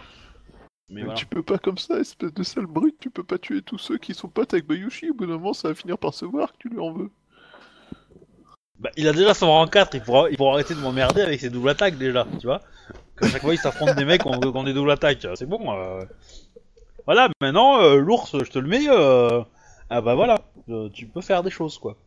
[0.89, 1.15] Mais voilà.
[1.15, 3.97] Tu peux pas comme ça, espèce de sale brute, tu peux pas tuer tous ceux
[3.97, 6.51] qui sont potes avec Bayushi, au bout d'un moment ça va finir par se voir
[6.51, 7.09] que tu lui en veux.
[8.77, 11.39] Bah, il a déjà son rang 4, il pourra, il pourra arrêter de m'emmerder avec
[11.39, 12.61] ses doubles attaques déjà, tu vois.
[13.21, 15.71] Qu'à chaque fois il s'affronte des mecs qui ont des doubles attaques, c'est bon.
[15.73, 16.01] euh.
[17.05, 19.41] Voilà, maintenant euh, l'ours, je te le mets, euh...
[19.89, 20.39] ah bah voilà,
[20.93, 21.97] tu peux faire des choses quoi.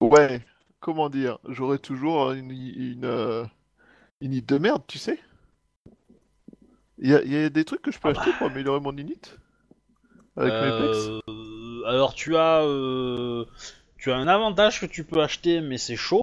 [0.00, 0.40] Ouais,
[0.80, 3.44] comment dire, j'aurai toujours une, une, euh,
[4.20, 5.18] une init de merde, tu sais
[6.98, 8.96] Il y a, y a des trucs que je peux Ah acheter pour améliorer mon
[8.96, 9.20] init
[10.36, 11.22] Avec mes pecs
[11.86, 13.44] Alors tu as, euh,
[13.98, 16.22] tu as un avantage que tu peux acheter, mais c'est chaud.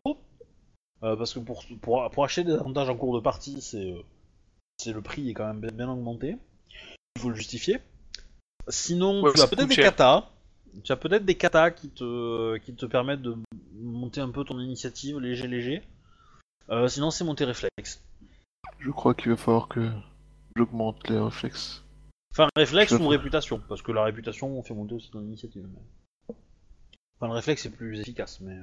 [1.03, 4.01] Euh, parce que pour, pour, pour acheter des avantages en cours de partie, c'est euh,
[4.77, 6.37] c'est le prix est quand même bien, bien augmenté.
[7.15, 7.79] Il faut le justifier.
[8.67, 10.29] Sinon, Ouais, tu as peut-être des katas.
[10.83, 13.35] Tu as peut-être des katas qui te, qui te permettent de
[13.75, 15.81] monter un peu ton initiative léger léger.
[16.69, 18.01] Euh, sinon, c'est monter réflexe.
[18.79, 19.91] Je crois qu'il va falloir que
[20.55, 21.83] j'augmente les réflexes.
[22.33, 25.67] Enfin, réflexe ou réputation, parce que la réputation, on fait monter aussi ton initiative.
[25.67, 26.35] mais-
[27.17, 28.57] Enfin, le réflexe est plus efficace, mais.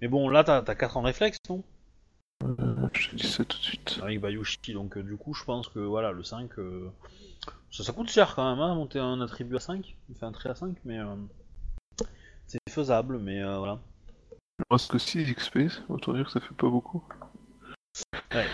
[0.00, 1.64] Mais bon, là, t'as 4 en réflexe, non?
[2.42, 3.98] Je te dis ça tout de suite.
[4.02, 6.50] Avec Bayushi, donc euh, du coup, je pense que voilà, le 5.
[6.58, 6.90] euh,
[7.70, 9.96] Ça, ça coûte cher quand même, hein, monter un attribut à 5.
[10.08, 10.98] Il fait un trait à 5, mais.
[10.98, 11.14] euh,
[12.46, 13.78] C'est faisable, mais euh, voilà.
[14.60, 15.58] Il reste que 6 XP,
[15.88, 17.04] autant dire que ça fait pas beaucoup.
[18.34, 18.46] Ouais.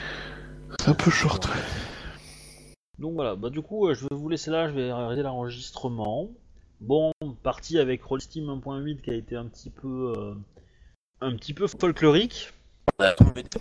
[0.81, 1.49] C'est un peu short.
[2.99, 6.29] Donc voilà, bah du coup, euh, je vais vous laisser là, je vais arrêter l'enregistrement.
[6.81, 10.13] Bon, parti avec Rollsteam 1.8 qui a été un petit peu.
[10.17, 10.35] euh,
[11.21, 12.53] un petit peu folklorique.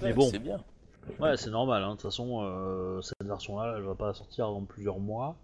[0.02, 0.30] Mais bon.
[0.30, 0.64] C'est bien.
[1.20, 1.92] Ouais, c'est normal, hein.
[1.92, 5.36] de toute façon, euh, cette version-là, elle va pas sortir dans plusieurs mois.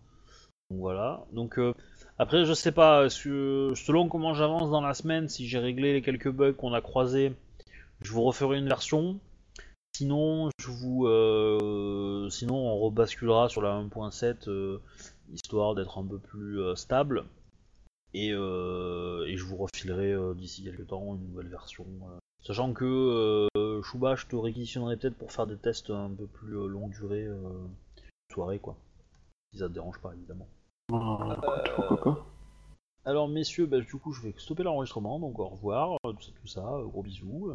[0.69, 1.25] Donc voilà.
[1.33, 1.73] Donc euh,
[2.17, 6.29] après, je sais pas, selon comment j'avance dans la semaine, si j'ai réglé les quelques
[6.29, 7.33] bugs qu'on a croisés,
[8.01, 9.19] je vous referai une version.
[9.95, 14.81] Sinon, je vous, euh, sinon on rebasculera sur la 1.7 euh,
[15.31, 17.25] histoire d'être un peu plus stable.
[18.13, 21.85] Et, euh, et je vous refilerai d'ici quelques temps une nouvelle version.
[22.49, 22.53] Euh.
[22.53, 26.57] Sachant que euh, Chouba, je te réquisitionnerai peut-être pour faire des tests un peu plus
[26.57, 27.67] euh, longue durée, euh,
[28.33, 28.75] soirée quoi.
[29.53, 30.47] Si ça te dérange pas évidemment.
[30.87, 32.25] Pourquoi pas
[33.05, 36.31] Alors messieurs, bah, du coup je vais stopper l'enregistrement, donc au revoir, euh, tout ça,
[36.41, 37.53] tout ça, euh, gros bisous.